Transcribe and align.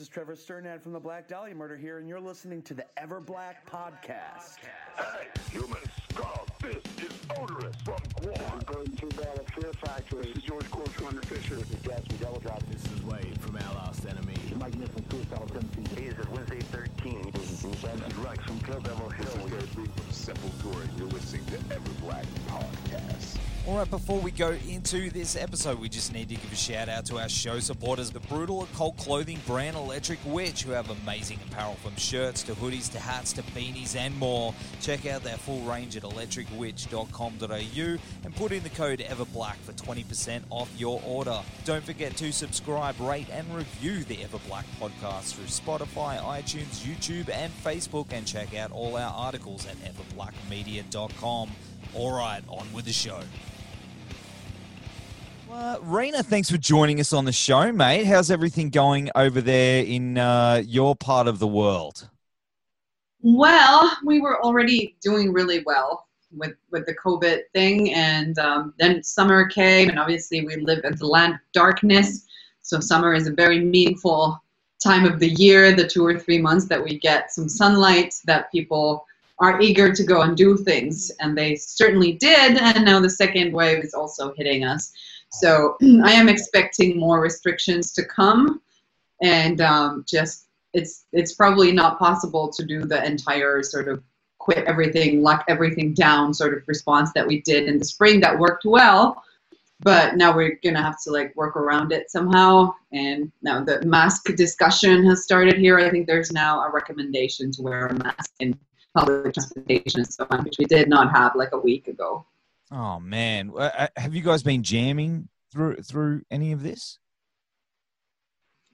This 0.00 0.08
is 0.08 0.14
Trevor 0.14 0.34
Strnad 0.34 0.80
from 0.80 0.92
the 0.92 0.98
Black 0.98 1.28
Dahlia 1.28 1.54
Murder 1.54 1.76
here, 1.76 1.98
and 1.98 2.08
you're 2.08 2.18
listening 2.18 2.62
to 2.62 2.72
the 2.72 2.86
Everblack 2.98 3.56
Podcast. 3.70 4.56
Hey, 4.96 5.28
human 5.52 5.76
skull, 6.10 6.46
this 6.62 6.76
is 7.04 7.12
Oderus 7.28 7.76
from 7.84 8.00
Gwar. 8.16 8.64
Going 8.64 8.96
to 8.96 9.06
Battle 9.08 9.44
Fear 9.54 9.72
Factory. 9.74 10.22
This 10.22 10.38
is 10.38 10.42
George 10.44 10.70
Cole, 10.70 10.86
Commander 10.96 11.20
Fisher. 11.20 11.56
This 11.56 11.70
is 11.70 11.82
Gas 11.82 12.00
from 12.06 12.16
Double 12.16 12.40
Drop. 12.40 12.62
This 12.70 12.82
is 12.90 13.02
Wade 13.02 13.38
from 13.42 13.56
Our 13.56 13.74
Last 13.74 14.06
Enemy. 14.06 14.36
Mike 14.58 14.74
Nick 14.78 14.88
from 14.88 15.04
Suicidal 15.10 15.46
Tendencies. 15.48 15.98
He 15.98 16.04
is 16.06 16.18
at 16.18 16.30
Wednesday 16.30 16.60
13. 16.60 17.32
This 17.32 17.50
is 17.50 17.60
Bruce 17.60 18.16
Rex 18.24 18.42
from 18.44 18.58
Kill 18.60 18.80
Devil 18.80 19.10
Hill. 19.10 19.26
This 19.26 19.34
is 19.34 19.50
Gary 19.50 19.62
Lee 19.76 19.92
from 19.96 20.06
Sepultura. 20.06 20.98
You're 20.98 21.08
listening 21.08 21.44
to 21.44 21.74
Ever 21.74 21.90
Black 22.00 22.24
Podcast. 22.48 23.19
All 23.70 23.76
right, 23.76 23.88
before 23.88 24.18
we 24.18 24.32
go 24.32 24.56
into 24.68 25.10
this 25.10 25.36
episode, 25.36 25.78
we 25.78 25.88
just 25.88 26.12
need 26.12 26.28
to 26.30 26.34
give 26.34 26.52
a 26.52 26.56
shout 26.56 26.88
out 26.88 27.06
to 27.06 27.18
our 27.18 27.28
show 27.28 27.60
supporters, 27.60 28.10
the 28.10 28.18
brutal 28.18 28.64
occult 28.64 28.96
clothing 28.96 29.38
brand 29.46 29.76
Electric 29.76 30.18
Witch, 30.24 30.64
who 30.64 30.72
have 30.72 30.90
amazing 30.90 31.38
apparel 31.48 31.74
from 31.74 31.94
shirts 31.94 32.42
to 32.42 32.54
hoodies 32.54 32.90
to 32.90 32.98
hats 32.98 33.32
to 33.34 33.42
beanies 33.42 33.94
and 33.94 34.18
more. 34.18 34.52
Check 34.80 35.06
out 35.06 35.22
their 35.22 35.36
full 35.36 35.60
range 35.60 35.96
at 35.96 36.02
electricwitch.com.au 36.02 37.98
and 38.24 38.34
put 38.34 38.50
in 38.50 38.64
the 38.64 38.70
code 38.70 38.98
EverBlack 38.98 39.54
for 39.58 39.72
20% 39.74 40.42
off 40.50 40.68
your 40.76 41.00
order. 41.06 41.40
Don't 41.64 41.84
forget 41.84 42.16
to 42.16 42.32
subscribe, 42.32 42.98
rate, 42.98 43.28
and 43.30 43.54
review 43.54 44.02
the 44.02 44.16
Everblack 44.16 44.64
podcast 44.80 45.34
through 45.34 45.44
Spotify, 45.44 46.20
iTunes, 46.20 46.82
YouTube, 46.82 47.30
and 47.32 47.52
Facebook, 47.62 48.08
and 48.10 48.26
check 48.26 48.52
out 48.52 48.72
all 48.72 48.96
our 48.96 49.14
articles 49.14 49.64
at 49.64 49.76
everblackmedia.com. 49.84 51.50
All 51.94 52.12
right, 52.12 52.42
on 52.48 52.66
with 52.72 52.86
the 52.86 52.92
show. 52.92 53.20
Uh, 55.52 55.78
Riina, 55.82 56.22
thanks 56.22 56.48
for 56.48 56.58
joining 56.58 57.00
us 57.00 57.12
on 57.12 57.24
the 57.24 57.32
show, 57.32 57.72
mate. 57.72 58.04
How's 58.04 58.30
everything 58.30 58.70
going 58.70 59.10
over 59.16 59.40
there 59.40 59.84
in 59.84 60.16
uh, 60.16 60.62
your 60.64 60.94
part 60.94 61.26
of 61.26 61.40
the 61.40 61.46
world? 61.46 62.08
Well, 63.20 63.96
we 64.04 64.20
were 64.20 64.40
already 64.42 64.96
doing 65.02 65.32
really 65.32 65.62
well 65.66 66.06
with 66.30 66.54
with 66.70 66.86
the 66.86 66.94
COVID 66.94 67.40
thing, 67.52 67.92
and 67.94 68.38
um, 68.38 68.74
then 68.78 69.02
summer 69.02 69.48
came, 69.48 69.88
and 69.88 69.98
obviously 69.98 70.46
we 70.46 70.56
live 70.56 70.84
in 70.84 70.96
the 70.96 71.06
land 71.06 71.34
of 71.34 71.40
darkness, 71.52 72.26
so 72.62 72.78
summer 72.78 73.12
is 73.12 73.26
a 73.26 73.32
very 73.32 73.58
meaningful 73.58 74.40
time 74.82 75.04
of 75.04 75.18
the 75.18 75.30
year, 75.30 75.72
the 75.74 75.86
two 75.86 76.06
or 76.06 76.18
three 76.18 76.38
months 76.38 76.66
that 76.66 76.82
we 76.82 76.98
get 76.98 77.32
some 77.32 77.48
sunlight, 77.48 78.14
that 78.24 78.52
people 78.52 79.04
are 79.40 79.60
eager 79.60 79.92
to 79.92 80.04
go 80.04 80.22
and 80.22 80.36
do 80.36 80.56
things, 80.56 81.10
and 81.20 81.36
they 81.36 81.56
certainly 81.56 82.12
did, 82.12 82.56
and 82.56 82.84
now 82.84 83.00
the 83.00 83.10
second 83.10 83.52
wave 83.52 83.82
is 83.82 83.94
also 83.94 84.32
hitting 84.34 84.64
us. 84.64 84.92
So 85.32 85.76
I 86.04 86.12
am 86.12 86.28
expecting 86.28 86.98
more 86.98 87.20
restrictions 87.20 87.92
to 87.92 88.04
come, 88.04 88.60
and 89.22 89.60
um, 89.60 90.04
just 90.08 90.46
it's 90.72 91.06
it's 91.12 91.34
probably 91.34 91.72
not 91.72 91.98
possible 91.98 92.48
to 92.48 92.64
do 92.64 92.84
the 92.84 93.04
entire 93.04 93.62
sort 93.62 93.88
of 93.88 94.02
quit 94.38 94.64
everything, 94.66 95.22
lock 95.22 95.44
everything 95.48 95.92
down 95.94 96.32
sort 96.32 96.54
of 96.54 96.66
response 96.66 97.12
that 97.14 97.26
we 97.26 97.42
did 97.42 97.68
in 97.68 97.78
the 97.78 97.84
spring 97.84 98.20
that 98.20 98.38
worked 98.38 98.64
well. 98.64 99.22
But 99.82 100.16
now 100.16 100.34
we're 100.34 100.58
gonna 100.62 100.82
have 100.82 101.00
to 101.04 101.10
like 101.10 101.34
work 101.36 101.56
around 101.56 101.92
it 101.92 102.10
somehow. 102.10 102.74
And 102.92 103.32
now 103.42 103.64
the 103.64 103.84
mask 103.86 104.24
discussion 104.36 105.04
has 105.06 105.24
started 105.24 105.56
here. 105.56 105.78
I 105.78 105.90
think 105.90 106.06
there's 106.06 106.32
now 106.32 106.60
a 106.60 106.70
recommendation 106.70 107.50
to 107.52 107.62
wear 107.62 107.86
a 107.86 107.94
mask 107.94 108.30
in 108.40 108.58
public 108.96 109.34
transportation 109.34 110.00
and 110.00 110.12
so 110.12 110.26
on, 110.30 110.44
which 110.44 110.58
we 110.58 110.64
did 110.64 110.88
not 110.88 111.14
have 111.16 111.34
like 111.34 111.52
a 111.52 111.58
week 111.58 111.88
ago. 111.88 112.26
Oh 112.70 113.00
man, 113.00 113.52
Uh, 113.56 113.88
have 113.96 114.14
you 114.14 114.22
guys 114.22 114.42
been 114.42 114.62
jamming 114.62 115.28
through 115.52 115.76
through 115.76 116.22
any 116.30 116.52
of 116.52 116.62
this? 116.62 116.98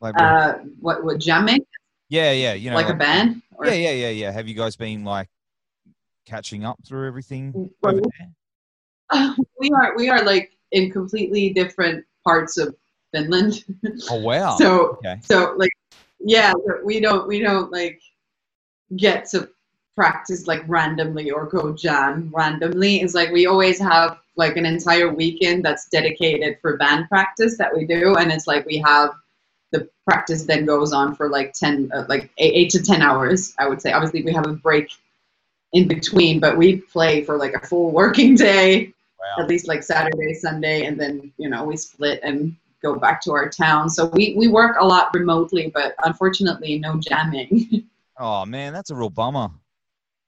Like, 0.01 0.15
Uh, 0.19 0.59
what 0.81 1.03
what 1.05 1.19
jamming 1.19 1.65
yeah, 2.09 2.33
yeah, 2.33 2.55
you 2.55 2.71
know, 2.71 2.77
like 2.77 2.89
a 2.89 2.95
band? 2.95 3.43
Or- 3.57 3.67
Yeah, 3.67 3.73
yeah, 3.75 3.91
yeah, 3.91 4.11
yeah. 4.11 4.31
Have 4.31 4.47
you 4.47 4.55
guys 4.55 4.77
been 4.77 5.05
like 5.05 5.29
catching 6.25 6.65
up 6.65 6.79
through 6.87 7.07
everything 7.07 7.71
Well, 7.83 7.95
over 7.95 8.03
there? 9.11 9.35
we 9.59 9.71
are 9.71 9.97
we 9.97 10.09
are 10.09 10.23
like 10.23 10.53
in 10.73 10.91
completely 10.91 11.51
different 11.51 12.05
parts 12.25 12.59
of 12.59 12.77
Finland. 13.13 13.65
Oh 14.11 14.21
wow. 14.21 14.57
so 14.59 14.99
okay. 14.99 15.19
so 15.23 15.55
like 15.57 15.73
yeah, 16.21 16.53
we 16.85 17.01
don't 17.01 17.27
we 17.27 17.41
don't 17.41 17.73
like 17.73 18.01
get 18.97 19.29
to 19.31 19.49
practice 19.97 20.47
like 20.47 20.63
randomly 20.69 21.31
or 21.31 21.47
go 21.47 21.73
jam 21.73 22.31
randomly. 22.35 23.01
It's 23.01 23.15
like 23.15 23.33
we 23.33 23.47
always 23.47 23.79
have 23.81 24.19
like 24.37 24.57
an 24.57 24.67
entire 24.67 25.13
weekend 25.13 25.65
that's 25.65 25.89
dedicated 25.89 26.59
for 26.61 26.77
band 26.77 27.09
practice 27.09 27.57
that 27.59 27.75
we 27.75 27.87
do, 27.87 28.15
and 28.17 28.31
it's 28.31 28.47
like 28.47 28.67
we 28.67 28.79
have 28.79 29.15
the 29.73 29.89
practice 30.05 30.45
then 30.45 30.65
goes 30.65 30.93
on 30.93 31.17
for 31.17 31.29
like 31.29 31.53
10 31.53 31.91
uh, 31.93 32.05
like 32.09 32.31
eight, 32.39 32.71
to 32.71 32.81
10 32.81 33.03
hours 33.03 33.53
i 33.59 33.67
would 33.69 33.83
say 33.83 33.91
obviously 33.91 34.23
we 34.23 34.33
have 34.33 34.47
a 34.47 34.53
break 34.53 34.89
in 35.73 35.89
between 35.89 36.39
but 36.39 36.57
we 36.57 36.77
play 36.77 37.25
for 37.25 37.37
like 37.37 37.53
a 37.55 37.67
full 37.67 37.91
working 37.91 38.37
day 38.37 38.93
Wow. 39.19 39.43
at 39.43 39.49
least 39.49 39.67
like 39.67 39.83
saturday 39.83 40.35
sunday 40.35 40.85
and 40.85 41.01
then 41.01 41.33
you 41.37 41.49
know 41.49 41.65
we 41.65 41.77
split 41.77 42.21
and 42.23 42.55
go 42.81 42.95
back 42.95 43.21
to 43.23 43.33
our 43.33 43.49
town 43.49 43.91
so 43.91 44.07
we 44.07 44.35
we 44.39 44.47
work 44.47 44.77
a 44.79 44.87
lot 44.87 45.13
remotely 45.13 45.69
but 45.75 45.97
unfortunately 46.05 46.79
no 46.79 47.01
jamming 47.01 47.85
Oh 48.19 48.47
man, 48.47 48.73
that's 48.73 48.91
a 48.91 48.95
real 48.95 49.11
bummer. 49.11 49.51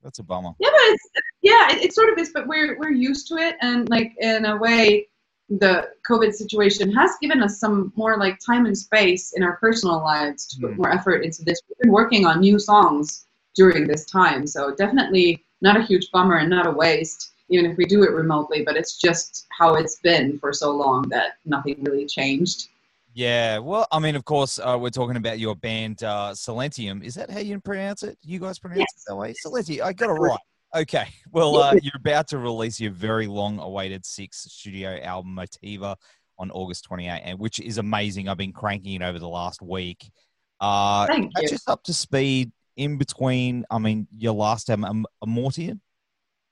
That's 0.03 0.19
a 0.19 0.23
bummer. 0.23 0.53
yeah 0.61 0.69
but 0.71 0.81
it's 0.83 1.05
yeah 1.43 1.73
it, 1.73 1.85
it 1.85 1.93
sort 1.95 2.11
of 2.13 2.19
is 2.19 2.31
but 2.33 2.47
we're 2.47 2.79
we're 2.79 2.91
used 2.93 3.27
to 3.29 3.35
it 3.37 3.57
and 3.61 3.89
like 3.89 4.13
in 4.21 4.45
a 4.45 4.57
way 4.57 5.07
the 5.51 5.89
covid 6.09 6.33
situation 6.33 6.93
has 6.93 7.13
given 7.23 7.43
us 7.43 7.59
some 7.59 7.93
more 7.97 8.17
like 8.19 8.39
time 8.45 8.67
and 8.67 8.77
space 8.77 9.33
in 9.37 9.43
our 9.43 9.57
personal 9.57 9.99
lives 9.99 10.47
to 10.49 10.61
put 10.61 10.71
Mm. 10.73 10.77
more 10.77 10.91
effort 10.93 11.25
into 11.25 11.43
this 11.45 11.61
we've 11.69 11.79
been 11.79 11.93
working 11.93 12.27
on 12.27 12.41
new 12.41 12.59
songs 12.59 13.27
during 13.55 13.87
this 13.87 14.05
time 14.05 14.47
so 14.47 14.75
definitely 14.75 15.43
not 15.63 15.77
a 15.77 15.83
huge 15.83 16.11
bummer 16.13 16.37
and 16.37 16.51
not 16.51 16.67
a 16.67 16.71
waste 16.71 17.33
even 17.49 17.65
if 17.71 17.77
we 17.77 17.85
do 17.87 18.03
it 18.05 18.13
remotely 18.13 18.63
but 18.63 18.77
it's 18.77 18.99
just 18.99 19.47
how 19.59 19.75
it's 19.75 19.99
been 20.01 20.39
for 20.39 20.53
so 20.53 20.71
long 20.71 21.03
that 21.09 21.39
nothing 21.45 21.77
really 21.83 22.07
changed 22.07 22.69
Yeah. 23.19 23.59
Well, 23.59 23.85
I 23.91 23.99
mean, 23.99 24.15
of 24.15 24.25
course, 24.25 24.61
uh, 24.61 24.79
we're 24.81 24.91
talking 24.91 25.17
about 25.17 25.41
your 25.41 25.57
band, 25.57 26.05
uh, 26.05 26.31
Silentium. 26.35 27.03
Is 27.03 27.17
that 27.17 27.29
how 27.29 27.41
you 27.41 27.59
pronounce 27.59 28.05
it? 28.05 28.17
You 28.23 28.39
guys 28.39 28.61
pronounce 28.61 28.83
it 28.83 29.03
that 29.09 29.17
way? 29.17 29.35
Silentium. 29.45 29.83
I 29.83 29.93
got 29.93 30.11
it 30.11 30.13
right. 30.13 30.39
Okay. 30.77 31.09
Well, 31.33 31.57
uh, 31.57 31.75
you're 31.83 31.97
about 31.97 32.29
to 32.29 32.39
release 32.39 32.79
your 32.79 32.93
very 32.93 33.27
long-awaited 33.27 34.07
sixth 34.07 34.49
studio 34.53 35.01
album, 35.03 35.35
Motiva, 35.35 35.97
on 36.39 36.53
August 36.53 36.85
28, 36.85 37.23
and 37.25 37.41
which 37.41 37.59
is 37.59 37.79
amazing. 37.79 38.29
I've 38.29 38.37
been 38.37 38.53
cranking 38.53 38.95
it 38.95 39.03
over 39.03 39.19
the 39.19 39.29
last 39.29 39.61
week. 39.63 40.13
Uh, 40.61 41.09
Thank 41.09 41.33
you. 41.41 41.49
us 41.57 41.67
up 41.67 41.83
to 41.85 41.95
speed 41.95 42.53
in 42.77 42.99
between. 42.99 43.65
I 43.69 43.79
mean, 43.81 44.07
your 44.17 44.35
last 44.35 44.71
album, 44.71 44.85
Am- 44.85 45.07
Amortean. 45.29 45.81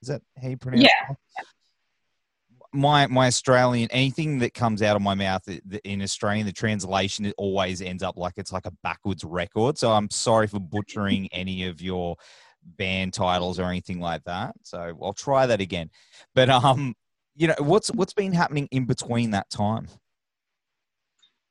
Is 0.02 0.08
that 0.08 0.20
how 0.42 0.48
you 0.48 0.56
pronounce 0.56 0.82
Yeah. 0.82 1.12
it? 1.12 1.16
My 2.72 3.06
my 3.06 3.26
Australian 3.26 3.88
anything 3.90 4.38
that 4.40 4.54
comes 4.54 4.82
out 4.82 4.96
of 4.96 5.02
my 5.02 5.14
mouth 5.14 5.42
in 5.84 6.02
Australian, 6.02 6.46
the 6.46 6.52
translation 6.52 7.24
it 7.24 7.34
always 7.38 7.80
ends 7.80 8.02
up 8.02 8.16
like 8.16 8.34
it's 8.36 8.52
like 8.52 8.66
a 8.66 8.72
backwards 8.82 9.24
record. 9.24 9.78
So 9.78 9.92
I'm 9.92 10.10
sorry 10.10 10.46
for 10.46 10.60
butchering 10.60 11.28
any 11.32 11.66
of 11.66 11.80
your 11.80 12.16
band 12.62 13.12
titles 13.12 13.58
or 13.58 13.64
anything 13.64 14.00
like 14.00 14.24
that. 14.24 14.54
So 14.62 14.96
I'll 15.02 15.12
try 15.12 15.46
that 15.46 15.60
again. 15.60 15.90
But 16.34 16.50
um, 16.50 16.94
you 17.36 17.48
know, 17.48 17.54
what's 17.58 17.88
what's 17.92 18.12
been 18.12 18.32
happening 18.32 18.68
in 18.70 18.84
between 18.84 19.30
that 19.30 19.50
time? 19.50 19.88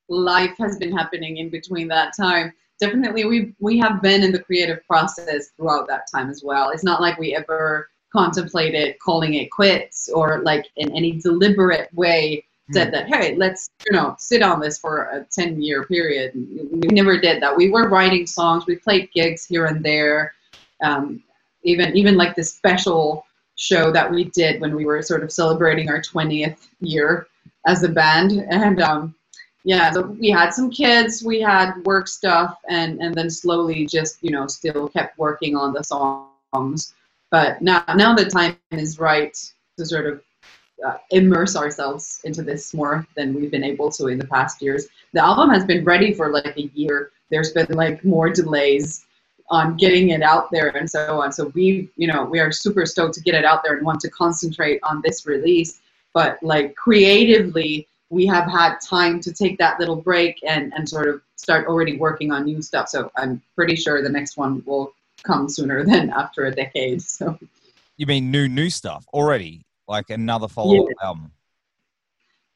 life 0.10 0.56
has 0.58 0.78
been 0.78 0.96
happening 0.96 1.38
in 1.38 1.50
between 1.50 1.88
that 1.90 2.16
time. 2.16 2.54
Definitely, 2.80 3.26
we 3.26 3.56
we 3.60 3.78
have 3.80 4.02
been 4.02 4.24
in 4.24 4.32
the 4.32 4.40
creative 4.40 4.86
process 4.86 5.50
throughout 5.56 5.88
that 5.88 6.08
time 6.14 6.30
as 6.30 6.44
well. 6.44 6.72
It's 6.72 6.84
not 6.84 7.02
like 7.02 7.18
we 7.18 7.36
ever 7.36 7.90
contemplated 8.16 8.98
calling 9.00 9.34
it 9.34 9.52
quits 9.52 10.10
or 10.10 10.42
like 10.44 10.66
in 10.78 10.96
any 10.96 11.12
deliberate 11.20 11.94
way 11.94 12.44
said 12.72 12.92
that 12.94 13.08
hey 13.08 13.36
let's 13.36 13.70
you 13.86 13.92
know 13.92 14.16
sit 14.18 14.42
on 14.42 14.60
this 14.60 14.78
for 14.78 15.04
a 15.16 15.26
10 15.32 15.62
year 15.62 15.86
period. 15.86 16.32
We 16.34 16.88
never 17.00 17.20
did 17.20 17.42
that. 17.42 17.56
We 17.56 17.70
were 17.70 17.90
writing 17.90 18.26
songs. 18.26 18.66
We 18.66 18.78
played 18.78 19.12
gigs 19.14 19.46
here 19.46 19.66
and 19.66 19.84
there. 19.84 20.34
Um, 20.82 21.22
even 21.64 21.96
even 21.96 22.16
like 22.16 22.36
the 22.36 22.44
special 22.44 23.26
show 23.56 23.92
that 23.92 24.10
we 24.10 24.26
did 24.26 24.62
when 24.62 24.76
we 24.76 24.86
were 24.86 25.02
sort 25.02 25.24
of 25.24 25.32
celebrating 25.32 25.90
our 25.90 26.02
20th 26.02 26.68
year 26.80 27.28
as 27.66 27.84
a 27.84 27.90
band. 27.90 28.32
And 28.50 28.82
um, 28.82 29.16
yeah, 29.64 29.92
so 29.92 30.02
we 30.20 30.30
had 30.30 30.52
some 30.52 30.70
kids, 30.70 31.24
we 31.24 31.42
had 31.42 31.74
work 31.86 32.08
stuff, 32.08 32.58
and 32.70 33.02
and 33.02 33.14
then 33.14 33.30
slowly 33.30 33.86
just 33.86 34.18
you 34.22 34.32
know 34.32 34.48
still 34.48 34.88
kept 34.88 35.18
working 35.18 35.56
on 35.56 35.74
the 35.74 35.84
songs. 35.84 36.94
But 37.32 37.62
now 37.62 37.84
now 37.96 38.16
the 38.16 38.26
time 38.26 38.58
is 38.72 39.00
right 39.00 39.36
to 39.78 39.86
sort 39.86 40.06
of 40.06 40.22
uh, 40.86 40.98
immerse 41.12 41.56
ourselves 41.56 42.22
into 42.24 42.44
this 42.44 42.74
more 42.74 43.08
than 43.16 43.34
we've 43.34 43.52
been 43.52 43.64
able 43.64 43.92
to 43.92 44.08
in 44.08 44.18
the 44.18 44.28
past 44.28 44.62
years. 44.62 44.88
The 45.14 45.24
album 45.24 45.50
has 45.50 45.66
been 45.66 45.84
ready 45.84 46.14
for 46.14 46.32
like 46.32 46.58
a 46.58 46.64
year. 46.74 47.12
There's 47.30 47.52
been 47.52 47.68
like 47.70 48.04
more 48.04 48.30
delays 48.30 49.06
on 49.50 49.78
getting 49.78 50.10
it 50.10 50.22
out 50.22 50.50
there 50.52 50.70
and 50.70 50.90
so 50.90 51.22
on. 51.22 51.32
So 51.32 51.52
we, 51.54 51.90
you 51.96 52.08
know, 52.08 52.26
we 52.26 52.40
are 52.40 52.52
super 52.52 52.86
stoked 52.86 53.14
to 53.16 53.22
get 53.22 53.36
it 53.36 53.46
out 53.46 53.64
there 53.64 53.76
and 53.76 53.86
want 53.86 54.00
to 54.02 54.10
concentrate 54.10 54.80
on 54.84 55.02
this 55.04 55.26
release. 55.26 55.82
But 56.14 56.42
like 56.42 56.76
creatively, 56.76 57.88
we 58.10 58.26
have 58.28 58.50
had 58.50 58.78
time 58.80 59.20
to 59.22 59.34
take 59.34 59.58
that 59.60 59.80
little 59.80 59.96
break 59.96 60.40
and, 60.48 60.74
and 60.74 60.88
sort 60.88 61.08
of 61.08 61.22
start 61.36 61.68
already 61.68 61.98
working 61.98 62.32
on 62.32 62.46
new 62.46 62.62
stuff. 62.62 62.90
So 62.90 63.12
I'm 63.18 63.42
pretty 63.56 63.76
sure 63.76 64.02
the 64.02 64.10
next 64.10 64.38
one 64.38 64.64
will 64.66 64.94
come 65.26 65.50
sooner 65.50 65.84
than 65.92 66.10
after 66.12 66.46
a 66.46 66.52
decade. 66.56 67.02
So 67.02 67.38
You 67.98 68.06
mean 68.06 68.32
new 68.32 68.48
new 68.48 68.70
stuff 68.70 69.06
already? 69.14 69.66
Like 69.88 70.10
another 70.10 70.48
follow 70.48 70.84
up 70.84 70.90
Yeah. 70.90 71.08
album? 71.08 71.32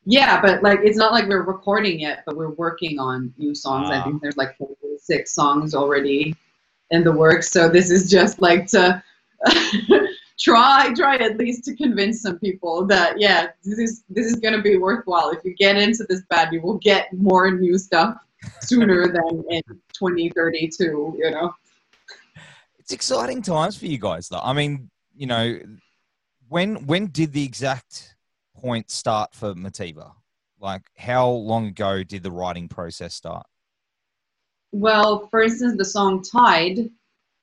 yeah, 0.05 0.41
but 0.41 0.63
like 0.63 0.79
it's 0.83 0.97
not 0.97 1.11
like 1.11 1.27
we're 1.27 1.43
recording 1.43 1.99
yet, 1.99 2.23
but 2.25 2.35
we're 2.35 2.51
working 2.55 2.99
on 2.99 3.33
new 3.37 3.53
songs. 3.53 3.89
I 3.91 3.97
Ah. 3.99 4.03
think 4.03 4.21
there's 4.21 4.37
like 4.37 4.55
six 5.01 5.31
songs 5.33 5.75
already 5.75 6.35
in 6.91 7.03
the 7.03 7.11
works. 7.11 7.51
So 7.51 7.69
this 7.69 7.91
is 7.91 8.09
just 8.09 8.41
like 8.41 8.65
to 8.67 9.03
try 10.39 10.91
try 10.95 11.15
at 11.17 11.37
least 11.37 11.63
to 11.65 11.75
convince 11.75 12.21
some 12.21 12.39
people 12.39 12.85
that 12.87 13.19
yeah, 13.19 13.47
this 13.63 13.77
is 13.79 14.03
this 14.09 14.25
is 14.27 14.37
gonna 14.37 14.61
be 14.61 14.77
worthwhile. 14.77 15.29
If 15.31 15.43
you 15.43 15.53
get 15.55 15.77
into 15.77 16.05
this 16.09 16.21
band, 16.29 16.53
you 16.53 16.61
will 16.61 16.79
get 16.79 17.11
more 17.13 17.51
new 17.51 17.77
stuff 17.77 18.17
sooner 18.61 19.07
than 19.15 19.43
in 19.49 19.61
2032. 19.93 21.17
You 21.19 21.31
know. 21.31 21.53
It's 22.89 22.95
exciting 22.95 23.43
times 23.43 23.77
for 23.77 23.85
you 23.85 23.99
guys, 23.99 24.29
though. 24.29 24.41
I 24.41 24.51
mean, 24.51 24.89
you 25.15 25.27
know, 25.27 25.59
when 26.47 26.87
when 26.87 27.05
did 27.05 27.33
the 27.33 27.43
exact 27.43 28.15
point 28.57 28.89
start 28.89 29.35
for 29.35 29.53
Motiva? 29.53 30.13
Like, 30.59 30.81
how 30.97 31.29
long 31.29 31.67
ago 31.67 32.01
did 32.01 32.23
the 32.23 32.31
writing 32.31 32.67
process 32.67 33.13
start? 33.13 33.45
Well, 34.71 35.27
for 35.27 35.43
instance, 35.43 35.77
the 35.77 35.85
song 35.85 36.23
Tide, 36.23 36.89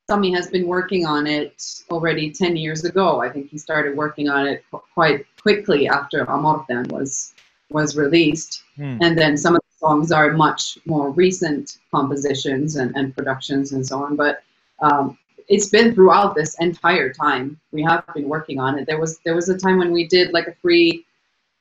Tommy 0.08 0.32
has 0.32 0.48
been 0.48 0.66
working 0.66 1.06
on 1.06 1.28
it 1.28 1.62
already 1.92 2.32
10 2.32 2.56
years 2.56 2.84
ago. 2.84 3.20
I 3.20 3.28
think 3.28 3.48
he 3.48 3.56
started 3.56 3.96
working 3.96 4.28
on 4.28 4.48
it 4.48 4.64
qu- 4.72 4.82
quite 4.94 5.26
quickly 5.40 5.86
after 5.86 6.26
Amortean 6.26 6.90
was 6.90 7.34
was 7.70 7.96
released. 7.96 8.64
Hmm. 8.74 8.98
And 9.00 9.16
then 9.16 9.36
some 9.36 9.54
of 9.54 9.60
the 9.60 9.78
songs 9.78 10.10
are 10.10 10.32
much 10.32 10.76
more 10.86 11.12
recent 11.12 11.78
compositions 11.92 12.74
and, 12.74 12.96
and 12.96 13.14
productions 13.14 13.70
and 13.70 13.86
so 13.86 14.02
on. 14.02 14.16
But 14.16 14.42
um, 14.80 15.16
it's 15.48 15.68
been 15.68 15.94
throughout 15.94 16.34
this 16.34 16.56
entire 16.60 17.12
time 17.12 17.58
we 17.72 17.82
have 17.82 18.04
been 18.14 18.28
working 18.28 18.58
on 18.58 18.78
it. 18.78 18.86
There 18.86 19.00
was 19.00 19.18
there 19.24 19.34
was 19.34 19.48
a 19.48 19.58
time 19.58 19.78
when 19.78 19.92
we 19.92 20.06
did 20.06 20.32
like 20.32 20.48
a 20.48 20.54
free 20.54 21.04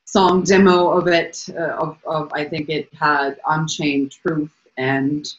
song 0.06 0.44
demo 0.44 0.90
of 0.90 1.08
it. 1.08 1.46
Uh, 1.50 1.76
of, 1.84 1.98
of 2.06 2.32
I 2.34 2.46
think 2.46 2.70
it 2.70 2.90
had 2.94 3.40
Unchained 3.48 4.12
Truth 4.12 4.52
and 4.78 5.32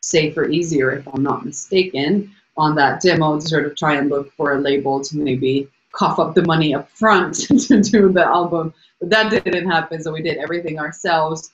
Safer 0.00 0.48
Easier, 0.48 0.92
if 0.92 1.06
I'm 1.12 1.22
not 1.22 1.44
mistaken, 1.44 2.34
on 2.56 2.74
that 2.76 3.00
demo 3.00 3.38
to 3.38 3.46
sort 3.46 3.66
of 3.66 3.76
try 3.76 3.96
and 3.96 4.08
look 4.08 4.32
for 4.32 4.54
a 4.54 4.60
label 4.60 5.00
to 5.02 5.16
maybe 5.16 5.68
cough 5.92 6.18
up 6.18 6.34
the 6.34 6.44
money 6.44 6.74
up 6.74 6.90
front 6.90 7.34
to 7.66 7.80
do 7.82 8.12
the 8.12 8.24
album. 8.24 8.72
But 9.00 9.10
that 9.10 9.30
didn't 9.30 9.68
happen, 9.68 10.02
so 10.02 10.12
we 10.12 10.22
did 10.22 10.38
everything 10.38 10.78
ourselves. 10.78 11.52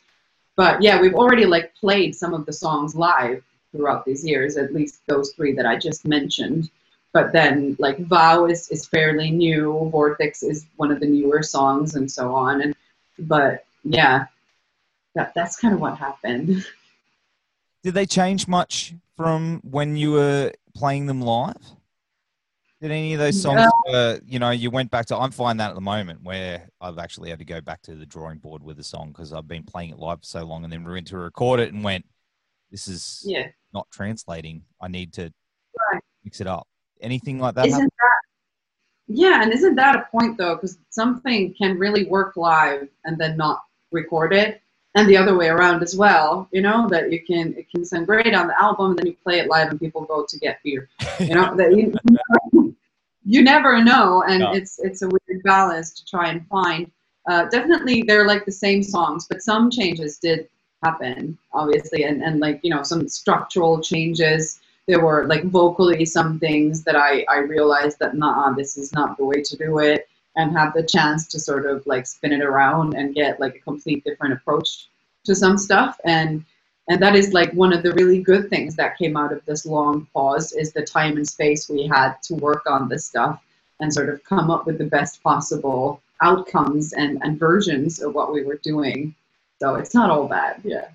But 0.56 0.82
yeah, 0.82 1.00
we've 1.00 1.14
already 1.14 1.44
like 1.44 1.74
played 1.74 2.14
some 2.14 2.34
of 2.34 2.46
the 2.46 2.52
songs 2.52 2.94
live 2.94 3.42
throughout 3.76 4.04
these 4.04 4.24
years, 4.24 4.56
at 4.56 4.72
least 4.72 5.00
those 5.06 5.32
three 5.32 5.52
that 5.54 5.66
I 5.66 5.76
just 5.76 6.06
mentioned. 6.06 6.70
But 7.12 7.32
then 7.32 7.76
like 7.78 7.98
Vow 7.98 8.46
is, 8.46 8.68
is 8.70 8.86
fairly 8.86 9.30
new, 9.30 9.88
Vortex 9.90 10.42
is 10.42 10.66
one 10.76 10.90
of 10.90 11.00
the 11.00 11.06
newer 11.06 11.42
songs 11.42 11.94
and 11.94 12.10
so 12.10 12.34
on. 12.34 12.62
And 12.62 12.74
but 13.18 13.64
yeah, 13.84 14.26
that 15.14 15.32
that's 15.34 15.56
kind 15.56 15.74
of 15.74 15.80
what 15.80 15.96
happened. 15.96 16.64
Did 17.82 17.94
they 17.94 18.06
change 18.06 18.48
much 18.48 18.94
from 19.16 19.60
when 19.62 19.96
you 19.96 20.12
were 20.12 20.52
playing 20.74 21.06
them 21.06 21.22
live? 21.22 21.56
Did 22.82 22.90
any 22.90 23.14
of 23.14 23.20
those 23.20 23.40
songs, 23.40 23.72
uh, 23.88 24.18
you 24.26 24.38
know, 24.38 24.50
you 24.50 24.70
went 24.70 24.90
back 24.90 25.06
to? 25.06 25.16
I'm 25.16 25.30
finding 25.30 25.58
that 25.58 25.70
at 25.70 25.74
the 25.74 25.80
moment 25.80 26.22
where 26.22 26.68
I've 26.78 26.98
actually 26.98 27.30
had 27.30 27.38
to 27.38 27.44
go 27.46 27.62
back 27.62 27.80
to 27.82 27.94
the 27.94 28.04
drawing 28.04 28.38
board 28.38 28.62
with 28.62 28.78
a 28.78 28.84
song 28.84 29.08
because 29.08 29.32
I've 29.32 29.48
been 29.48 29.62
playing 29.62 29.90
it 29.90 29.98
live 29.98 30.20
for 30.20 30.26
so 30.26 30.44
long, 30.44 30.62
and 30.62 30.70
then 30.70 30.84
went 30.84 31.06
to 31.06 31.16
record 31.16 31.60
it 31.60 31.72
and 31.72 31.82
went, 31.82 32.04
"This 32.70 32.88
is 32.88 33.22
Yeah. 33.24 33.48
not 33.72 33.88
translating. 33.90 34.64
I 34.80 34.88
need 34.88 35.12
to 35.14 35.32
Right. 35.92 36.02
mix 36.24 36.40
it 36.40 36.46
up." 36.46 36.66
Anything 37.00 37.38
like 37.38 37.54
that? 37.56 37.66
Isn't 37.66 37.92
that 37.98 38.20
yeah, 39.08 39.42
and 39.42 39.52
isn't 39.52 39.76
that 39.76 39.94
a 39.96 40.08
point 40.10 40.36
though? 40.36 40.56
Because 40.56 40.78
something 40.90 41.54
can 41.54 41.78
really 41.78 42.06
work 42.06 42.36
live 42.36 42.88
and 43.04 43.16
then 43.18 43.36
not 43.36 43.62
record 43.92 44.32
it, 44.32 44.60
and 44.96 45.08
the 45.08 45.16
other 45.16 45.36
way 45.36 45.48
around 45.48 45.80
as 45.82 45.94
well. 45.96 46.48
You 46.52 46.60
know 46.62 46.88
that 46.88 47.12
you 47.12 47.20
can 47.24 47.54
it 47.56 47.70
can 47.70 47.84
sound 47.84 48.06
great 48.08 48.34
on 48.34 48.48
the 48.48 48.60
album, 48.60 48.90
and 48.90 48.98
then 48.98 49.06
you 49.06 49.16
play 49.22 49.38
it 49.38 49.48
live, 49.48 49.70
and 49.70 49.78
people 49.78 50.02
go 50.04 50.24
to 50.28 50.38
get 50.38 50.60
beer. 50.64 50.88
You 51.20 51.34
know 51.34 51.54
that 51.54 51.76
you, 51.76 51.94
you 53.24 53.42
never 53.42 53.82
know, 53.84 54.24
and 54.26 54.40
No. 54.40 54.52
it's 54.52 54.78
it's 54.80 55.02
a 55.02 55.08
weird 55.08 55.42
balance 55.44 55.92
to 55.92 56.04
try 56.04 56.30
and 56.30 56.46
find. 56.48 56.90
Uh, 57.28 57.44
definitely, 57.48 58.02
they're 58.02 58.26
like 58.26 58.44
the 58.44 58.52
same 58.52 58.82
songs, 58.82 59.26
but 59.28 59.42
some 59.42 59.70
changes 59.70 60.18
did 60.18 60.48
happen, 60.86 61.36
obviously, 61.52 62.04
and 62.08 62.22
and 62.26 62.40
like 62.46 62.58
you 62.62 62.70
know 62.74 62.82
some 62.82 63.08
structural 63.08 63.74
changes. 63.80 64.60
There 64.88 65.04
were 65.06 65.26
like 65.26 65.44
vocally 65.60 66.04
some 66.04 66.38
things 66.38 66.84
that 66.84 66.96
I, 67.08 67.12
I 67.28 67.38
realized 67.38 67.98
that 67.98 68.16
nah 68.22 68.52
this 68.52 68.76
is 68.82 68.92
not 68.98 69.16
the 69.16 69.24
way 69.30 69.40
to 69.48 69.56
do 69.56 69.70
it 69.90 70.08
and 70.36 70.56
have 70.56 70.74
the 70.74 70.86
chance 70.96 71.26
to 71.28 71.40
sort 71.40 71.66
of 71.66 71.84
like 71.86 72.06
spin 72.06 72.32
it 72.32 72.44
around 72.50 72.94
and 72.94 73.14
get 73.14 73.40
like 73.40 73.56
a 73.56 73.66
complete 73.70 74.04
different 74.04 74.34
approach 74.34 74.86
to 75.24 75.34
some 75.34 75.58
stuff. 75.58 75.98
And 76.04 76.44
and 76.88 77.02
that 77.02 77.16
is 77.16 77.32
like 77.32 77.52
one 77.52 77.72
of 77.72 77.82
the 77.82 77.94
really 77.94 78.20
good 78.30 78.48
things 78.48 78.76
that 78.76 78.98
came 78.98 79.16
out 79.16 79.32
of 79.32 79.44
this 79.44 79.66
long 79.66 80.06
pause 80.12 80.52
is 80.52 80.72
the 80.72 80.84
time 80.98 81.16
and 81.16 81.28
space 81.36 81.68
we 81.68 81.86
had 81.86 82.12
to 82.22 82.34
work 82.34 82.64
on 82.74 82.88
this 82.88 83.06
stuff 83.06 83.42
and 83.80 83.92
sort 83.92 84.08
of 84.08 84.22
come 84.24 84.50
up 84.54 84.66
with 84.66 84.78
the 84.78 84.92
best 84.96 85.22
possible 85.22 86.00
outcomes 86.22 86.92
and, 86.92 87.20
and 87.22 87.38
versions 87.38 88.00
of 88.00 88.14
what 88.14 88.32
we 88.32 88.44
were 88.44 88.60
doing 88.62 89.14
so 89.60 89.74
it's 89.76 89.94
not 89.94 90.10
all 90.10 90.26
bad 90.28 90.60
yeah 90.64 90.88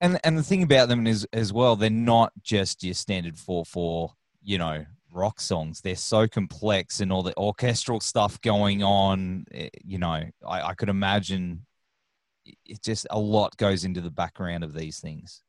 And 0.00 0.18
and 0.24 0.36
the 0.36 0.42
thing 0.42 0.62
about 0.62 0.88
them 0.88 1.06
is 1.06 1.26
as 1.32 1.52
well, 1.52 1.76
they're 1.76 1.88
not 1.90 2.32
just 2.42 2.84
your 2.84 2.94
standard 2.94 3.38
four 3.38 3.64
four, 3.64 4.12
you 4.42 4.58
know, 4.58 4.84
rock 5.10 5.40
songs. 5.40 5.80
They're 5.80 5.96
so 5.96 6.26
complex 6.28 7.00
and 7.00 7.10
all 7.12 7.22
the 7.22 7.34
orchestral 7.38 8.00
stuff 8.00 8.38
going 8.42 8.82
on. 8.82 9.46
eh, 9.52 9.70
You 9.84 9.98
know, 9.98 10.20
I, 10.46 10.62
I 10.70 10.74
could 10.74 10.88
imagine 10.90 11.64
it 12.44 12.82
just 12.82 13.06
a 13.10 13.18
lot 13.18 13.56
goes 13.56 13.84
into 13.84 14.02
the 14.02 14.10
background 14.10 14.64
of 14.64 14.74
these 14.74 15.00
things. 15.00 15.42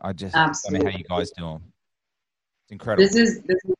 I 0.00 0.12
just 0.14 0.34
don't 0.34 0.72
know 0.72 0.90
how 0.90 0.96
you 0.98 1.04
guys 1.04 1.30
do 1.36 1.44
them. 1.44 1.72
It's 2.64 2.72
incredible. 2.72 3.04
This 3.04 3.14
is 3.14 3.42
this 3.42 3.58
is 3.64 3.74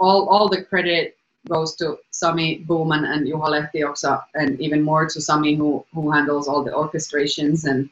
all 0.00 0.28
all 0.30 0.48
the 0.48 0.62
credit 0.64 1.17
goes 1.46 1.74
to 1.76 1.98
Sami 2.10 2.64
Boman 2.64 3.04
and 3.04 3.26
Juha 3.26 3.48
Lehtioksa, 3.54 4.24
and 4.34 4.60
even 4.60 4.82
more 4.82 5.06
to 5.06 5.20
Sami 5.20 5.54
who 5.54 5.84
who 5.94 6.10
handles 6.10 6.48
all 6.48 6.64
the 6.64 6.72
orchestrations 6.72 7.64
and 7.64 7.88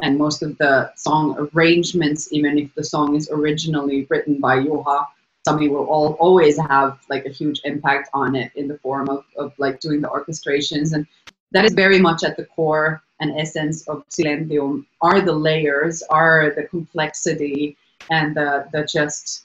and 0.00 0.16
most 0.16 0.42
of 0.42 0.56
the 0.58 0.92
song 0.96 1.50
arrangements. 1.54 2.32
Even 2.32 2.58
if 2.58 2.74
the 2.74 2.84
song 2.84 3.16
is 3.16 3.28
originally 3.30 4.06
written 4.10 4.40
by 4.40 4.58
Juha, 4.58 5.04
Sami 5.46 5.68
will 5.68 5.86
all, 5.86 6.12
always 6.14 6.58
have 6.58 6.98
like 7.08 7.24
a 7.24 7.30
huge 7.30 7.60
impact 7.64 8.10
on 8.14 8.36
it 8.36 8.52
in 8.54 8.68
the 8.68 8.78
form 8.78 9.08
of 9.08 9.24
of 9.36 9.52
like 9.58 9.80
doing 9.80 10.00
the 10.00 10.08
orchestrations, 10.08 10.92
and 10.94 11.06
that 11.52 11.64
is 11.64 11.72
very 11.74 11.98
much 11.98 12.24
at 12.24 12.36
the 12.36 12.44
core 12.44 13.02
and 13.20 13.38
essence 13.38 13.86
of 13.88 14.04
Silentium. 14.08 14.86
Are 15.00 15.20
the 15.20 15.32
layers, 15.32 16.02
are 16.10 16.52
the 16.54 16.64
complexity, 16.64 17.76
and 18.10 18.36
the 18.36 18.68
the 18.72 18.84
just 18.84 19.44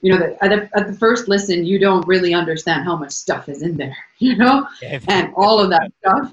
you 0.00 0.12
know, 0.12 0.18
the, 0.18 0.44
at, 0.44 0.50
the, 0.50 0.78
at 0.78 0.86
the 0.86 0.92
first 0.92 1.28
listen, 1.28 1.64
you 1.64 1.78
don't 1.78 2.06
really 2.06 2.34
understand 2.34 2.84
how 2.84 2.96
much 2.96 3.12
stuff 3.12 3.48
is 3.48 3.62
in 3.62 3.76
there, 3.76 3.96
you 4.18 4.36
know, 4.36 4.66
and 5.08 5.32
all 5.36 5.60
of 5.60 5.70
that 5.70 5.92
stuff 6.00 6.32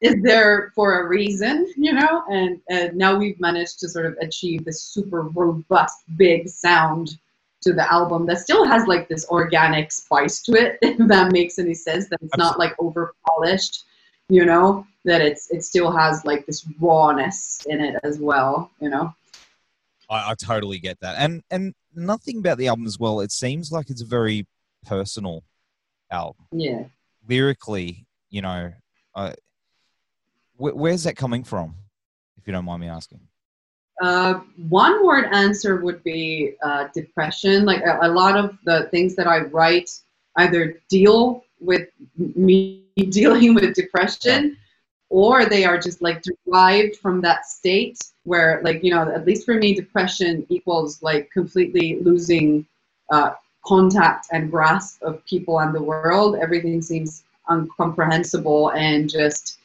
is 0.00 0.16
there 0.22 0.72
for 0.74 1.00
a 1.00 1.08
reason, 1.08 1.72
you 1.76 1.92
know, 1.92 2.22
and, 2.30 2.60
and 2.68 2.96
now 2.96 3.16
we've 3.16 3.40
managed 3.40 3.80
to 3.80 3.88
sort 3.88 4.06
of 4.06 4.16
achieve 4.20 4.64
this 4.64 4.82
super 4.82 5.22
robust, 5.22 6.04
big 6.16 6.48
sound 6.48 7.16
to 7.62 7.72
the 7.72 7.90
album 7.92 8.26
that 8.26 8.38
still 8.38 8.64
has 8.64 8.86
like 8.86 9.08
this 9.08 9.26
organic 9.28 9.90
spice 9.90 10.42
to 10.42 10.52
it, 10.52 10.78
if 10.82 10.98
that 11.08 11.32
makes 11.32 11.58
any 11.58 11.74
sense, 11.74 12.08
that 12.08 12.20
it's 12.22 12.36
not 12.36 12.58
like 12.58 12.74
over 12.78 13.14
polished, 13.26 13.84
you 14.28 14.44
know, 14.44 14.86
that 15.04 15.22
it's 15.22 15.50
it 15.50 15.64
still 15.64 15.90
has 15.90 16.24
like 16.24 16.44
this 16.46 16.66
rawness 16.80 17.64
in 17.66 17.80
it 17.80 17.98
as 18.02 18.18
well, 18.18 18.70
you 18.80 18.90
know. 18.90 19.14
I, 20.08 20.30
I 20.30 20.34
totally 20.34 20.78
get 20.78 21.00
that. 21.00 21.16
And 21.18 21.42
and 21.50 21.74
nothing 21.94 22.38
about 22.38 22.58
the 22.58 22.68
album 22.68 22.86
as 22.86 22.98
well. 22.98 23.20
It 23.20 23.32
seems 23.32 23.72
like 23.72 23.90
it's 23.90 24.02
a 24.02 24.06
very 24.06 24.46
personal 24.84 25.44
album. 26.10 26.46
Yeah. 26.52 26.84
Lyrically, 27.28 28.06
you 28.30 28.42
know, 28.42 28.72
uh, 29.14 29.32
wh- 30.56 30.76
where's 30.76 31.04
that 31.04 31.16
coming 31.16 31.44
from? 31.44 31.74
If 32.38 32.46
you 32.46 32.52
don't 32.52 32.64
mind 32.64 32.80
me 32.80 32.88
asking. 32.88 33.20
Uh, 34.02 34.40
one 34.68 35.04
word 35.06 35.24
answer 35.32 35.76
would 35.76 36.04
be 36.04 36.52
uh, 36.62 36.88
depression. 36.94 37.64
Like 37.64 37.82
a, 37.82 37.98
a 38.02 38.08
lot 38.08 38.36
of 38.36 38.58
the 38.64 38.88
things 38.90 39.16
that 39.16 39.26
I 39.26 39.40
write 39.40 39.90
either 40.36 40.80
deal 40.88 41.44
with 41.60 41.88
me 42.16 42.84
dealing 43.10 43.54
with 43.54 43.74
depression 43.74 44.56
or 45.08 45.46
they 45.46 45.64
are 45.64 45.78
just 45.78 46.02
like 46.02 46.22
derived 46.22 46.96
from 46.96 47.20
that 47.22 47.46
state 47.46 47.98
where 48.26 48.60
like 48.64 48.82
you 48.82 48.90
know 48.90 49.10
at 49.10 49.24
least 49.24 49.46
for 49.46 49.54
me 49.54 49.74
depression 49.74 50.44
equals 50.48 51.02
like 51.02 51.30
completely 51.30 51.98
losing 52.00 52.66
uh, 53.10 53.30
contact 53.64 54.26
and 54.32 54.50
grasp 54.50 55.02
of 55.02 55.24
people 55.26 55.60
and 55.60 55.74
the 55.74 55.82
world. 55.82 56.36
Everything 56.36 56.82
seems 56.82 57.24
incomprehensible 57.50 58.70
and 58.70 59.08
just 59.08 59.58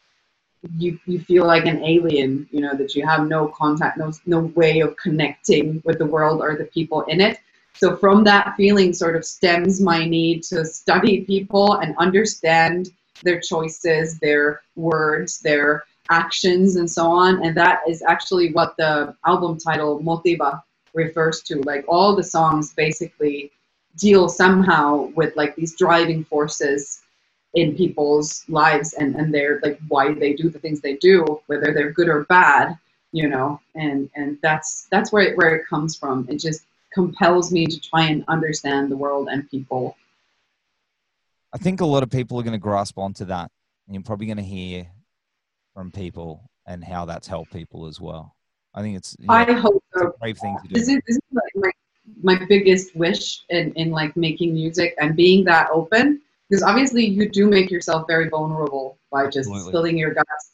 you 0.77 0.99
you 1.07 1.19
feel 1.19 1.45
like 1.47 1.65
an 1.65 1.83
alien 1.83 2.47
you 2.51 2.61
know 2.61 2.75
that 2.75 2.93
you 2.93 3.03
have 3.03 3.27
no 3.27 3.47
contact 3.47 3.97
no 3.97 4.11
no 4.27 4.41
way 4.55 4.79
of 4.79 4.95
connecting 4.95 5.81
with 5.85 5.97
the 5.97 6.05
world 6.05 6.41
or 6.41 6.55
the 6.55 6.65
people 6.65 7.01
in 7.03 7.19
it. 7.19 7.39
So 7.73 7.95
from 7.95 8.23
that 8.25 8.55
feeling 8.57 8.93
sort 8.93 9.15
of 9.15 9.25
stems 9.25 9.81
my 9.81 10.05
need 10.05 10.43
to 10.43 10.65
study 10.65 11.21
people 11.21 11.75
and 11.77 11.95
understand 11.97 12.91
their 13.23 13.39
choices 13.39 14.19
their 14.19 14.61
words 14.75 15.39
their 15.39 15.83
actions 16.11 16.75
and 16.75 16.89
so 16.89 17.05
on. 17.07 17.43
And 17.43 17.55
that 17.57 17.81
is 17.87 18.03
actually 18.03 18.51
what 18.53 18.75
the 18.77 19.15
album 19.25 19.57
title 19.57 19.99
motiva 19.99 20.61
refers 20.93 21.41
to. 21.43 21.61
Like 21.61 21.85
all 21.87 22.15
the 22.15 22.23
songs 22.23 22.73
basically 22.73 23.51
deal 23.97 24.29
somehow 24.29 25.11
with 25.15 25.35
like 25.35 25.55
these 25.55 25.75
driving 25.75 26.23
forces 26.23 27.01
in 27.53 27.75
people's 27.75 28.45
lives 28.47 28.93
and 28.93 29.15
and 29.15 29.33
their 29.33 29.59
like 29.61 29.77
why 29.89 30.13
they 30.13 30.31
do 30.31 30.49
the 30.49 30.57
things 30.57 30.79
they 30.79 30.95
do 30.95 31.25
whether 31.47 31.73
they're 31.73 31.91
good 31.91 32.07
or 32.07 32.23
bad 32.25 32.77
you 33.11 33.27
know? 33.27 33.59
And 33.75 34.09
and 34.15 34.37
that's 34.41 34.87
that's 34.91 35.11
where 35.11 35.23
it, 35.23 35.37
where 35.37 35.55
it 35.55 35.67
comes 35.67 35.95
from. 35.95 36.27
It 36.29 36.39
just 36.39 36.63
compels 36.93 37.51
me 37.51 37.65
to 37.67 37.79
try 37.79 38.03
and 38.03 38.23
understand 38.27 38.91
the 38.91 38.97
world 38.97 39.29
and 39.31 39.49
people. 39.49 39.95
I 41.53 41.57
think 41.57 41.81
a 41.81 41.85
lot 41.85 42.03
of 42.03 42.09
people 42.09 42.39
are 42.39 42.43
going 42.43 42.53
to 42.53 42.59
grasp 42.59 42.97
onto 42.97 43.25
that, 43.25 43.51
and 43.85 43.95
you're 43.95 44.03
probably 44.03 44.25
going 44.25 44.37
to 44.37 44.43
hear 44.43 44.87
from 45.73 45.91
people 45.91 46.49
and 46.65 46.83
how 46.83 47.05
that's 47.05 47.27
helped 47.27 47.51
people 47.51 47.85
as 47.85 47.99
well. 47.99 48.35
I 48.73 48.81
think 48.81 48.97
it's, 48.97 49.15
you 49.19 49.27
know, 49.27 49.33
i 49.33 49.51
hope 49.51 49.83
it's 49.93 50.01
a 50.01 50.09
brave 50.19 50.37
thing 50.37 50.57
to 50.61 50.67
do. 50.67 50.73
this 50.73 50.87
is, 50.87 50.99
this 51.07 51.17
is 51.17 51.21
like 51.33 51.55
my, 51.55 51.71
my 52.23 52.45
biggest 52.45 52.95
wish 52.95 53.43
in, 53.49 53.73
in 53.73 53.91
like 53.91 54.15
making 54.15 54.53
music 54.53 54.95
and 54.99 55.15
being 55.15 55.43
that 55.45 55.69
open 55.71 56.21
because 56.49 56.63
obviously 56.63 57.05
you 57.05 57.29
do 57.29 57.47
make 57.49 57.71
yourself 57.71 58.05
very 58.07 58.29
vulnerable 58.29 58.97
by 59.11 59.25
just 59.25 59.49
Absolutely. 59.49 59.71
spilling 59.71 59.97
your 59.97 60.13
guts 60.13 60.51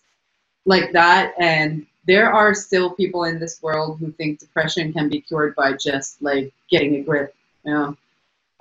like 0.66 0.92
that 0.94 1.34
and 1.40 1.86
there 2.08 2.32
are 2.32 2.54
still 2.56 2.92
people 2.92 3.26
in 3.26 3.40
this 3.40 3.62
world 3.62 4.00
who 4.00 4.12
think 4.14 4.40
depression 4.40 4.94
can 4.94 5.10
be 5.10 5.22
cured 5.22 5.56
by 5.56 5.74
just 5.74 6.22
like 6.22 6.52
getting 6.70 6.96
a 6.96 7.02
grip 7.02 7.36
you 7.66 7.74
know 7.74 7.96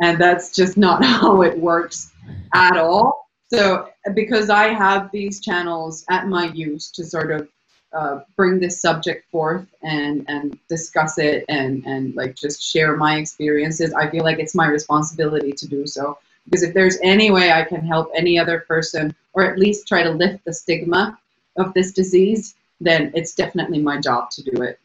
and 0.02 0.20
that's 0.20 0.54
just 0.54 0.76
not 0.76 1.02
how 1.04 1.42
it 1.42 1.58
works 1.58 2.10
at 2.54 2.76
all 2.76 3.25
so 3.52 3.88
because 4.14 4.50
i 4.50 4.68
have 4.68 5.10
these 5.12 5.40
channels 5.40 6.04
at 6.10 6.28
my 6.28 6.46
use 6.52 6.90
to 6.90 7.04
sort 7.04 7.30
of 7.30 7.48
uh, 7.96 8.20
bring 8.36 8.58
this 8.58 8.80
subject 8.80 9.30
forth 9.30 9.66
and 9.82 10.24
and 10.28 10.58
discuss 10.68 11.18
it 11.18 11.44
and 11.48 11.84
and 11.86 12.14
like 12.14 12.34
just 12.34 12.62
share 12.62 12.96
my 12.96 13.16
experiences 13.16 13.94
i 13.94 14.08
feel 14.10 14.24
like 14.24 14.38
it's 14.38 14.54
my 14.54 14.66
responsibility 14.66 15.52
to 15.52 15.66
do 15.66 15.86
so. 15.86 16.18
Because 16.44 16.62
if 16.62 16.74
there's 16.74 16.98
any 17.02 17.30
way 17.30 17.52
i 17.52 17.62
can 17.62 17.80
help 17.86 18.10
any 18.14 18.38
other 18.38 18.60
person 18.60 19.14
or 19.32 19.44
at 19.44 19.58
least 19.58 19.88
try 19.88 20.02
to 20.02 20.10
lift 20.10 20.44
the 20.44 20.52
stigma 20.52 21.18
of 21.56 21.72
this 21.74 21.92
disease 21.92 22.56
then 22.80 23.10
it's 23.14 23.34
definitely 23.34 23.78
my 23.78 23.98
job 23.98 24.30
to 24.32 24.42
do 24.42 24.62
it. 24.62 24.78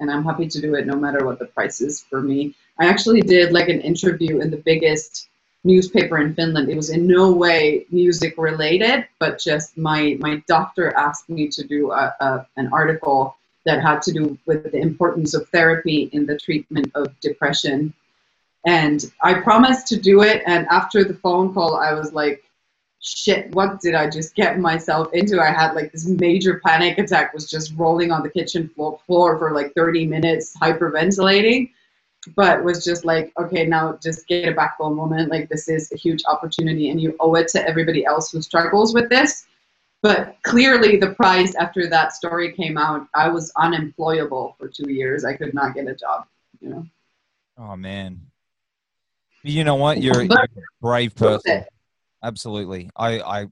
And 0.00 0.10
i'm 0.10 0.24
happy 0.24 0.48
to 0.48 0.60
do 0.60 0.74
it 0.74 0.86
no 0.86 0.96
matter 0.96 1.26
what 1.26 1.38
the 1.38 1.46
price 1.46 1.80
is 1.80 2.02
for 2.02 2.22
me. 2.22 2.54
I 2.78 2.86
actually 2.86 3.20
did 3.20 3.52
like 3.52 3.68
an 3.68 3.80
interview 3.80 4.40
in 4.40 4.50
the 4.50 4.62
biggest 4.70 5.28
newspaper 5.64 6.18
in 6.18 6.34
finland. 6.34 6.68
It 6.68 6.76
was 6.76 6.90
in 6.90 7.06
no 7.06 7.32
way 7.32 7.86
music 7.90 8.34
related 8.36 9.06
but 9.18 9.38
just 9.38 9.76
my 9.76 10.16
my 10.20 10.42
doctor 10.46 10.94
asked 10.96 11.28
me 11.28 11.48
to 11.48 11.64
do 11.64 11.90
a, 11.90 12.14
a, 12.20 12.46
an 12.56 12.68
article 12.72 13.36
that 13.64 13.82
had 13.82 14.02
to 14.02 14.12
do 14.12 14.38
with 14.46 14.70
the 14.70 14.78
importance 14.78 15.32
of 15.32 15.48
therapy 15.48 16.10
in 16.12 16.26
the 16.26 16.36
treatment 16.36 16.90
of 16.94 17.18
depression. 17.20 17.94
And 18.66 19.04
i 19.22 19.34
promised 19.34 19.86
to 19.88 19.96
do 19.96 20.22
it 20.22 20.42
and 20.46 20.66
after 20.68 21.04
the 21.04 21.14
phone 21.14 21.52
call 21.52 21.76
i 21.76 21.92
was 21.92 22.12
like 22.12 22.44
shit 23.00 23.54
what 23.54 23.80
did 23.80 23.94
i 23.94 24.08
just 24.08 24.34
get 24.34 24.58
myself 24.58 25.12
into? 25.12 25.40
I 25.40 25.50
had 25.50 25.74
like 25.74 25.92
this 25.92 26.06
major 26.06 26.60
panic 26.64 26.98
attack 26.98 27.34
was 27.34 27.48
just 27.50 27.74
rolling 27.76 28.10
on 28.10 28.22
the 28.22 28.30
kitchen 28.30 28.70
floor, 28.74 28.98
floor 29.06 29.38
for 29.38 29.52
like 29.52 29.74
30 29.74 30.06
minutes 30.06 30.56
hyperventilating 30.56 31.70
but 32.36 32.62
was 32.62 32.84
just 32.84 33.04
like 33.04 33.32
okay 33.38 33.66
now 33.66 33.98
just 34.02 34.26
get 34.26 34.48
a 34.48 34.54
backbone 34.54 34.94
moment. 34.96 35.30
like 35.30 35.48
this 35.48 35.68
is 35.68 35.92
a 35.92 35.96
huge 35.96 36.22
opportunity 36.26 36.90
and 36.90 37.00
you 37.00 37.16
owe 37.20 37.34
it 37.34 37.48
to 37.48 37.66
everybody 37.68 38.04
else 38.04 38.30
who 38.30 38.40
struggles 38.40 38.94
with 38.94 39.08
this 39.08 39.46
but 40.02 40.36
clearly 40.42 40.96
the 40.96 41.14
price 41.14 41.54
after 41.54 41.88
that 41.88 42.12
story 42.12 42.52
came 42.52 42.78
out 42.78 43.06
i 43.14 43.28
was 43.28 43.52
unemployable 43.56 44.54
for 44.58 44.68
two 44.68 44.90
years 44.90 45.24
i 45.24 45.34
could 45.34 45.54
not 45.54 45.74
get 45.74 45.86
a 45.86 45.94
job 45.94 46.26
you 46.60 46.68
know 46.68 46.86
Oh 47.56 47.76
man. 47.76 48.20
You 49.42 49.64
know 49.64 49.76
what? 49.76 50.02
You're, 50.02 50.22
you're 50.22 50.42
a 50.42 50.48
brave 50.80 51.14
person. 51.14 51.64
Absolutely. 52.22 52.90
I, 52.96 53.20
I 53.20 53.46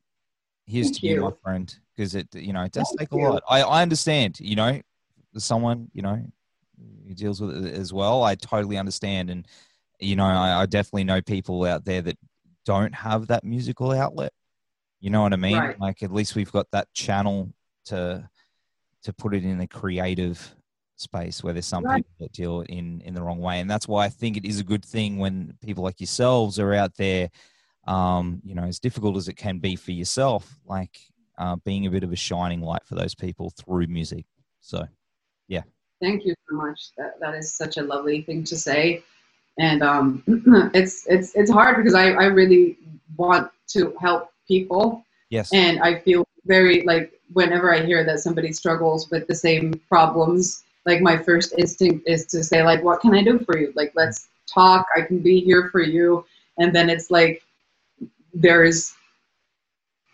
here's 0.67 0.88
Thank 0.88 1.00
to 1.00 1.07
you, 1.07 1.21
my 1.21 1.33
friend, 1.43 1.75
because 1.95 2.14
it, 2.14 2.35
you 2.35 2.52
know, 2.52 2.62
it 2.62 2.73
does 2.73 2.88
Thank 2.88 3.11
take 3.11 3.12
a 3.12 3.21
you. 3.21 3.29
lot. 3.29 3.43
I, 3.49 3.62
I 3.62 3.83
understand, 3.83 4.41
you 4.41 4.57
know, 4.57 4.81
someone, 5.37 5.91
you 5.93 6.02
know, 6.02 6.25
who 7.07 7.15
deals 7.15 7.41
with 7.41 7.67
it 7.67 7.75
as 7.75 7.93
well. 7.93 8.23
I 8.23 8.35
totally 8.35 8.79
understand. 8.79 9.31
And, 9.31 9.47
you 10.01 10.17
know, 10.17 10.25
I, 10.25 10.62
I 10.62 10.67
definitely 10.67 11.05
know 11.05 11.21
people 11.21 11.65
out 11.65 11.85
there 11.85 12.03
that 12.03 12.19
don't 12.65 12.95
have 12.95 13.29
that 13.29 13.45
musical 13.45 13.93
outlet. 13.93 14.33
You 15.01 15.11
know 15.11 15.23
what 15.23 15.33
I 15.33 15.37
mean? 15.37 15.59
Right. 15.59 15.81
Like 15.81 16.03
at 16.03 16.12
least 16.12 16.35
we've 16.37 16.53
got 16.53 16.71
that 16.73 16.93
channel 16.95 17.53
to, 17.87 18.29
to 19.03 19.12
put 19.12 19.35
it 19.35 19.45
in 19.45 19.61
a 19.61 19.67
creative 19.67 20.55
space 20.97 21.43
where 21.43 21.53
there's 21.53 21.67
some 21.67 21.83
Right. 21.83 21.97
people 21.97 22.12
that 22.21 22.33
deal 22.33 22.61
in 22.61 23.01
in 23.01 23.15
the 23.15 23.23
wrong 23.23 23.41
way 23.41 23.59
and 23.59 23.69
that's 23.69 23.89
why 23.89 24.05
i 24.05 24.09
think 24.09 24.37
it 24.37 24.45
is 24.45 24.61
a 24.61 24.65
good 24.65 24.85
thing 24.85 25.19
when 25.19 25.53
people 25.61 25.83
like 25.83 25.99
yourselves 25.99 26.61
are 26.61 26.73
out 26.73 26.95
there 26.97 27.29
um 27.89 28.41
you 28.45 28.55
know 28.55 28.62
as 28.62 28.79
difficult 28.79 29.17
as 29.17 29.27
it 29.27 29.37
can 29.37 29.59
be 29.59 29.75
for 29.75 29.91
yourself 29.91 30.61
like 30.65 30.97
uh, 31.39 31.57
being 31.65 31.87
a 31.87 31.91
bit 31.91 32.05
of 32.05 32.12
a 32.12 32.17
shining 32.17 32.61
light 32.61 32.85
for 32.85 32.95
those 32.95 33.17
people 33.17 33.51
through 33.51 33.89
music 33.89 34.27
so 34.61 34.87
Thank 36.02 36.25
you 36.26 36.35
so 36.49 36.56
much. 36.56 36.90
That 36.99 37.18
that 37.21 37.35
is 37.35 37.54
such 37.54 37.76
a 37.76 37.82
lovely 37.82 38.23
thing 38.23 38.42
to 38.44 38.56
say, 38.56 39.04
and 39.59 39.82
um, 39.82 40.23
it's 40.75 41.06
it's 41.06 41.35
it's 41.37 41.50
hard 41.50 41.76
because 41.76 41.94
I 41.94 42.06
I 42.11 42.25
really 42.25 42.76
want 43.16 43.50
to 43.68 43.94
help 44.00 44.30
people, 44.49 45.04
yes 45.30 45.52
and 45.52 45.80
I 45.80 46.00
feel 46.00 46.26
very 46.44 46.82
like 46.85 47.12
whenever 47.32 47.73
I 47.73 47.80
hear 47.87 48.02
that 48.04 48.18
somebody 48.18 48.52
struggles 48.52 49.09
with 49.11 49.28
the 49.28 49.35
same 49.35 49.75
problems, 49.88 50.64
like 50.87 51.00
my 51.00 51.16
first 51.16 51.54
instinct 51.56 52.09
is 52.09 52.26
to 52.26 52.42
say 52.42 52.62
like, 52.64 52.82
what 52.82 53.00
can 53.00 53.14
I 53.14 53.23
do 53.23 53.38
for 53.38 53.56
you? 53.56 53.73
Like 53.76 53.92
let's 53.94 54.28
talk. 54.47 54.85
I 54.97 55.02
can 55.02 55.21
be 55.21 55.40
here 55.40 55.68
for 55.71 55.80
you, 55.82 56.25
and 56.59 56.75
then 56.75 56.90
it's 56.90 57.11
like 57.12 57.42
there's 58.35 58.94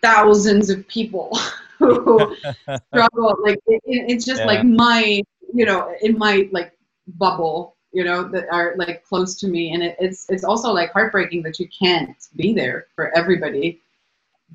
thousands 0.01 0.69
of 0.69 0.87
people 0.87 1.35
who 1.79 2.35
struggle 2.91 3.35
like 3.43 3.57
it, 3.67 3.81
it- 3.85 4.05
it's 4.11 4.25
just 4.25 4.41
Yeah. 4.41 4.47
like 4.47 4.63
my 4.63 5.21
you 5.53 5.65
know 5.65 5.93
in 6.01 6.17
my 6.17 6.47
like 6.51 6.73
bubble 7.07 7.75
you 7.91 8.03
know 8.03 8.27
that 8.29 8.47
are 8.51 8.75
like 8.77 9.03
close 9.03 9.35
to 9.39 9.47
me. 9.47 9.73
And 9.73 9.83
it, 9.83 9.95
it's 9.99 10.29
it's 10.29 10.43
also 10.43 10.71
like 10.71 10.91
heartbreaking 10.91 11.43
that 11.43 11.59
you 11.59 11.67
can't 11.67 12.15
be 12.35 12.53
there 12.53 12.87
for 12.95 13.15
everybody. 13.17 13.81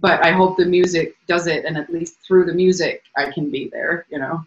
But 0.01 0.25
i 0.25 0.33
hope 0.33 0.57
the 0.57 0.67
music 0.67 1.15
does 1.29 1.47
it 1.47 1.65
and 1.65 1.77
at 1.77 1.89
least 1.89 2.17
through 2.27 2.47
the 2.47 2.53
music 2.53 3.05
i 3.17 3.31
can 3.31 3.49
be 3.49 3.69
there 3.69 4.07
you 4.11 4.19
know? 4.19 4.45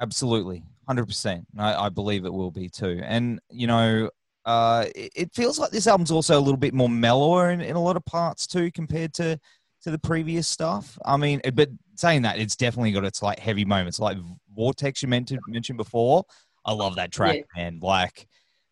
Absolutely. 0.00 0.62
100% 0.88 1.44
I, 1.58 1.74
I 1.74 1.88
believe 1.90 2.24
it 2.24 2.32
will 2.32 2.50
be 2.50 2.68
too. 2.70 3.00
And 3.04 3.40
you 3.50 3.66
know 3.66 4.10
uh 4.46 4.86
it, 4.94 5.34
feels 5.34 5.58
like 5.58 5.70
this 5.70 5.86
album's 5.86 6.10
also 6.10 6.38
a 6.38 6.40
little 6.40 6.56
bit 6.56 6.72
more 6.72 6.88
mellower 6.88 7.50
in, 7.50 7.60
in 7.60 7.76
a 7.76 7.82
lot 7.82 7.96
of 7.96 8.04
parts 8.06 8.46
too 8.46 8.70
compared 8.72 9.12
to 9.14 9.38
to 9.82 9.90
the 9.90 9.98
previous 9.98 10.46
stuff. 10.46 10.98
I 11.04 11.16
mean 11.16 11.40
but 11.54 11.70
saying 11.96 12.22
that 12.22 12.38
it's 12.38 12.56
definitely 12.56 12.92
got 12.92 13.04
its 13.04 13.22
like 13.22 13.38
heavy 13.38 13.64
moments. 13.64 13.98
Like 13.98 14.18
vortex 14.54 15.02
you 15.02 15.08
mentioned 15.08 15.40
mentioned 15.46 15.76
before 15.76 16.24
i 16.66 16.72
love 16.72 16.96
that 16.96 17.12
track 17.12 17.36
Yeah. 17.36 17.62
man. 17.62 17.78
Like 17.80 18.26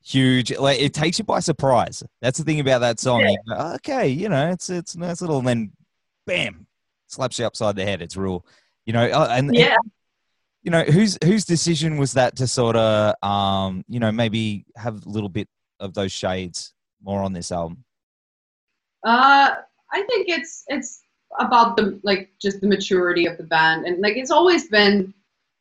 huge 0.05 0.57
like 0.57 0.81
it 0.81 0.95
takes 0.95 1.19
you 1.19 1.25
by 1.25 1.41
surprise. 1.41 2.03
That's 2.21 2.39
the 2.39 2.45
thing 2.45 2.61
about 2.61 2.81
that 2.81 3.01
song. 3.01 3.21
Yeah. 3.21 3.31
You 3.31 3.39
go, 3.49 3.73
okay 3.77 4.09
you 4.09 4.29
know 4.29 4.51
it's 4.51 4.71
it's 4.71 4.97
nice 4.97 5.21
little 5.21 5.39
and 5.39 5.49
then 5.49 5.73
bam 6.27 6.67
slaps 7.07 7.39
you 7.39 7.47
upside 7.47 7.77
the 7.77 7.85
head. 7.85 8.03
It's 8.03 8.17
real 8.17 8.45
you 8.85 8.93
know 8.93 9.05
uh, 9.05 9.29
and, 9.31 9.49
and 9.49 9.57
yeah. 9.57 9.77
you 10.63 10.71
know 10.71 10.83
whose 10.83 11.19
whose 11.25 11.45
decision 11.45 11.97
was 11.97 12.13
that 12.15 12.37
to 12.37 12.47
sort 12.47 12.77
of 12.77 13.15
um 13.23 13.85
you 13.89 14.01
know 14.01 14.13
maybe 14.13 14.67
have 14.77 15.05
a 15.07 15.09
little 15.09 15.29
bit 15.29 15.49
of 15.81 15.95
those 15.95 16.13
shades 16.13 16.75
more 17.03 17.23
on 17.23 17.33
this 17.33 17.53
album? 17.53 17.85
Uh, 19.05 19.55
I 19.93 20.03
think 20.03 20.29
it's 20.29 20.65
it's 20.69 21.03
about 21.39 21.77
the 21.77 21.99
like 22.03 22.31
just 22.41 22.61
the 22.61 22.67
maturity 22.67 23.27
of 23.27 23.37
the 23.37 23.45
band, 23.45 23.87
and 23.87 24.01
like 24.01 24.17
it's 24.17 24.31
always 24.31 24.69
been 24.69 25.13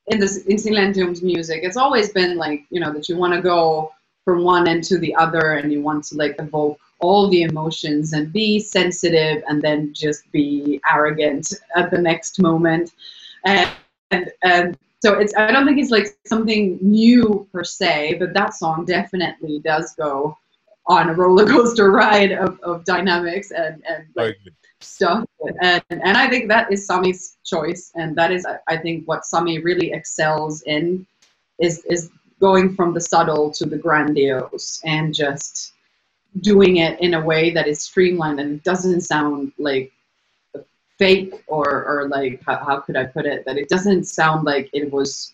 in 0.08 0.20
this 0.20 0.46
in 0.46 0.58
Silentium's 0.58 1.22
music, 1.22 1.62
it's 1.64 1.78
always 1.78 2.10
been 2.10 2.38
like 2.38 2.64
you 2.70 2.80
know 2.80 2.94
that 2.94 3.10
you 3.10 3.18
want 3.18 3.34
to 3.34 3.42
go 3.42 3.92
from 4.26 4.44
one 4.44 4.68
end 4.68 4.84
to 4.86 4.98
the 4.98 5.16
other, 5.16 5.54
and 5.54 5.72
you 5.72 5.82
want 5.82 6.04
to 6.06 6.16
like 6.16 6.36
evoke 6.40 6.80
all 7.00 7.30
the 7.30 7.44
emotions 7.44 8.14
and 8.14 8.34
be 8.34 8.60
sensitive, 8.60 9.44
and 9.48 9.62
then 9.62 9.94
just 9.94 10.30
be 10.32 10.82
arrogant 10.92 11.54
at 11.76 11.92
the 11.92 11.98
next 11.98 12.42
moment, 12.42 12.94
and 13.46 13.70
and 14.12 14.32
and 14.44 14.78
so 15.02 15.14
it's 15.20 15.36
I 15.36 15.52
don't 15.52 15.66
think 15.66 15.80
it's 15.80 15.92
like 15.92 16.08
something 16.26 16.80
new 16.82 17.48
per 17.52 17.64
se, 17.64 18.16
but 18.20 18.34
that 18.34 18.54
song 18.56 18.86
definitely 18.86 19.60
does 19.60 19.94
go 19.96 20.38
on 20.88 21.10
a 21.10 21.14
roller 21.14 21.46
coaster 21.46 21.92
ride 21.92 22.32
of, 22.32 22.60
of 22.62 22.86
dynamics 22.86 23.52
and 23.52 23.84
and 23.88 24.08
like, 24.16 24.38
stuff. 24.82 25.26
And, 25.62 25.84
and 25.90 26.18
I 26.18 26.30
think 26.30 26.48
that 26.50 26.72
is 26.72 26.86
Sami's 26.86 27.38
choice. 27.44 27.92
And 27.96 28.16
that 28.16 28.32
is, 28.32 28.46
I- 28.68 28.78
think, 28.78 29.08
what 29.08 29.26
Sami 29.26 29.60
really 29.60 29.92
excels 29.92 30.62
in 30.64 31.06
is, 31.60 31.84
is 31.86 32.10
going 32.40 32.76
from 32.76 32.94
the 32.94 33.02
subtle 33.02 33.50
to 33.52 33.66
the 33.66 33.78
grandiose 33.78 34.80
and 34.86 35.14
just 35.14 35.74
doing 36.42 36.78
it 36.78 37.00
in 37.00 37.16
a 37.16 37.24
way 37.24 37.50
that 37.52 37.68
is 37.68 37.82
streamlined 37.82 38.40
and 38.40 38.62
doesn't 38.64 39.02
sound 39.02 39.52
like 39.58 39.92
fake 41.00 41.34
or, 41.48 41.86
or 41.86 42.08
like, 42.10 42.42
how, 42.46 42.58
how 42.58 42.80
could 42.80 42.96
I 42.96 43.06
put 43.06 43.26
it? 43.26 43.46
That 43.46 43.58
it 43.58 43.70
doesn't 43.70 44.06
sound 44.06 44.46
like 44.46 44.70
it 44.74 44.92
was 44.92 45.34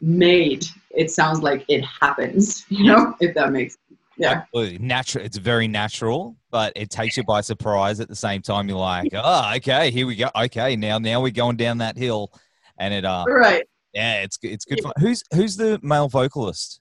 made. 0.00 0.66
It 0.90 1.10
sounds 1.10 1.40
like 1.40 1.64
it 1.68 1.82
happens, 1.82 2.66
you 2.70 2.84
know, 2.84 3.14
if 3.20 3.34
that 3.34 3.52
makes 3.52 3.78
yeah. 4.20 4.42
Absolutely. 4.42 4.78
Natural. 4.78 5.24
It's 5.24 5.36
very 5.38 5.66
natural, 5.66 6.36
but 6.50 6.72
it 6.76 6.90
takes 6.90 7.16
you 7.16 7.24
by 7.24 7.40
surprise 7.40 8.00
at 8.00 8.08
the 8.08 8.16
same 8.16 8.42
time. 8.42 8.68
You're 8.68 8.78
like, 8.78 9.08
oh, 9.14 9.52
okay, 9.56 9.90
here 9.90 10.06
we 10.06 10.14
go. 10.16 10.28
Okay, 10.36 10.76
now 10.76 10.98
now 10.98 11.20
we're 11.22 11.30
going 11.32 11.56
down 11.56 11.78
that 11.78 11.96
hill, 11.96 12.30
and 12.78 12.92
it 12.92 13.04
uh, 13.04 13.24
Right. 13.26 13.64
yeah, 13.94 14.22
it's 14.22 14.36
good. 14.36 14.52
It's 14.52 14.64
good 14.64 14.80
fun. 14.82 14.92
Who's 14.98 15.24
who's 15.34 15.56
the 15.56 15.80
male 15.82 16.08
vocalist 16.08 16.80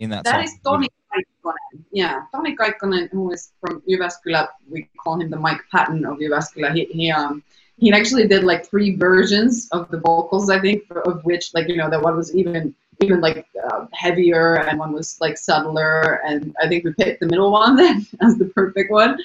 in 0.00 0.10
that, 0.10 0.24
That 0.24 0.34
song? 0.34 0.44
is 0.44 0.52
Toni 0.64 0.88
Kaikkonen. 1.14 1.84
Yeah, 1.92 2.20
Toni 2.34 2.56
Kaikkonen, 2.56 3.08
who 3.12 3.32
is 3.32 3.52
from 3.60 3.80
Jyväskylä. 3.88 4.48
We 4.68 4.88
call 5.02 5.20
him 5.20 5.30
the 5.30 5.36
Mike 5.38 5.60
Patton 5.72 6.04
of 6.04 6.18
Jyväskylä. 6.18 6.74
He, 6.74 6.84
he 6.92 7.10
um 7.12 7.42
he 7.78 7.92
actually 7.92 8.26
did 8.26 8.42
like 8.42 8.66
three 8.66 8.96
versions 8.96 9.68
of 9.72 9.88
the 9.90 9.98
vocals, 10.00 10.50
I 10.50 10.58
think, 10.58 10.82
of 11.04 11.22
which 11.24 11.54
like 11.54 11.68
you 11.68 11.76
know 11.76 11.88
that 11.90 12.02
one 12.02 12.16
was 12.16 12.34
even 12.34 12.74
even 13.00 13.20
like 13.20 13.46
uh, 13.70 13.86
heavier 13.92 14.56
and 14.56 14.78
one 14.78 14.92
was 14.92 15.20
like 15.20 15.38
subtler, 15.38 16.20
and 16.26 16.54
I 16.62 16.68
think 16.68 16.84
we 16.84 16.92
picked 16.94 17.20
the 17.20 17.26
middle 17.26 17.50
one 17.50 17.76
then 17.82 18.06
as 18.22 18.36
the 18.38 18.46
perfect 18.46 18.90
one. 18.90 19.18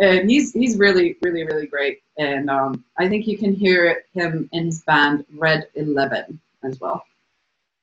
And 0.00 0.28
he's 0.28 0.52
he's 0.52 0.76
really 0.76 1.16
really 1.22 1.44
really 1.44 1.66
great, 1.66 2.02
and 2.18 2.50
um, 2.50 2.84
I 2.98 3.08
think 3.08 3.26
you 3.26 3.38
can 3.38 3.54
hear 3.54 4.04
him 4.12 4.48
in 4.52 4.66
his 4.66 4.82
band 4.82 5.24
Red 5.36 5.68
Eleven 5.74 6.40
as 6.64 6.80
well. 6.80 7.04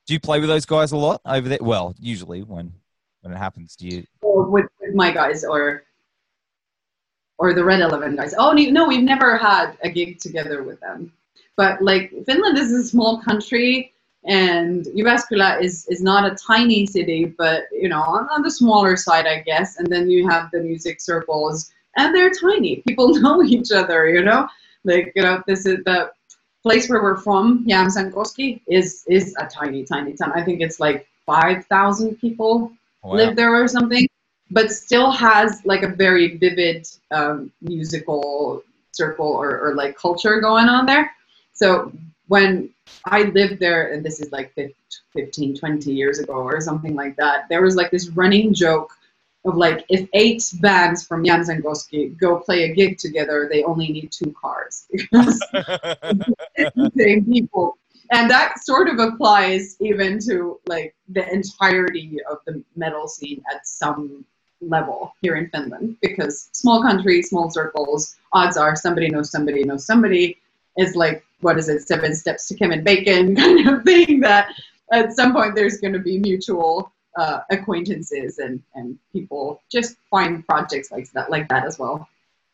Do 0.08 0.14
you 0.14 0.20
play 0.20 0.40
with 0.40 0.50
those 0.50 0.66
guys 0.66 0.92
a 0.92 0.98
lot 0.98 1.22
over 1.26 1.48
there? 1.48 1.60
Well, 1.62 1.96
usually 2.00 2.44
when 2.44 2.74
when 3.22 3.34
it 3.34 3.38
happens, 3.38 3.78
do 3.78 3.88
you? 3.88 4.06
or 4.22 4.50
with, 4.50 4.66
with 4.80 4.96
my 4.96 5.12
guys 5.12 5.44
or 5.44 5.84
or 7.38 7.54
the 7.54 7.64
Red 7.64 7.82
Eleven 7.82 8.16
guys. 8.16 8.34
Oh 8.38 8.52
no, 8.52 8.88
we've 8.88 9.04
never 9.04 9.38
had 9.38 9.78
a 9.84 9.90
gig 9.90 10.20
together 10.20 10.64
with 10.64 10.80
them. 10.80 11.12
But 11.56 11.82
like 11.82 12.12
Finland 12.26 12.58
is 12.58 12.72
a 12.72 12.84
small 12.84 13.22
country, 13.22 13.94
and 14.26 14.86
Jyväskylä 14.96 15.62
is 15.62 15.88
is 15.90 16.02
not 16.02 16.32
a 16.32 16.36
tiny 16.36 16.86
city, 16.86 17.26
but 17.26 17.64
you 17.72 17.90
know 17.90 18.02
on, 18.02 18.28
on 18.30 18.42
the 18.44 18.52
smaller 18.52 18.96
side, 18.96 19.26
I 19.28 19.40
guess. 19.42 19.78
And 19.78 19.88
then 19.88 20.10
you 20.10 20.30
have 20.30 20.52
the 20.52 20.60
music 20.62 21.02
circles, 21.02 21.72
and 21.98 22.14
they're 22.14 22.32
tiny. 22.32 22.84
People 22.88 23.14
know 23.22 23.44
each 23.44 23.72
other, 23.72 24.10
you 24.10 24.24
know. 24.24 24.48
Like 24.84 25.12
you 25.16 25.24
know, 25.24 25.42
this 25.48 25.66
is 25.66 25.84
the 25.86 26.12
place 26.64 26.90
where 26.90 27.02
we're 27.02 27.18
from, 27.18 27.66
Jämsänkoski, 27.68 28.62
is 28.68 29.04
is 29.08 29.36
a 29.40 29.48
tiny, 29.48 29.84
tiny 29.84 30.14
town. 30.14 30.32
I 30.36 30.44
think 30.44 30.62
it's 30.62 30.80
like 30.80 31.08
five 31.26 31.66
thousand 31.66 32.16
people 32.18 32.72
Wow. 33.04 33.14
live 33.14 33.36
there 33.36 33.56
or 33.56 33.68
something, 33.68 34.08
but 34.52 34.72
still 34.72 35.12
has 35.12 35.62
like 35.66 35.82
a 35.82 35.88
very 35.88 36.38
vivid 36.38 36.88
um, 37.10 37.52
musical 37.62 38.64
circle 38.92 39.28
or, 39.28 39.60
or 39.60 39.76
like 39.76 39.98
culture 39.98 40.40
going 40.40 40.68
on 40.68 40.86
there. 40.86 41.12
So 41.54 41.92
when 42.32 42.70
I 43.04 43.24
lived 43.24 43.60
there, 43.60 43.92
and 43.92 44.06
this 44.06 44.22
is 44.22 44.32
like 44.32 44.56
15, 44.56 45.58
20 45.58 45.92
years 45.92 46.20
ago 46.20 46.36
or 46.36 46.62
something 46.62 46.96
like 46.96 47.18
that, 47.18 47.50
there 47.50 47.62
was 47.62 47.76
like 47.76 47.92
this 47.92 48.08
running 48.12 48.54
joke 48.54 48.94
of 49.44 49.58
like 49.58 49.84
if 49.90 50.08
eight 50.14 50.42
bands 50.62 51.06
from 51.06 51.26
Jämsänkoski 51.26 52.18
go 52.18 52.40
play 52.40 52.64
a 52.64 52.74
gig 52.74 52.98
together, 52.98 53.50
they 53.52 53.66
only 53.66 53.90
need 53.90 54.14
two 54.14 54.34
cars 54.42 54.86
because 54.94 55.42
it's 56.56 56.76
the 56.78 56.92
same 56.98 57.26
people. 57.26 57.78
And 58.12 58.32
that 58.32 58.64
sort 58.64 58.88
of 58.88 59.00
applies 59.00 59.76
even 59.82 60.18
to 60.28 60.58
like 60.68 60.96
the 61.10 61.30
entirety 61.34 62.20
of 62.32 62.38
the 62.48 62.64
metal 62.78 63.10
scene 63.10 63.44
at 63.54 63.68
some 63.68 64.24
level 64.62 65.14
here 65.22 65.36
in 65.36 65.50
Finland 65.50 65.98
because 66.02 66.48
small 66.54 66.82
country, 66.82 67.22
small 67.24 67.50
circles, 67.50 68.16
odds 68.32 68.56
are 68.56 68.78
somebody 68.78 69.10
knows 69.10 69.32
somebody 69.32 69.66
knows 69.66 69.86
somebody 69.86 70.38
is 70.78 70.96
like 70.96 71.26
what 71.42 71.58
is 71.58 71.70
it, 71.70 71.82
seven 71.88 72.16
steps 72.16 72.48
to 72.48 72.56
Kevin 72.56 72.84
Bacon 72.84 73.36
kind 73.44 73.68
of 73.68 73.84
thing 73.84 74.20
that 74.22 74.54
at 74.92 75.14
some 75.14 75.34
point 75.34 75.56
there's 75.56 75.80
going 75.80 75.94
to 75.94 76.00
be 76.00 76.18
mutual 76.20 76.92
uh, 77.18 77.40
acquaintances 77.50 78.40
and, 78.40 78.62
and 78.76 78.98
people 79.12 79.62
just 79.72 79.98
find 80.10 80.46
projects 80.48 80.92
like 80.92 81.12
that 81.12 81.30
like 81.30 81.50
that 81.50 81.66
as 81.66 81.78
well. 81.78 82.08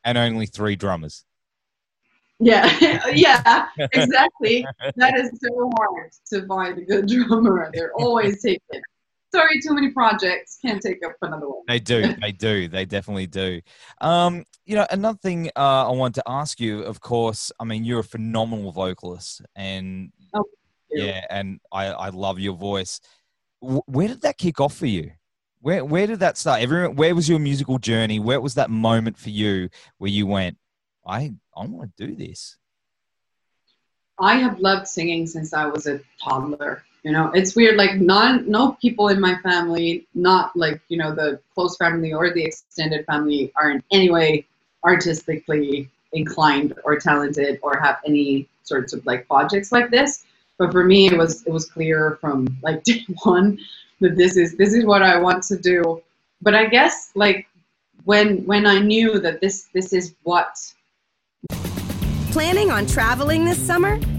and 0.04 0.18
only 0.18 0.46
three 0.46 0.76
drummers. 0.76 1.24
Yeah, 2.40 2.72
yeah, 3.12 3.68
exactly. 3.94 4.66
that 4.96 5.18
is 5.18 5.32
so 5.42 5.72
hard 5.78 6.12
to 6.30 6.46
find 6.46 6.78
a 6.78 6.82
good 6.82 7.08
drummer. 7.08 7.70
They're 7.74 7.94
always 7.94 8.42
taken. 8.42 8.82
Sorry, 9.34 9.60
too 9.62 9.74
many 9.74 9.92
projects. 9.92 10.58
Can't 10.62 10.82
take 10.82 11.06
up 11.06 11.16
another 11.22 11.50
one. 11.50 11.64
They 11.68 11.80
do. 11.80 12.14
They 12.22 12.32
do. 12.32 12.68
They 12.68 12.86
definitely 12.86 13.28
do. 13.28 13.62
Um, 14.00 14.46
you 14.66 14.76
know, 14.76 14.88
another 14.90 15.18
thing 15.18 15.50
uh, 15.56 15.90
I 15.90 15.92
want 15.92 16.16
to 16.16 16.24
ask 16.28 16.60
you, 16.60 16.82
of 16.82 17.02
course, 17.02 17.52
I 17.60 17.66
mean, 17.66 17.84
you're 17.84 18.00
a 18.00 18.04
phenomenal 18.04 18.72
vocalist, 18.72 19.42
and 19.56 20.12
Oh, 20.34 20.46
yeah, 20.92 21.26
and 21.30 21.60
I, 21.72 21.88
I 21.88 22.10
love 22.10 22.40
your 22.40 22.56
voice. 22.56 23.00
Where 23.60 24.08
did 24.08 24.22
that 24.22 24.38
kick 24.38 24.60
off 24.60 24.76
for 24.76 24.86
you? 24.86 25.12
Where 25.60 25.84
where 25.84 26.08
did 26.08 26.20
that 26.20 26.38
start? 26.38 26.62
Everyone, 26.62 26.96
where 26.96 27.16
was 27.16 27.28
your 27.28 27.40
musical 27.40 27.80
journey? 27.80 28.20
Where 28.20 28.40
was 28.40 28.54
that 28.56 28.70
moment 28.70 29.18
for 29.18 29.30
you 29.30 29.70
where 29.98 30.12
you 30.12 30.28
went, 30.28 30.58
I 31.06 31.34
I 31.56 31.66
want 31.66 31.96
to 31.98 32.08
do 32.08 32.16
this? 32.16 32.58
I 34.20 34.36
have 34.36 34.60
loved 34.60 34.88
singing 34.88 35.28
since 35.28 35.54
I 35.54 35.66
was 35.66 35.88
a 35.88 36.00
toddler. 36.24 36.84
You 37.08 37.14
know, 37.14 37.32
it's 37.34 37.56
weird. 37.56 37.78
Like, 37.78 38.02
non, 38.02 38.52
no 38.52 38.74
people 38.82 39.08
in 39.08 39.22
my 39.22 39.38
family, 39.38 40.06
not 40.14 40.54
like 40.58 40.82
you 40.90 40.98
know 40.98 41.16
the 41.16 41.40
close 41.56 41.78
family 41.78 42.12
or 42.12 42.34
the 42.34 42.44
extended 42.44 43.06
family, 43.06 43.50
are 43.56 43.72
in 43.72 43.82
any 43.94 44.10
way 44.10 44.46
artistically 44.84 45.90
inclined 46.12 46.74
or 46.84 47.00
talented 47.00 47.60
or 47.64 47.80
have 47.80 48.00
any 48.06 48.50
sorts 48.64 48.92
of 48.92 49.06
like 49.06 49.26
projects 49.26 49.72
like 49.72 49.90
this. 49.90 50.26
But 50.58 50.74
for 50.74 50.84
me, 50.84 51.08
it 51.08 51.18
was 51.18 51.46
it 51.48 51.54
was 51.54 51.70
clear 51.70 52.18
from 52.20 52.46
like 52.62 52.84
day 52.90 53.06
one 53.24 53.58
that 54.02 54.18
this 54.18 54.36
is 54.36 54.58
this 54.58 54.74
is 54.74 54.84
what 54.84 55.02
I 55.02 55.18
want 55.18 55.44
to 55.44 55.58
do. 55.58 56.04
But 56.42 56.56
I 56.56 56.66
guess 56.66 57.12
like 57.16 57.48
when 58.04 58.46
when 58.46 58.66
I 58.66 58.80
knew 58.80 59.18
that 59.22 59.40
this 59.40 59.70
this 59.74 59.94
is 59.94 60.14
what 60.24 60.58
Planning 62.34 62.70
on 62.70 62.86
traveling 62.86 63.46
this 63.46 63.66
summer? 63.66 63.98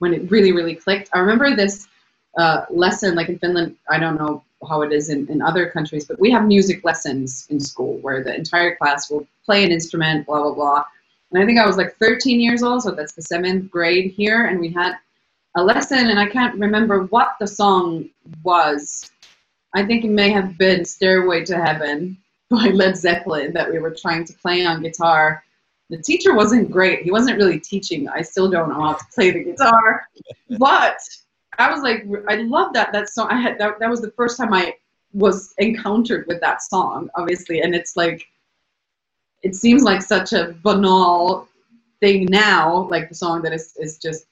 when 0.00 0.12
it 0.12 0.30
really 0.30 0.52
really 0.52 0.74
clicked. 0.74 1.08
I 1.14 1.20
remember 1.20 1.54
this 1.54 1.88
uh, 2.38 2.64
lesson 2.70 3.14
like 3.14 3.28
in 3.28 3.38
finland 3.38 3.76
i 3.88 3.98
don't 3.98 4.16
know 4.16 4.42
how 4.68 4.82
it 4.82 4.92
is 4.92 5.08
in, 5.08 5.26
in 5.28 5.42
other 5.42 5.68
countries 5.68 6.04
but 6.04 6.20
we 6.20 6.30
have 6.30 6.46
music 6.46 6.84
lessons 6.84 7.46
in 7.50 7.58
school 7.58 7.98
where 7.98 8.22
the 8.22 8.34
entire 8.34 8.76
class 8.76 9.10
will 9.10 9.26
play 9.44 9.64
an 9.64 9.72
instrument 9.72 10.26
blah 10.26 10.42
blah 10.42 10.54
blah. 10.54 10.84
And 11.32 11.42
i 11.42 11.46
think 11.46 11.58
i 11.58 11.66
was 11.66 11.76
like 11.76 11.96
13 11.96 12.40
years 12.40 12.62
old 12.62 12.82
so 12.82 12.92
that's 12.92 13.14
the 13.14 13.22
seventh 13.22 13.70
grade 13.70 14.12
here 14.12 14.46
and 14.46 14.60
we 14.60 14.68
had 14.68 14.94
a 15.56 15.62
lesson 15.64 16.08
and 16.08 16.20
i 16.20 16.26
can't 16.26 16.58
remember 16.58 17.04
what 17.04 17.36
the 17.40 17.46
song 17.46 18.08
was. 18.44 19.10
I 19.72 19.84
think 19.84 20.04
it 20.04 20.10
may 20.10 20.30
have 20.30 20.58
been 20.58 20.84
stairway 20.84 21.44
to 21.44 21.56
heaven 21.56 22.16
by 22.50 22.66
led 22.66 22.96
zeppelin 22.96 23.52
that 23.54 23.70
we 23.70 23.78
were 23.78 23.94
trying 23.94 24.24
to 24.26 24.32
play 24.34 24.64
on 24.64 24.82
guitar 24.82 25.42
the 25.90 25.98
teacher 25.98 26.34
wasn't 26.34 26.70
great. 26.70 27.02
He 27.02 27.10
wasn't 27.10 27.36
really 27.36 27.58
teaching. 27.58 28.08
I 28.08 28.22
still 28.22 28.48
don't 28.48 28.68
know 28.68 28.80
how 28.80 28.94
to 28.94 29.04
play 29.12 29.32
the 29.32 29.42
guitar, 29.42 30.08
but 30.58 30.98
I 31.58 31.70
was 31.70 31.82
like, 31.82 32.06
I 32.28 32.36
love 32.36 32.72
that 32.74 32.92
that 32.92 33.10
song. 33.10 33.28
I 33.30 33.40
had 33.40 33.58
that, 33.58 33.80
that 33.80 33.90
was 33.90 34.00
the 34.00 34.12
first 34.12 34.36
time 34.38 34.54
I 34.54 34.76
was 35.12 35.52
encountered 35.58 36.26
with 36.28 36.40
that 36.40 36.62
song, 36.62 37.10
obviously, 37.16 37.60
and 37.62 37.74
it's 37.74 37.96
like, 37.96 38.26
it 39.42 39.56
seems 39.56 39.82
like 39.82 40.00
such 40.00 40.32
a 40.32 40.54
banal 40.62 41.48
thing 41.98 42.26
now, 42.26 42.88
like 42.88 43.08
the 43.08 43.14
song 43.14 43.42
that 43.42 43.52
is 43.52 43.74
is 43.76 43.98
just 43.98 44.26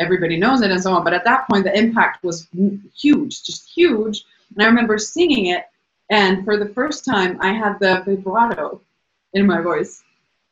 everybody 0.00 0.38
knows 0.38 0.62
it 0.62 0.70
and 0.70 0.82
so 0.82 0.94
on. 0.94 1.04
But 1.04 1.12
at 1.12 1.24
that 1.24 1.46
point, 1.46 1.64
the 1.64 1.78
impact 1.78 2.24
was 2.24 2.48
huge, 2.96 3.44
just 3.44 3.68
huge. 3.68 4.24
And 4.54 4.62
I 4.62 4.66
remember 4.66 4.96
singing 4.96 5.46
it, 5.46 5.66
and 6.08 6.42
for 6.42 6.56
the 6.56 6.70
first 6.70 7.04
time, 7.04 7.38
I 7.42 7.52
had 7.52 7.78
the 7.80 8.02
vibrato 8.06 8.80
in 9.34 9.46
my 9.46 9.60
voice 9.60 10.02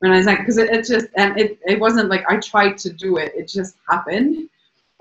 when 0.01 0.13
I 0.13 0.23
sang 0.23 0.39
because 0.39 0.59
it, 0.59 0.71
it 0.71 0.87
just 0.87 1.07
and 1.17 1.39
it 1.39 1.59
it 1.65 1.79
wasn't 1.79 2.09
like 2.09 2.25
I 2.29 2.39
tried 2.39 2.77
to 2.79 2.93
do 2.93 3.19
it; 3.19 3.33
it 3.37 3.49
just 3.49 3.77
happened, 3.89 4.49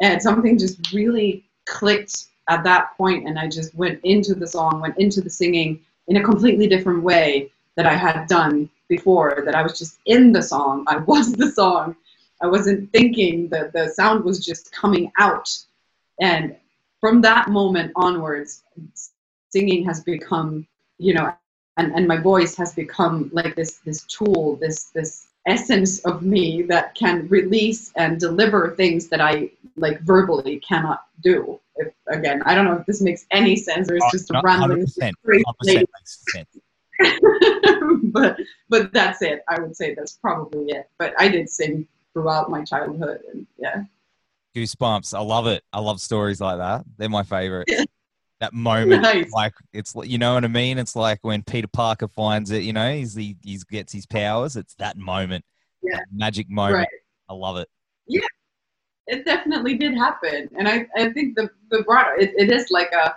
and 0.02 0.22
something 0.22 0.58
just 0.58 0.94
really 0.94 1.44
clicked 1.66 2.26
at 2.50 2.64
that 2.64 2.96
point, 2.98 3.28
and 3.28 3.40
I 3.40 3.48
just 3.48 3.74
went 3.76 4.00
into 4.04 4.36
the 4.36 4.48
song, 4.48 4.82
went 4.82 4.98
into 4.98 5.22
the 5.22 5.30
singing 5.30 5.82
in 6.08 6.18
a 6.18 6.24
completely 6.24 6.68
different 6.68 7.02
way 7.04 7.52
that 7.76 7.86
I 7.86 7.96
had 7.96 8.28
done 8.28 8.70
before. 8.90 9.42
That 9.46 9.56
I 9.56 9.64
was 9.64 9.78
just 9.80 10.00
in 10.06 10.34
the 10.34 10.42
song, 10.42 10.84
I 10.88 10.98
was 10.98 11.32
the 11.34 11.52
song, 11.52 11.96
I 12.42 12.48
wasn't 12.48 12.92
thinking 12.92 13.48
that 13.50 13.72
the 13.72 13.90
sound 13.90 14.26
was 14.26 14.46
just 14.46 14.72
coming 14.74 15.12
out, 15.18 15.50
and 16.20 16.56
from 17.00 17.22
that 17.22 17.50
moment 17.50 17.94
onwards, 17.96 18.64
singing 19.50 19.86
has 19.86 20.02
become, 20.02 20.68
you 20.98 21.14
know, 21.14 21.34
and, 21.80 21.94
and 21.96 22.08
my 22.08 22.18
voice 22.18 22.56
has 22.56 22.74
become 22.74 23.30
like 23.34 23.56
this 23.56 23.78
this 23.86 24.04
tool, 24.04 24.58
this 24.58 24.86
this 24.96 25.28
essence 25.48 26.00
of 26.00 26.22
me 26.22 26.62
that 26.64 26.94
can 26.94 27.28
release 27.30 27.92
and 27.96 28.20
deliver 28.20 28.76
things 28.76 29.08
that 29.08 29.22
I 29.22 29.50
like 29.78 30.02
verbally 30.02 30.60
cannot 30.60 31.06
do. 31.22 31.60
If 31.78 31.94
again, 32.08 32.44
I 32.44 32.54
don't 32.54 32.66
know 32.66 32.74
if 32.74 32.86
this 32.86 33.02
makes 33.02 33.26
any 33.32 33.56
sense 33.56 33.90
or 33.90 33.96
it's 33.96 34.12
just 34.12 34.30
a 34.32 34.42
random 34.44 34.82
100%, 34.82 35.14
100% 35.26 35.54
lady. 35.64 35.86
makes 35.98 36.24
sense. 36.34 36.58
but 38.12 38.38
but 38.68 38.92
that's 38.92 39.22
it. 39.22 39.44
I 39.48 39.60
would 39.62 39.76
say 39.76 39.96
that's 39.96 40.18
probably 40.18 40.74
it. 40.74 40.90
But 41.00 41.14
I 41.18 41.30
did 41.30 41.50
sing 41.50 41.88
throughout 42.12 42.52
my 42.52 42.64
childhood, 42.66 43.22
and 43.32 43.48
yeah, 43.58 43.84
Goosebumps. 44.54 45.18
I 45.18 45.22
love 45.22 45.48
it. 45.48 45.64
I 45.72 45.80
love 45.80 46.02
stories 46.02 46.42
like 46.42 46.58
that. 46.58 46.84
They're 46.98 47.08
my 47.08 47.24
favorite. 47.24 47.70
That 48.40 48.54
moment, 48.54 49.02
Nice. 49.04 49.32
like 49.32 49.54
it's 49.74 49.94
you 50.04 50.18
know 50.18 50.34
what 50.36 50.46
I 50.46 50.48
mean. 50.48 50.78
It's 50.78 50.96
like 50.96 51.20
when 51.24 51.44
Peter 51.44 51.68
Parker 51.68 52.08
finds 52.08 52.52
it. 52.52 52.64
You 52.64 52.74
know, 52.74 52.94
he's 52.94 53.16
he, 53.16 53.36
he 53.44 53.60
gets 53.70 53.92
his 53.92 54.06
powers. 54.06 54.56
It's 54.56 54.76
that 54.76 54.98
moment. 54.98 55.44
Yeah. 55.82 55.98
that 55.98 56.06
magic 56.12 56.50
moment. 56.50 56.76
right. 56.76 56.88
I 57.30 57.34
love 57.34 57.58
it. 57.58 57.68
Yeah 58.08 58.22
it 59.10 59.26
definitely 59.26 59.76
did 59.76 59.96
happen, 59.96 60.50
and 60.58 60.68
I 60.68 60.88
I 60.96 61.10
think 61.10 61.36
the 61.36 61.50
vibrato 61.70 62.22
it, 62.22 62.34
it 62.38 62.52
is 62.52 62.70
like 62.70 62.92
a 62.94 63.16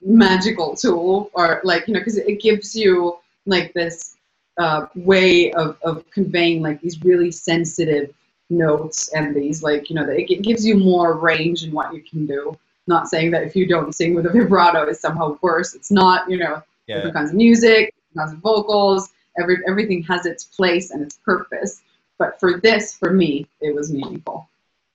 magical 0.00 0.74
tool, 0.76 1.30
or 1.34 1.60
like 1.64 1.86
you 1.88 1.94
know, 1.94 2.00
because 2.00 2.16
it 2.16 2.40
gives 2.40 2.74
you 2.74 3.18
like 3.44 3.72
this 3.74 4.16
uh, 4.58 4.86
way 4.94 5.52
of 5.52 5.76
of 5.82 6.08
conveying 6.10 6.62
like 6.62 6.80
these 6.80 7.02
really 7.02 7.30
sensitive 7.32 8.14
notes 8.50 9.12
and 9.14 9.34
these 9.34 9.62
like 9.62 9.90
you 9.90 9.96
know 9.96 10.08
it 10.08 10.42
gives 10.42 10.64
you 10.64 10.76
more 10.76 11.16
range 11.16 11.64
in 11.64 11.72
what 11.72 11.92
you 11.92 12.02
can 12.02 12.24
do. 12.26 12.56
Not 12.86 13.08
saying 13.08 13.30
that 13.32 13.42
if 13.42 13.54
you 13.54 13.66
don't 13.66 13.94
sing 13.94 14.14
with 14.14 14.26
a 14.26 14.30
vibrato 14.32 14.86
is 14.88 15.00
somehow 15.00 15.38
worse. 15.42 15.74
It's 15.74 15.90
not. 15.90 16.28
You 16.30 16.38
know, 16.38 16.62
Yeah. 16.86 16.96
different 16.96 17.16
kinds 17.16 17.30
of 17.30 17.36
music, 17.36 17.94
different 17.94 18.16
kinds 18.28 18.32
of 18.32 18.38
vocals. 18.40 19.10
Every 19.40 19.58
everything 19.68 20.02
has 20.04 20.26
its 20.26 20.44
place 20.44 20.90
and 20.90 21.02
its 21.02 21.18
purpose. 21.24 21.82
But 22.18 22.38
for 22.38 22.60
this, 22.60 22.94
for 22.94 23.12
me, 23.12 23.46
it 23.60 23.74
was 23.74 23.92
meaningful. 23.92 24.48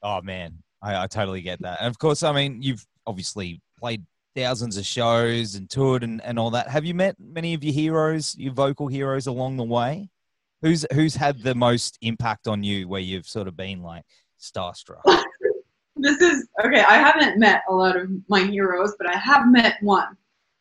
Oh 0.04 0.22
man, 0.22 0.62
I, 0.82 1.04
I 1.04 1.08
totally 1.08 1.42
get 1.42 1.62
that. 1.62 1.80
And 1.80 1.88
of 1.88 1.98
course, 1.98 2.22
I 2.22 2.32
mean, 2.32 2.62
you've 2.62 2.86
obviously 3.08 3.62
played 3.80 4.04
thousands 4.36 4.78
of 4.78 4.86
shows 4.86 5.56
and 5.56 5.70
toured 5.70 6.04
and, 6.04 6.22
and 6.24 6.38
all 6.38 6.52
that. 6.52 6.68
Have 6.68 6.86
you 6.86 6.94
met 6.94 7.16
many 7.20 7.54
of 7.54 7.64
your 7.64 7.74
heroes, 7.74 8.36
your 8.38 8.54
vocal 8.54 8.88
heroes 8.88 9.26
along 9.28 9.58
the 9.58 9.64
way? 9.64 10.10
Who's 10.62 10.86
who's 10.94 11.16
had 11.16 11.42
the 11.42 11.56
most 11.56 11.98
impact 12.02 12.48
on 12.48 12.64
you 12.64 12.88
where 12.88 13.02
you've 13.02 13.28
sort 13.28 13.48
of 13.48 13.56
been 13.56 13.82
like 13.82 14.04
starstruck? 14.42 15.02
This 15.98 16.22
is 16.22 16.48
okay. 16.64 16.82
I 16.82 16.96
haven't 16.96 17.40
met 17.40 17.64
a 17.70 17.74
lot 17.74 17.96
of 17.96 18.10
my 18.28 18.42
heroes, 18.42 18.96
but 18.98 19.08
I 19.08 19.18
have 19.18 19.50
met 19.50 19.78
one, 19.82 20.18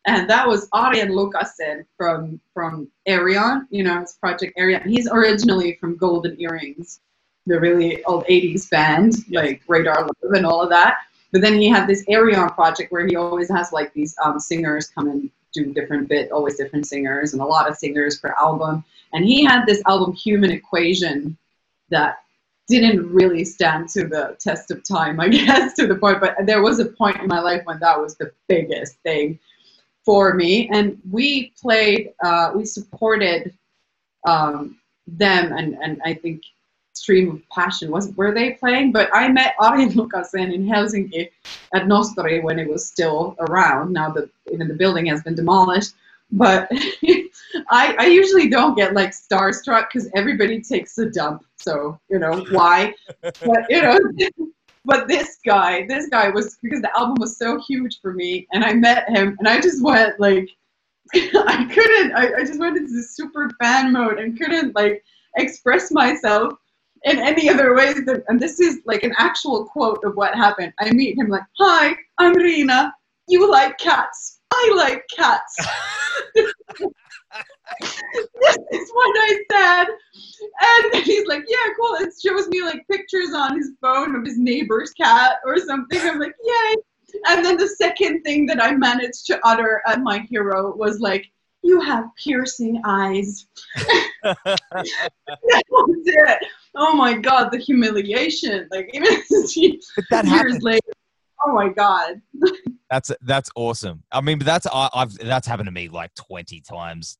and 0.06 0.30
that 0.30 0.46
was 0.46 0.68
Arjen 0.72 1.08
Lucassen 1.08 1.84
from 1.96 2.40
from 2.52 2.88
Ayreon. 3.08 3.66
You 3.70 3.82
know, 3.82 4.00
his 4.00 4.14
project 4.14 4.56
Ayreon. 4.58 4.86
He's 4.86 5.08
originally 5.10 5.76
from 5.80 5.96
Golden 5.96 6.40
Earrings, 6.40 7.00
the 7.46 7.58
really 7.58 8.04
old 8.04 8.24
'80s 8.26 8.70
band, 8.70 9.14
like 9.30 9.62
Radar 9.66 10.02
Love 10.02 10.32
and 10.34 10.46
all 10.46 10.62
of 10.62 10.70
that. 10.70 10.98
But 11.32 11.40
then 11.40 11.54
he 11.54 11.68
had 11.68 11.88
this 11.88 12.04
Ayreon 12.06 12.54
project 12.54 12.92
where 12.92 13.04
he 13.04 13.16
always 13.16 13.50
has 13.50 13.72
like 13.72 13.92
these 13.92 14.14
um, 14.24 14.38
singers 14.38 14.86
come 14.86 15.08
and 15.08 15.30
do 15.52 15.72
different 15.72 16.08
bit, 16.08 16.30
always 16.30 16.56
different 16.56 16.86
singers, 16.86 17.32
and 17.32 17.42
a 17.42 17.46
lot 17.46 17.68
of 17.68 17.76
singers 17.76 18.20
per 18.20 18.34
album. 18.38 18.84
And 19.12 19.24
he 19.24 19.44
had 19.44 19.66
this 19.66 19.82
album 19.88 20.12
Human 20.12 20.52
Equation 20.52 21.36
that 21.90 22.23
didn't 22.68 23.12
really 23.12 23.44
stand 23.44 23.88
to 23.90 24.06
the 24.06 24.36
test 24.40 24.70
of 24.70 24.86
time, 24.86 25.20
I 25.20 25.28
guess, 25.38 25.74
to 25.74 25.86
the 25.86 25.96
point. 25.96 26.20
But 26.20 26.36
there 26.46 26.62
was 26.62 26.78
a 26.78 26.86
point 26.86 27.20
in 27.20 27.26
my 27.26 27.40
life 27.40 27.62
when 27.64 27.78
that 27.80 28.00
was 28.00 28.16
the 28.16 28.32
biggest 28.48 28.96
thing 28.98 29.38
for 30.04 30.34
me. 30.34 30.68
And 30.72 31.00
we 31.10 31.52
played, 31.60 32.12
uh, 32.22 32.52
we 32.54 32.64
supported 32.64 33.54
um, 34.26 34.78
them, 35.06 35.52
and, 35.52 35.76
and 35.82 36.00
I 36.04 36.14
think 36.14 36.42
Stream 36.94 37.30
of 37.30 37.42
Passion 37.50 37.90
was 37.90 38.12
were 38.16 38.32
they 38.32 38.52
playing? 38.52 38.92
But 38.92 39.10
I 39.12 39.28
met 39.28 39.54
Arjen 39.58 39.90
Lucassen 39.94 40.54
in 40.54 40.64
Helsinki 40.64 41.30
at 41.74 41.84
Nosturi 41.84 42.42
when 42.42 42.58
it 42.58 42.68
was 42.68 42.86
still 42.86 43.36
around. 43.40 43.92
Now 43.92 44.14
even 44.52 44.68
the 44.68 44.74
building 44.74 45.06
has 45.06 45.22
been 45.22 45.34
demolished. 45.34 45.94
But 46.30 46.70
I, 47.70 47.94
I 47.98 48.06
usually 48.06 48.48
don't 48.48 48.76
get 48.76 48.94
like 48.94 49.10
starstruck 49.10 49.88
because 49.92 50.08
everybody 50.14 50.60
takes 50.60 50.98
a 50.98 51.10
dump. 51.10 51.44
So 51.56 51.98
you 52.08 52.18
know 52.18 52.44
why? 52.50 52.94
but 53.22 53.64
you 53.68 53.82
know, 53.82 53.98
but 54.84 55.08
this 55.08 55.38
guy, 55.44 55.86
this 55.86 56.08
guy 56.08 56.28
was 56.30 56.58
because 56.62 56.80
the 56.82 56.96
album 56.96 57.16
was 57.18 57.38
so 57.38 57.60
huge 57.60 58.00
for 58.00 58.12
me, 58.12 58.46
and 58.52 58.64
I 58.64 58.74
met 58.74 59.08
him, 59.08 59.36
and 59.38 59.48
I 59.48 59.60
just 59.60 59.82
went 59.82 60.18
like, 60.20 60.48
I 61.14 61.68
couldn't. 61.72 62.12
I, 62.14 62.34
I 62.38 62.44
just 62.44 62.58
went 62.58 62.76
into 62.76 62.92
this 62.92 63.16
super 63.16 63.50
fan 63.60 63.92
mode 63.92 64.18
and 64.18 64.38
couldn't 64.38 64.74
like 64.74 65.02
express 65.36 65.90
myself 65.90 66.54
in 67.04 67.18
any 67.18 67.48
other 67.48 67.74
ways. 67.74 68.04
Than, 68.04 68.22
and 68.28 68.40
this 68.40 68.60
is 68.60 68.80
like 68.84 69.02
an 69.02 69.14
actual 69.18 69.64
quote 69.66 70.02
of 70.04 70.16
what 70.16 70.34
happened. 70.34 70.72
I 70.80 70.90
meet 70.90 71.18
him 71.18 71.28
like, 71.28 71.44
"Hi, 71.58 71.96
I'm 72.18 72.34
Riina. 72.34 72.94
You 73.28 73.50
like 73.50 73.78
cats. 73.78 74.33
I 74.54 74.72
like 74.76 75.04
cats." 75.16 75.56
this 77.80 78.58
is 78.72 78.90
what 78.92 79.16
I 79.18 79.40
said. 79.50 79.86
And 80.60 81.04
he's 81.04 81.26
like, 81.26 81.44
yeah, 81.48 81.72
cool. 81.78 81.96
It 82.00 82.12
shows 82.24 82.48
me 82.48 82.62
like 82.62 82.86
pictures 82.90 83.34
on 83.34 83.56
his 83.56 83.72
phone 83.80 84.14
of 84.14 84.24
his 84.24 84.38
neighbor's 84.38 84.92
cat 84.92 85.36
or 85.44 85.58
something. 85.58 86.00
I'm 86.00 86.18
like, 86.18 86.34
yay. 86.44 86.74
And 87.26 87.44
then 87.44 87.56
the 87.56 87.68
second 87.68 88.22
thing 88.22 88.46
that 88.46 88.62
I 88.62 88.74
managed 88.74 89.26
to 89.26 89.40
utter 89.44 89.82
at 89.86 90.00
my 90.00 90.18
hero 90.30 90.74
was 90.76 91.00
like, 91.00 91.30
you 91.62 91.80
have 91.80 92.04
piercing 92.22 92.80
eyes. 92.84 93.46
that 94.22 94.58
was 95.70 96.02
it. 96.04 96.48
Oh 96.74 96.94
my 96.94 97.14
God, 97.14 97.50
the 97.50 97.58
humiliation. 97.58 98.68
Like, 98.70 98.90
even 98.92 99.04
that 100.10 100.24
years 100.24 100.28
happens. 100.28 100.62
later. 100.62 100.92
Oh 101.46 101.52
my 101.52 101.68
God. 101.68 102.20
That's 102.94 103.10
that's 103.22 103.50
awesome. 103.56 104.04
I 104.12 104.20
mean, 104.20 104.38
but 104.38 104.44
that's 104.44 104.68
I, 104.72 104.88
I've 104.94 105.12
that's 105.14 105.48
happened 105.48 105.66
to 105.66 105.72
me 105.72 105.88
like 105.88 106.14
twenty 106.14 106.60
times. 106.60 107.18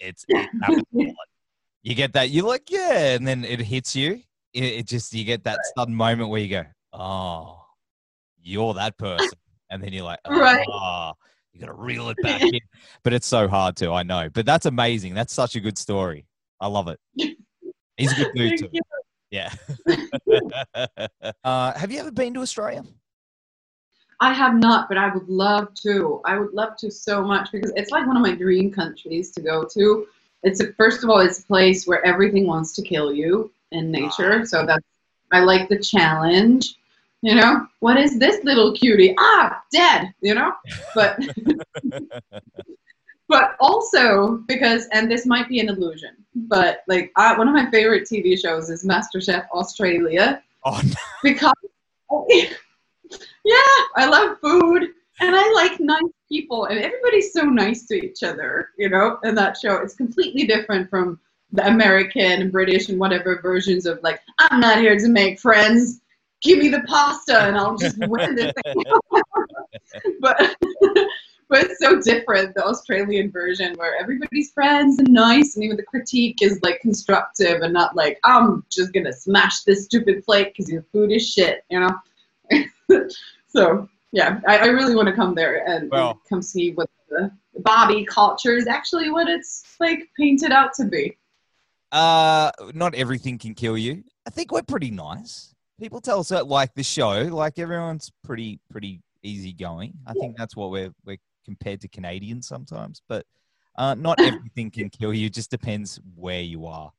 It's 0.00 0.24
it 0.26 0.48
happens 0.60 0.82
a 0.92 0.98
lot. 0.98 1.14
You 1.84 1.94
get 1.94 2.12
that 2.14 2.30
you're 2.30 2.48
like 2.48 2.68
yeah, 2.68 3.14
and 3.14 3.24
then 3.24 3.44
it 3.44 3.60
hits 3.60 3.94
you. 3.94 4.20
It, 4.52 4.64
it 4.64 4.86
just 4.88 5.14
you 5.14 5.24
get 5.24 5.44
that 5.44 5.60
sudden 5.76 5.94
moment 5.94 6.28
where 6.28 6.40
you 6.40 6.48
go, 6.48 6.64
oh, 6.92 7.60
you're 8.42 8.74
that 8.74 8.98
person, 8.98 9.38
and 9.70 9.80
then 9.80 9.92
you're 9.92 10.02
like, 10.02 10.18
oh, 10.24 10.40
Right. 10.40 10.66
you 11.52 11.60
got 11.60 11.66
to 11.66 11.74
reel 11.74 12.08
it 12.08 12.16
back 12.20 12.42
in. 12.42 12.58
But 13.04 13.12
it's 13.12 13.28
so 13.28 13.46
hard 13.46 13.76
to. 13.76 13.92
I 13.92 14.02
know, 14.02 14.28
but 14.28 14.44
that's 14.44 14.66
amazing. 14.66 15.14
That's 15.14 15.32
such 15.32 15.54
a 15.54 15.60
good 15.60 15.78
story. 15.78 16.26
I 16.60 16.66
love 16.66 16.88
it. 16.88 16.98
He's 17.96 18.10
a 18.10 18.16
good 18.16 18.32
dude 18.34 18.58
too. 18.58 18.70
Yeah. 19.30 19.52
uh, 21.44 21.78
have 21.78 21.92
you 21.92 22.00
ever 22.00 22.10
been 22.10 22.34
to 22.34 22.40
Australia? 22.40 22.82
I 24.20 24.34
have 24.34 24.54
not, 24.54 24.88
but 24.88 24.98
I 24.98 25.12
would 25.12 25.28
love 25.28 25.72
to. 25.82 26.20
I 26.26 26.38
would 26.38 26.52
love 26.52 26.76
to 26.78 26.90
so 26.90 27.22
much 27.24 27.50
because 27.52 27.72
it's 27.74 27.90
like 27.90 28.06
one 28.06 28.16
of 28.16 28.22
my 28.22 28.34
dream 28.34 28.70
countries 28.70 29.30
to 29.32 29.40
go 29.40 29.66
to. 29.72 30.06
It's 30.42 30.60
a, 30.60 30.72
first 30.74 31.02
of 31.02 31.10
all, 31.10 31.20
it's 31.20 31.40
a 31.40 31.44
place 31.44 31.86
where 31.86 32.04
everything 32.04 32.46
wants 32.46 32.74
to 32.74 32.82
kill 32.82 33.14
you 33.14 33.50
in 33.72 33.90
nature. 33.90 34.44
So 34.44 34.66
that's 34.66 34.84
I 35.32 35.40
like 35.40 35.68
the 35.68 35.78
challenge. 35.78 36.76
You 37.22 37.34
know, 37.34 37.66
what 37.80 37.98
is 37.98 38.18
this 38.18 38.42
little 38.44 38.72
cutie? 38.72 39.14
Ah, 39.18 39.62
dead. 39.72 40.12
You 40.20 40.34
know, 40.34 40.52
but 40.94 41.18
but 43.28 43.56
also 43.60 44.38
because 44.48 44.86
and 44.92 45.10
this 45.10 45.24
might 45.24 45.48
be 45.48 45.60
an 45.60 45.68
illusion, 45.68 46.16
but 46.34 46.82
like 46.88 47.10
I, 47.16 47.36
one 47.38 47.48
of 47.48 47.54
my 47.54 47.70
favorite 47.70 48.08
TV 48.08 48.38
shows 48.38 48.68
is 48.68 48.84
MasterChef 48.84 49.48
Australia 49.50 50.42
Oh, 50.64 50.80
no. 50.84 50.94
because 51.22 51.52
Yeah, 53.44 53.84
I 53.96 54.06
love 54.06 54.38
food 54.40 54.88
and 55.20 55.36
I 55.36 55.52
like 55.52 55.80
nice 55.80 56.02
people 56.28 56.66
and 56.66 56.78
everybody's 56.78 57.32
so 57.32 57.42
nice 57.42 57.86
to 57.86 57.94
each 57.94 58.22
other, 58.22 58.70
you 58.78 58.88
know, 58.88 59.18
in 59.24 59.34
that 59.36 59.56
show. 59.56 59.76
It's 59.76 59.94
completely 59.94 60.46
different 60.46 60.88
from 60.88 61.18
the 61.52 61.66
American 61.66 62.42
and 62.42 62.52
British 62.52 62.88
and 62.88 62.98
whatever 62.98 63.40
versions 63.42 63.86
of 63.86 64.00
like, 64.02 64.20
I'm 64.38 64.60
not 64.60 64.78
here 64.78 64.96
to 64.96 65.08
make 65.08 65.40
friends. 65.40 66.00
Give 66.42 66.58
me 66.58 66.68
the 66.68 66.82
pasta 66.86 67.42
and 67.42 67.56
I'll 67.56 67.76
just 67.76 67.98
win 67.98 68.34
this 68.34 68.52
thing. 68.64 68.82
but 70.20 70.56
but 71.50 71.64
it's 71.64 71.80
so 71.80 72.00
different, 72.00 72.54
the 72.54 72.64
Australian 72.64 73.30
version 73.30 73.74
where 73.74 74.00
everybody's 74.00 74.52
friends 74.52 75.00
and 75.00 75.08
nice 75.08 75.56
and 75.56 75.64
even 75.64 75.76
the 75.76 75.82
critique 75.82 76.38
is 76.40 76.60
like 76.62 76.80
constructive 76.80 77.62
and 77.62 77.72
not 77.72 77.96
like, 77.96 78.20
I'm 78.22 78.64
just 78.70 78.92
gonna 78.92 79.12
smash 79.12 79.62
this 79.62 79.84
stupid 79.84 80.24
plate 80.24 80.52
because 80.52 80.70
your 80.70 80.84
food 80.92 81.10
is 81.10 81.28
shit, 81.28 81.64
you 81.68 81.80
know? 81.80 81.90
so 83.48 83.88
yeah, 84.12 84.40
I, 84.46 84.58
I 84.58 84.66
really 84.66 84.94
want 84.96 85.08
to 85.08 85.14
come 85.14 85.34
there 85.34 85.66
and, 85.68 85.90
Well- 85.90 86.10
and 86.10 86.18
come 86.28 86.42
see 86.42 86.72
what 86.72 86.88
the 87.08 87.30
Bobby 87.60 88.04
culture 88.04 88.54
is 88.56 88.66
actually 88.66 89.10
what 89.10 89.28
it's 89.28 89.64
like 89.80 90.08
painted 90.18 90.52
out 90.52 90.72
to 90.74 90.84
be. 90.84 91.16
Uh, 91.92 92.50
not 92.74 92.94
everything 92.94 93.36
can 93.38 93.54
kill 93.54 93.76
you. 93.76 94.04
I 94.26 94.30
think 94.30 94.52
we're 94.52 94.62
pretty 94.62 94.90
nice. 94.90 95.54
People 95.78 96.00
tell 96.00 96.20
us 96.20 96.28
that, 96.28 96.46
like 96.46 96.72
the 96.74 96.82
show, 96.84 97.22
like 97.22 97.58
everyone's 97.58 98.12
pretty 98.22 98.60
pretty 98.70 99.00
easygoing. 99.22 99.94
I 100.06 100.12
think 100.12 100.36
that's 100.36 100.54
what 100.54 100.70
we're 100.70 100.92
we're 101.04 101.16
compared 101.44 101.80
to 101.80 101.88
Canadians 101.88 102.46
sometimes, 102.46 103.02
but 103.08 103.26
uh, 103.76 103.94
not 103.94 104.20
everything 104.20 104.70
can 104.70 104.88
kill 104.90 105.12
you. 105.12 105.28
Just 105.30 105.50
depends 105.50 105.98
where 106.14 106.42
you 106.42 106.66
are. 106.66 106.92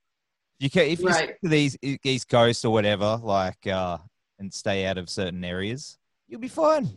You 0.60 0.70
can 0.70 0.84
if 0.88 1.00
you 1.00 1.08
Right. 1.08 1.36
to 1.44 1.50
these 1.50 1.78
East 1.82 2.28
Coast 2.28 2.66
or 2.66 2.72
whatever, 2.74 3.18
like 3.24 3.66
uh, 3.68 3.98
and 4.42 4.54
stay 4.54 4.86
out 4.86 4.98
of 4.98 5.10
certain 5.10 5.44
areas, 5.46 5.98
you'll 6.28 6.42
be 6.42 6.48
fine. 6.50 6.90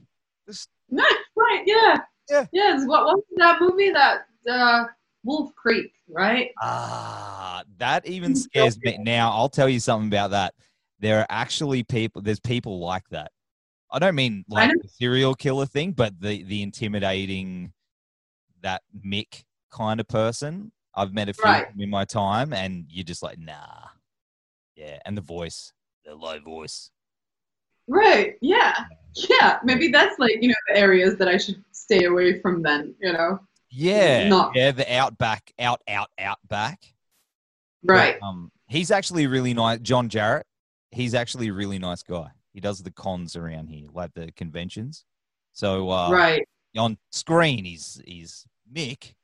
Just 0.49 0.71
Nice, 0.91 1.07
right? 1.37 1.63
Yeah, 1.67 1.99
Yeah. 2.31 2.47
Yes. 2.53 2.87
What 2.87 3.05
was 3.05 3.23
that 3.37 3.61
movie? 3.61 3.91
That 3.91 4.27
uh, 4.51 4.85
Wolf 5.25 5.55
Creek, 5.55 5.93
right? 6.09 6.51
Ah, 6.61 7.63
that 7.79 8.07
even 8.07 8.35
scares 8.35 8.79
me. 8.83 8.99
Now, 8.99 9.31
I'll 9.31 9.49
tell 9.49 9.69
you 9.69 9.81
something 9.81 10.09
about 10.09 10.31
that. 10.33 10.55
There 11.01 11.21
are 11.21 11.27
actually 11.31 11.83
people. 11.83 12.23
There's 12.23 12.41
people 12.41 12.81
like 12.81 13.09
that. 13.11 13.31
I 13.91 13.99
don't 13.99 14.15
mean 14.15 14.45
like 14.49 14.69
know. 14.71 14.75
the 14.83 14.89
serial 14.89 15.35
killer 15.35 15.67
thing, 15.67 15.93
but 15.93 16.19
the 16.21 16.43
the 16.45 16.63
intimidating 16.63 17.73
that 18.63 18.83
Mick 19.05 19.45
kind 19.71 20.01
of 20.01 20.09
person. 20.09 20.73
I've 20.95 21.13
met 21.13 21.29
a 21.29 21.33
few 21.35 21.45
Right. 21.45 21.67
of 21.67 21.73
them 21.73 21.81
in 21.83 21.91
my 21.91 22.05
time, 22.05 22.53
and 22.53 22.87
you're 22.89 23.05
just 23.05 23.23
like, 23.23 23.39
nah, 23.39 23.89
yeah. 24.77 24.99
And 25.05 25.17
the 25.17 25.23
voice, 25.23 25.73
the 26.05 26.15
low 26.15 26.39
voice. 26.39 26.91
Right. 27.89 28.37
Yeah. 28.41 28.75
Yeah. 29.15 29.59
Maybe 29.65 29.89
that's 29.89 30.19
like 30.19 30.39
you 30.41 30.49
know 30.49 30.55
the 30.69 30.79
areas 30.79 31.17
that 31.17 31.29
I 31.29 31.37
should 31.37 31.63
stay 31.73 32.05
away 32.05 32.41
from. 32.41 32.63
Then 32.63 32.95
you 33.01 33.13
know. 33.13 33.41
Yeah, 33.71 34.29
Not- 34.29 34.53
yeah. 34.55 34.71
The 34.71 34.93
outback, 34.95 35.53
out, 35.59 35.83
out, 35.89 36.09
outback. 36.17 36.81
Right. 37.83 38.19
But, 38.21 38.27
um, 38.27 38.53
he's 38.69 38.93
actually 38.93 39.27
really 39.27 39.53
nice. 39.53 39.81
John 39.81 40.09
Jarratt. 40.09 40.45
He's 40.93 41.13
actually 41.13 41.49
a 41.49 41.53
really 41.53 41.81
nice 41.81 42.05
guy. 42.05 42.29
He 42.53 42.61
does 42.61 42.81
the 42.81 42.93
cons 42.93 43.35
around 43.35 43.67
here, 43.67 43.89
like 43.93 44.15
the 44.15 44.31
conventions. 44.37 45.05
So 45.53 45.91
uh, 45.91 46.11
right. 46.11 46.47
on 46.79 46.97
screen, 47.11 47.65
he's 47.65 48.01
he's 48.07 48.47
Mick, 48.73 49.15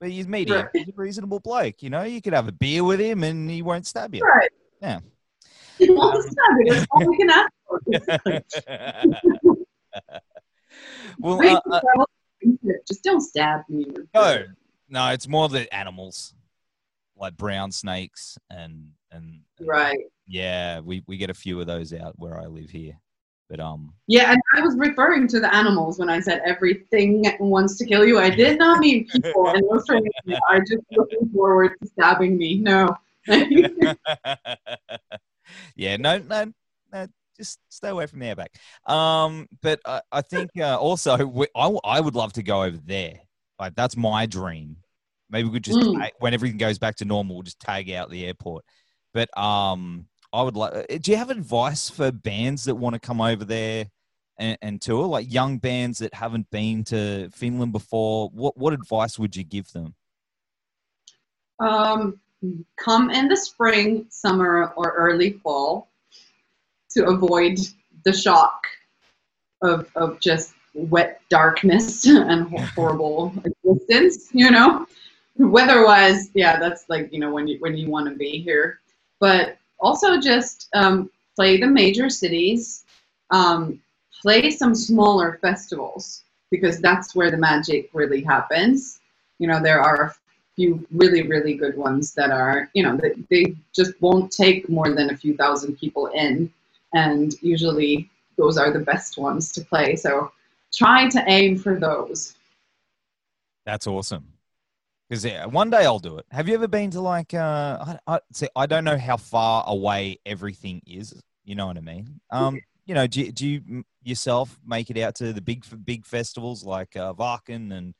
but 0.00 0.10
he's 0.10 0.28
medium. 0.28 0.62
Right. 0.62 0.68
He's 0.72 0.88
a 0.88 0.92
reasonable 0.94 1.40
bloke. 1.40 1.82
You 1.82 1.90
know, 1.90 2.04
you 2.04 2.22
could 2.22 2.32
have 2.32 2.46
a 2.46 2.52
beer 2.52 2.84
with 2.84 3.00
him 3.00 3.24
and 3.24 3.50
he 3.50 3.60
won't 3.62 3.86
stab 3.86 4.14
you. 4.14 4.22
Right. 4.22 4.50
Yeah. 4.80 5.00
You 5.78 5.94
won't 5.94 6.22
stab 6.22 6.36
it. 6.60 6.86
All 6.90 7.08
we 7.08 7.16
can 7.16 7.30
ask 7.30 7.52
for. 7.66 7.80
well, 11.18 11.62
uh, 11.70 11.80
uh. 11.98 12.04
Just 12.86 13.02
don't 13.02 13.20
stab 13.20 13.62
me. 13.68 13.86
no, 14.14 14.44
no, 14.88 15.08
it's 15.08 15.26
more 15.26 15.48
the 15.48 15.72
animals, 15.74 16.34
like 17.16 17.36
brown 17.36 17.72
snakes 17.72 18.38
and 18.50 18.90
and 19.10 19.40
and- 19.58 19.68
Right. 19.68 19.98
Yeah, 20.26 20.80
we 20.80 21.02
we 21.06 21.16
get 21.16 21.30
a 21.30 21.34
few 21.34 21.60
of 21.60 21.66
those 21.66 21.92
out 21.92 22.14
where 22.18 22.38
I 22.40 22.46
live 22.46 22.70
here, 22.70 22.98
but 23.50 23.60
um, 23.60 23.92
Yeah, 24.06 24.32
and 24.32 24.40
I 24.56 24.60
was 24.62 24.74
referring 24.76 25.28
to 25.28 25.40
the 25.40 25.54
animals 25.54 25.98
when 25.98 26.08
I 26.08 26.20
said 26.20 26.40
everything 26.46 27.24
wants 27.40 27.76
to 27.78 27.86
kill 27.86 28.06
you. 28.06 28.18
I 28.18 28.30
did 28.30 28.58
not 28.58 28.80
mean 28.80 29.06
people 29.08 29.48
and 29.48 29.62
Australia 29.64 30.10
are 30.48 30.60
just 30.60 30.82
looking 30.92 31.28
forward 31.30 31.72
to 31.82 31.88
stabbing 31.88 32.38
me. 32.38 32.58
No. 32.58 32.96
yeah, 35.76 35.96
no, 35.96 36.18
no, 36.18 36.52
no, 36.92 37.06
just 37.36 37.58
stay 37.68 37.88
away 37.88 38.06
from 38.06 38.20
the 38.20 38.26
airbag. 38.26 38.92
Um, 38.92 39.48
but 39.62 39.80
I, 39.84 40.00
I 40.12 40.20
think 40.22 40.50
uh, 40.58 40.76
also 40.78 41.24
we, 41.26 41.46
I, 41.54 41.64
w- 41.64 41.80
I 41.84 42.00
would 42.00 42.14
love 42.14 42.32
to 42.34 42.42
go 42.42 42.62
over 42.62 42.76
there. 42.76 43.20
Like 43.58 43.74
that's 43.74 43.96
my 43.96 44.26
dream. 44.26 44.76
Maybe 45.30 45.48
we 45.48 45.54
could 45.54 45.64
just 45.64 45.78
Mm. 45.78 46.10
when 46.20 46.34
everything 46.34 46.58
goes 46.58 46.78
back 46.78 46.96
to 46.96 47.04
normal, 47.04 47.36
we'll 47.36 47.42
just 47.42 47.60
tag 47.60 47.90
out 47.90 48.10
the 48.10 48.26
airport. 48.26 48.64
But 49.12 49.36
um, 49.38 50.06
I 50.32 50.42
would 50.42 50.56
like. 50.56 50.88
Do 51.02 51.10
you 51.10 51.16
have 51.16 51.30
advice 51.30 51.88
for 51.88 52.10
bands 52.12 52.64
that 52.64 52.74
want 52.74 52.94
to 52.94 53.00
come 53.00 53.20
over 53.20 53.44
there 53.44 53.86
and, 54.38 54.58
and 54.60 54.82
tour, 54.82 55.06
like 55.06 55.32
young 55.32 55.58
bands 55.58 55.98
that 55.98 56.14
haven't 56.14 56.50
been 56.50 56.84
to 56.84 57.30
Finland 57.30 57.72
before? 57.72 58.28
What 58.30 58.56
what 58.56 58.72
advice 58.72 59.18
would 59.18 59.36
you 59.36 59.44
give 59.44 59.70
them? 59.72 59.94
um, 61.60 62.20
come 62.76 63.10
in 63.10 63.28
the 63.28 63.36
spring, 63.36 64.06
summer, 64.08 64.72
or 64.76 64.92
early 64.92 65.32
fall 65.42 65.88
to 66.90 67.06
avoid 67.06 67.58
the 68.04 68.12
shock 68.12 68.64
of, 69.62 69.90
of 69.96 70.20
just 70.20 70.54
wet 70.74 71.20
darkness 71.30 72.06
and 72.06 72.48
horrible 72.70 73.32
existence, 73.44 74.28
you 74.32 74.50
know? 74.50 74.86
Weather-wise, 75.36 76.30
yeah, 76.34 76.58
that's 76.60 76.84
like, 76.88 77.12
you 77.12 77.18
know, 77.18 77.32
when 77.32 77.48
you, 77.48 77.58
when 77.60 77.76
you 77.76 77.90
want 77.90 78.08
to 78.08 78.14
be 78.14 78.40
here. 78.42 78.80
But 79.20 79.58
also 79.80 80.20
just 80.20 80.68
um, 80.74 81.10
play 81.34 81.58
the 81.58 81.66
major 81.66 82.08
cities, 82.08 82.84
um, 83.30 83.80
play 84.22 84.50
some 84.50 84.74
smaller 84.74 85.38
festivals 85.42 86.24
because 86.50 86.78
that's 86.78 87.14
where 87.14 87.30
the 87.30 87.36
magic 87.36 87.90
really 87.92 88.22
happens. 88.22 89.00
You 89.38 89.48
know, 89.48 89.60
there 89.60 89.80
are 89.80 90.04
a 90.04 90.14
few 90.56 90.86
really, 90.92 91.22
really 91.26 91.54
good 91.54 91.76
ones 91.76 92.14
that 92.14 92.30
are, 92.30 92.70
you 92.74 92.82
know, 92.82 92.96
that 92.96 93.12
they 93.30 93.54
just 93.74 94.00
won't 94.00 94.30
take 94.30 94.68
more 94.68 94.94
than 94.94 95.10
a 95.10 95.16
few 95.16 95.36
thousand 95.36 95.76
people 95.78 96.06
in. 96.08 96.52
And 96.92 97.34
usually 97.42 98.08
those 98.36 98.56
are 98.56 98.72
the 98.72 98.78
best 98.80 99.18
ones 99.18 99.52
to 99.52 99.64
play. 99.64 99.96
So 99.96 100.30
try 100.72 101.08
to 101.08 101.24
aim 101.26 101.58
for 101.58 101.78
those. 101.78 102.34
That's 103.66 103.86
awesome. 103.86 104.26
Because 105.08 105.24
yeah, 105.24 105.46
one 105.46 105.70
day 105.70 105.84
I'll 105.84 105.98
do 105.98 106.18
it. 106.18 106.26
Have 106.30 106.48
you 106.48 106.54
ever 106.54 106.68
been 106.68 106.90
to 106.92 107.00
like? 107.00 107.34
Uh, 107.34 107.96
I, 108.06 108.14
I 108.14 108.20
see. 108.32 108.48
I 108.56 108.66
don't 108.66 108.84
know 108.84 108.96
how 108.96 109.16
far 109.16 109.64
away 109.66 110.18
everything 110.24 110.80
is. 110.86 111.14
You 111.44 111.54
know 111.54 111.66
what 111.66 111.76
I 111.76 111.80
mean? 111.80 112.20
Um, 112.30 112.60
you 112.86 112.94
know, 112.94 113.06
do, 113.06 113.20
you- 113.20 113.32
do 113.32 113.46
you 113.46 113.84
yourself 114.02 114.58
make 114.66 114.90
it 114.90 114.98
out 114.98 115.14
to 115.16 115.32
the 115.32 115.40
big 115.40 115.64
big 115.84 116.04
festivals 116.04 116.64
like 116.64 116.96
uh, 116.96 117.12
Wacken 117.14 117.72
and 117.72 117.94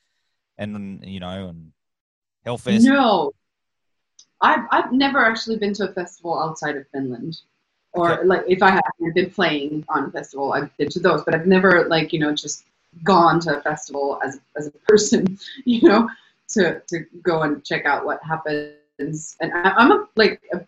and 0.58 1.04
you 1.04 1.20
know 1.20 1.48
and 1.48 1.72
Hellfest? 2.46 2.84
No, 2.84 3.32
I've 4.40 4.66
I've 4.70 4.92
never 4.92 5.18
actually 5.18 5.56
been 5.56 5.72
to 5.74 5.88
a 5.88 5.92
festival 5.92 6.38
outside 6.38 6.76
of 6.76 6.86
Finland, 6.88 7.40
or 7.92 8.12
Okay. 8.12 8.26
like 8.26 8.44
if 8.46 8.62
I 8.62 8.70
have 8.70 9.14
been 9.14 9.30
playing 9.30 9.84
on 9.88 10.04
a 10.04 10.10
festival, 10.10 10.52
I've 10.52 10.76
been 10.76 10.90
to 10.90 11.00
those, 11.00 11.24
but 11.24 11.34
I've 11.34 11.46
never 11.46 11.88
like 11.88 12.12
you 12.12 12.18
know 12.18 12.34
just 12.34 12.64
gone 13.02 13.40
to 13.40 13.58
a 13.58 13.62
festival 13.62 14.20
as 14.24 14.40
as 14.56 14.66
a 14.66 14.72
person, 14.88 15.38
you 15.64 15.88
know, 15.88 16.08
to 16.50 16.80
to 16.88 17.06
go 17.22 17.42
and 17.42 17.64
check 17.64 17.86
out 17.86 18.04
what 18.04 18.22
happens. 18.22 19.36
And 19.40 19.52
I, 19.52 19.70
I'm 19.70 19.92
a 19.92 20.08
like. 20.16 20.40
A, 20.52 20.66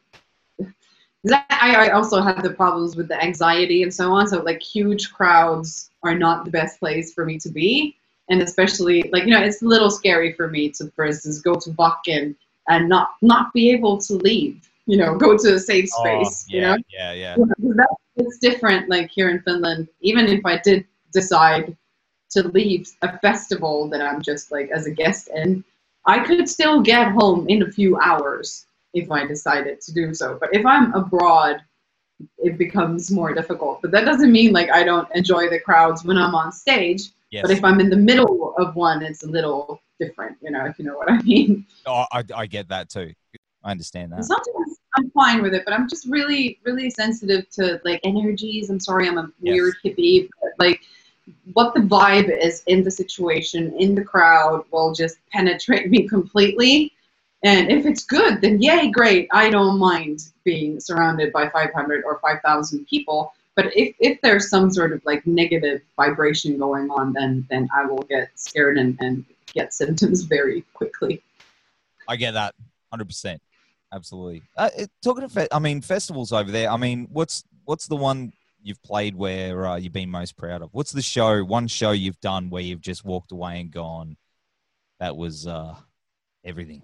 I, 1.28 1.88
I 1.88 1.88
also 1.88 2.22
have 2.22 2.44
the 2.44 2.50
problems 2.50 2.94
with 2.94 3.08
the 3.08 3.20
anxiety 3.20 3.82
and 3.82 3.92
so 3.92 4.12
on. 4.12 4.28
So 4.28 4.42
like 4.42 4.62
huge 4.62 5.12
crowds 5.12 5.90
are 6.04 6.14
not 6.14 6.44
the 6.44 6.52
best 6.52 6.78
place 6.78 7.12
for 7.12 7.24
me 7.24 7.36
to 7.38 7.48
be 7.48 7.96
and 8.28 8.42
especially 8.42 9.08
like 9.12 9.24
you 9.24 9.30
know 9.30 9.42
it's 9.42 9.62
a 9.62 9.66
little 9.66 9.90
scary 9.90 10.32
for 10.32 10.48
me 10.48 10.70
to 10.70 10.90
for 10.96 11.04
instance 11.04 11.40
go 11.40 11.54
to 11.54 11.70
Wacken 11.70 12.34
and 12.68 12.88
not 12.88 13.10
not 13.22 13.52
be 13.52 13.70
able 13.70 13.98
to 13.98 14.14
leave 14.14 14.68
you 14.86 14.96
know 14.96 15.16
go 15.16 15.36
to 15.36 15.54
a 15.54 15.58
safe 15.58 15.88
Oh, 15.96 16.02
space 16.02 16.46
yeah, 16.48 16.54
you 16.54 16.60
know? 16.62 16.76
yeah, 16.92 17.12
yeah. 17.12 17.34
Because 17.36 17.76
that, 17.76 17.96
it's 18.16 18.38
different 18.38 18.88
like 18.88 19.10
here 19.10 19.28
in 19.28 19.40
Finland. 19.42 19.88
Even 20.00 20.26
if 20.26 20.44
I 20.44 20.58
did 20.58 20.84
decide 21.12 21.76
to 22.30 22.48
leave 22.48 22.88
a 23.02 23.18
festival 23.18 23.88
that 23.90 24.00
I'm 24.00 24.20
just 24.22 24.50
like 24.50 24.70
as 24.70 24.86
a 24.86 24.90
guest 24.90 25.28
in 25.34 25.64
I 26.06 26.20
could 26.20 26.48
still 26.48 26.80
get 26.82 27.12
home 27.12 27.48
in 27.48 27.62
a 27.62 27.70
few 27.70 27.98
hours 27.98 28.66
if 28.94 29.10
I 29.10 29.26
decided 29.26 29.80
to 29.82 29.92
do 29.92 30.14
so. 30.14 30.38
But 30.40 30.54
if 30.54 30.64
I'm 30.64 30.92
abroad 30.94 31.62
it 32.38 32.56
becomes 32.56 33.10
more 33.10 33.34
difficult. 33.34 33.82
But 33.82 33.90
that 33.90 34.04
doesn't 34.04 34.32
mean 34.32 34.52
like 34.52 34.70
I 34.70 34.82
don't 34.84 35.08
enjoy 35.14 35.48
the 35.50 35.60
crowds 35.60 36.04
when 36.04 36.16
I'm 36.16 36.34
on 36.34 36.52
stage 36.52 37.10
Yes. 37.36 37.42
but 37.42 37.50
if 37.50 37.62
I'm 37.62 37.80
in 37.80 37.90
the 37.90 37.96
middle 37.96 38.54
of 38.56 38.76
one, 38.76 39.02
it's 39.02 39.22
a 39.22 39.28
little 39.28 39.82
different, 40.00 40.38
you 40.40 40.50
know, 40.50 40.64
if 40.64 40.78
you 40.78 40.86
know 40.86 40.96
what 40.96 41.10
I 41.10 41.20
mean. 41.22 41.66
Oh, 41.84 42.06
I, 42.10 42.24
I 42.34 42.46
get 42.46 42.66
that 42.70 42.88
too. 42.88 43.12
I 43.62 43.72
understand 43.72 44.12
that. 44.12 44.24
sometimes 44.24 44.78
I'm 44.94 45.10
fine 45.10 45.42
with 45.42 45.52
it, 45.52 45.62
but 45.66 45.74
I'm 45.74 45.86
just 45.86 46.06
really, 46.06 46.58
really 46.64 46.88
sensitive 46.88 47.50
to 47.50 47.78
like 47.84 48.00
energies. 48.04 48.70
I'm 48.70 48.80
sorry, 48.80 49.06
I'm 49.06 49.18
a 49.18 49.30
Yes. 49.42 49.52
weird 49.52 49.74
hippie, 49.84 50.30
but 50.40 50.52
like 50.58 50.80
what 51.52 51.74
the 51.74 51.80
vibe 51.80 52.34
is 52.34 52.62
in 52.68 52.82
the 52.82 52.90
situation, 52.90 53.74
in 53.78 53.94
the 53.94 54.04
crowd, 54.04 54.64
will 54.70 54.94
just 54.94 55.18
penetrate 55.30 55.90
me 55.94 56.08
completely. 56.08 56.92
And 57.42 57.70
if 57.70 57.84
it's 57.84 58.04
good, 58.04 58.40
then 58.40 58.62
yay, 58.62 58.90
great. 58.90 59.28
I 59.30 59.50
don't 59.50 59.78
mind 59.78 60.30
being 60.42 60.80
surrounded 60.80 61.34
by 61.34 61.50
500 61.50 62.02
or 62.04 62.18
5,000 62.20 62.86
people. 62.86 63.34
But 63.56 63.74
if, 63.74 63.96
if 63.98 64.20
there's 64.20 64.50
some 64.50 64.70
sort 64.70 64.92
of 64.92 65.04
like 65.04 65.26
negative 65.26 65.80
vibration 65.96 66.58
going 66.58 66.90
on, 66.90 67.14
then 67.14 67.46
then 67.50 67.68
I 67.74 67.86
will 67.86 68.02
get 68.02 68.28
scared 68.34 68.76
and, 68.78 68.96
and 69.00 69.24
get 69.54 69.72
symptoms 69.72 70.22
very 70.22 70.62
quickly. 70.74 71.22
I 72.06 72.16
get 72.16 72.32
that, 72.32 72.54
hundred 72.90 73.06
percent, 73.06 73.40
absolutely. 73.92 74.42
Uh, 74.56 74.68
talking 75.02 75.26
to, 75.28 75.54
I 75.54 75.58
mean, 75.58 75.80
festivals 75.80 76.32
over 76.32 76.50
there. 76.50 76.70
I 76.70 76.76
mean, 76.76 77.08
what's 77.10 77.44
what's 77.64 77.88
the 77.88 77.96
one 77.96 78.32
you've 78.62 78.82
played 78.82 79.16
where 79.16 79.66
uh, 79.66 79.76
you've 79.76 79.92
been 79.92 80.10
most 80.10 80.36
proud 80.36 80.60
of? 80.60 80.68
What's 80.72 80.92
the 80.92 81.02
show? 81.02 81.42
One 81.42 81.66
show 81.66 81.92
you've 81.92 82.20
done 82.20 82.50
where 82.50 82.62
you've 82.62 82.82
just 82.82 83.04
walked 83.04 83.32
away 83.32 83.60
and 83.60 83.70
gone, 83.70 84.16
that 85.00 85.16
was 85.16 85.46
uh, 85.46 85.74
everything. 86.44 86.82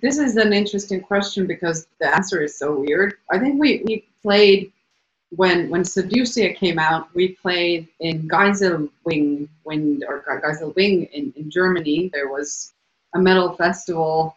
This 0.00 0.18
is 0.18 0.36
an 0.36 0.52
interesting 0.52 1.00
question 1.00 1.46
because 1.46 1.88
the 2.00 2.14
answer 2.14 2.40
is 2.40 2.56
so 2.56 2.78
weird. 2.78 3.14
I 3.32 3.38
think 3.40 3.60
we, 3.60 3.82
we 3.84 4.06
played 4.22 4.72
when 5.30 5.68
when 5.68 5.82
Seducia 5.82 6.56
came 6.56 6.78
out, 6.78 7.14
we 7.14 7.28
played 7.42 7.88
in 8.00 8.28
Geiselwing 8.28 9.48
Wind 9.64 10.04
or 10.08 10.20
Ge- 10.20 10.42
Geiselwind 10.42 11.10
in, 11.10 11.32
in 11.36 11.50
Germany. 11.50 12.10
There 12.12 12.28
was 12.28 12.72
a 13.14 13.18
metal 13.18 13.54
festival 13.54 14.36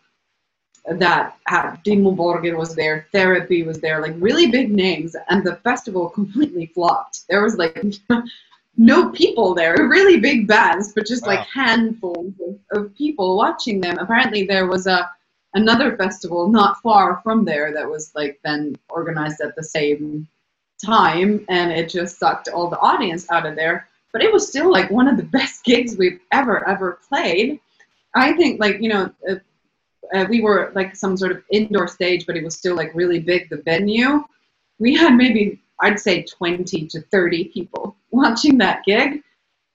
that 0.90 1.38
had 1.46 1.76
Dimmu 1.86 2.16
Borgir 2.16 2.58
was 2.58 2.76
there, 2.76 3.08
Therapy 3.12 3.64
was 3.64 3.80
there, 3.80 4.02
like 4.02 4.16
really 4.18 4.48
big 4.48 4.72
names, 4.72 5.16
and 5.30 5.44
the 5.46 5.58
festival 5.58 6.10
completely 6.10 6.66
flopped. 6.68 7.22
There 7.30 7.44
was 7.44 7.56
like 7.56 7.82
no 8.78 9.10
people 9.12 9.54
there, 9.54 9.76
really 9.88 10.20
big 10.20 10.48
bands, 10.48 10.92
but 10.94 11.06
just 11.06 11.24
Wow. 11.24 11.36
like 11.36 11.48
handfuls 11.48 12.34
of, 12.48 12.84
of 12.84 12.96
people 12.96 13.38
watching 13.38 13.80
them. 13.80 13.98
Apparently, 14.00 14.44
there 14.44 14.68
was 14.68 14.88
a 14.88 15.10
another 15.54 15.98
festival 15.98 16.48
not 16.50 16.82
far 16.82 17.20
from 17.24 17.46
there 17.46 17.74
that 17.74 17.90
was 17.90 18.12
like 18.16 18.40
then 18.44 18.76
organized 18.90 19.42
at 19.42 19.56
the 19.56 19.64
same 19.64 20.28
time, 20.82 21.46
and 21.50 21.72
it 21.72 21.90
just 21.90 22.20
sucked 22.20 22.48
all 22.50 22.70
the 22.70 22.80
audience 22.80 23.30
out 23.32 23.46
of 23.46 23.56
there. 23.56 23.88
But 24.14 24.24
it 24.24 24.32
was 24.32 24.48
still 24.48 24.72
like 24.72 24.92
one 24.92 25.08
of 25.08 25.18
the 25.18 25.24
best 25.38 25.64
gigs 25.64 25.98
we've 25.98 26.20
ever 26.32 26.68
ever 26.68 27.00
played. 27.08 27.60
I 28.16 28.34
think 28.34 28.60
like 28.60 28.82
you 28.82 28.90
know. 28.90 29.12
Uh, 29.30 29.36
uh, 30.14 30.26
we 30.30 30.42
were 30.42 30.72
like 30.76 30.94
some 30.96 31.16
sort 31.16 31.32
of 31.32 31.42
indoor 31.52 31.88
stage, 31.88 32.26
but 32.26 32.36
it 32.36 32.44
was 32.44 32.56
still 32.56 32.76
like 32.76 32.92
really 32.94 33.20
big. 33.20 33.50
The 33.50 33.62
venue, 33.62 34.24
we 34.80 34.94
had 34.94 35.16
maybe 35.16 35.62
I'd 35.80 36.00
say 36.00 36.24
20 36.24 36.88
to 36.88 37.02
30 37.02 37.46
people 37.46 37.96
watching 38.12 38.58
that 38.58 38.84
gig, 38.86 39.24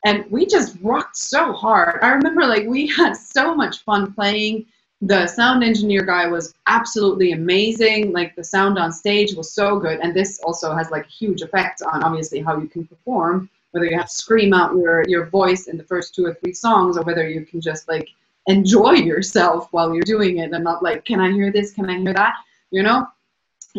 and 0.05 0.31
we 0.31 0.47
just 0.47 0.77
rocked 0.83 1.17
so 1.17 1.53
hard. 1.53 2.01
I 2.03 2.11
remember 2.11 2.47
like 2.47 2.67
we 2.67 2.87
had 2.87 3.15
so 3.15 3.55
much 3.55 3.83
fun 3.85 4.13
playing. 4.13 4.67
The 5.07 5.29
sound 5.29 5.63
engineer 5.63 6.03
guy 6.03 6.27
was 6.27 6.53
absolutely 6.67 7.31
amazing. 7.31 8.13
Like 8.13 8.35
the 8.35 8.43
sound 8.43 8.77
on 8.77 8.91
stage 8.91 9.35
was 9.35 9.53
so 9.53 9.79
good, 9.79 10.01
and 10.01 10.13
this 10.13 10.41
also 10.41 10.75
has 10.75 10.91
like 10.91 11.07
huge 11.07 11.43
effect 11.43 11.81
on 11.83 12.03
obviously 12.03 12.41
how 12.41 12.59
you 12.59 12.67
can 12.67 12.85
perform. 12.85 13.49
Whether 13.71 13.87
you 13.87 13.97
have 13.97 14.09
to 14.09 14.15
scream 14.15 14.53
out 14.53 14.75
your 14.75 15.05
your 15.07 15.27
voice 15.27 15.69
in 15.69 15.77
the 15.77 15.85
first 15.85 16.13
two 16.13 16.27
or 16.27 16.35
three 16.35 16.53
songs, 16.53 16.99
or 16.99 17.03
whether 17.03 17.29
you 17.29 17.47
can 17.47 17.61
just 17.61 17.87
like 17.87 18.09
enjoy 18.49 18.95
yourself 18.95 19.69
while 19.71 19.95
you're 19.95 20.03
doing 20.03 20.39
it 20.39 20.53
and 20.53 20.65
not 20.65 20.83
like, 20.83 21.05
can 21.05 21.21
I 21.21 21.31
hear 21.31 21.53
this? 21.53 21.73
Can 21.73 21.89
I 21.89 21.99
hear 21.99 22.15
that? 22.15 22.35
You 22.73 22.83
know? 22.83 23.07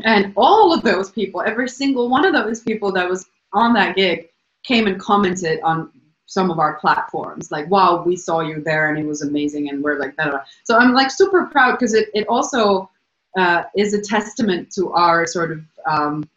And 0.06 0.32
all 0.38 0.74
of 0.74 0.82
those 0.82 1.12
people, 1.12 1.42
every 1.42 1.68
single 1.68 2.10
one 2.10 2.24
of 2.24 2.32
those 2.32 2.62
people 2.62 2.92
that 2.94 3.10
was 3.10 3.26
on 3.52 3.74
that 3.74 3.98
gig 3.98 4.30
came 4.64 4.88
and 4.88 4.98
commented 4.98 5.60
on 5.62 5.92
some 6.28 6.52
of 6.52 6.60
our 6.60 6.76
platforms. 6.76 7.52
Like 7.52 7.70
wow 7.70 8.04
we 8.06 8.16
saw 8.16 8.42
you 8.42 8.62
there 8.62 8.90
and 8.90 9.00
it 9.00 9.06
was 9.06 9.24
amazing 9.24 9.70
and 9.70 9.84
we're 9.84 10.00
like 10.00 10.16
da, 10.16 10.30
da. 10.30 10.40
so 10.64 10.78
i'm 10.78 10.94
like 10.94 11.10
super 11.10 11.48
proud 11.48 11.72
because 11.72 11.94
it, 11.94 12.10
it 12.14 12.28
also 12.28 12.90
uh, 13.38 13.64
is 13.76 13.94
a 13.94 14.02
testament 14.02 14.72
to 14.72 14.92
our 14.94 15.26
sort 15.28 15.52
of 15.52 15.64
um, 15.86 16.28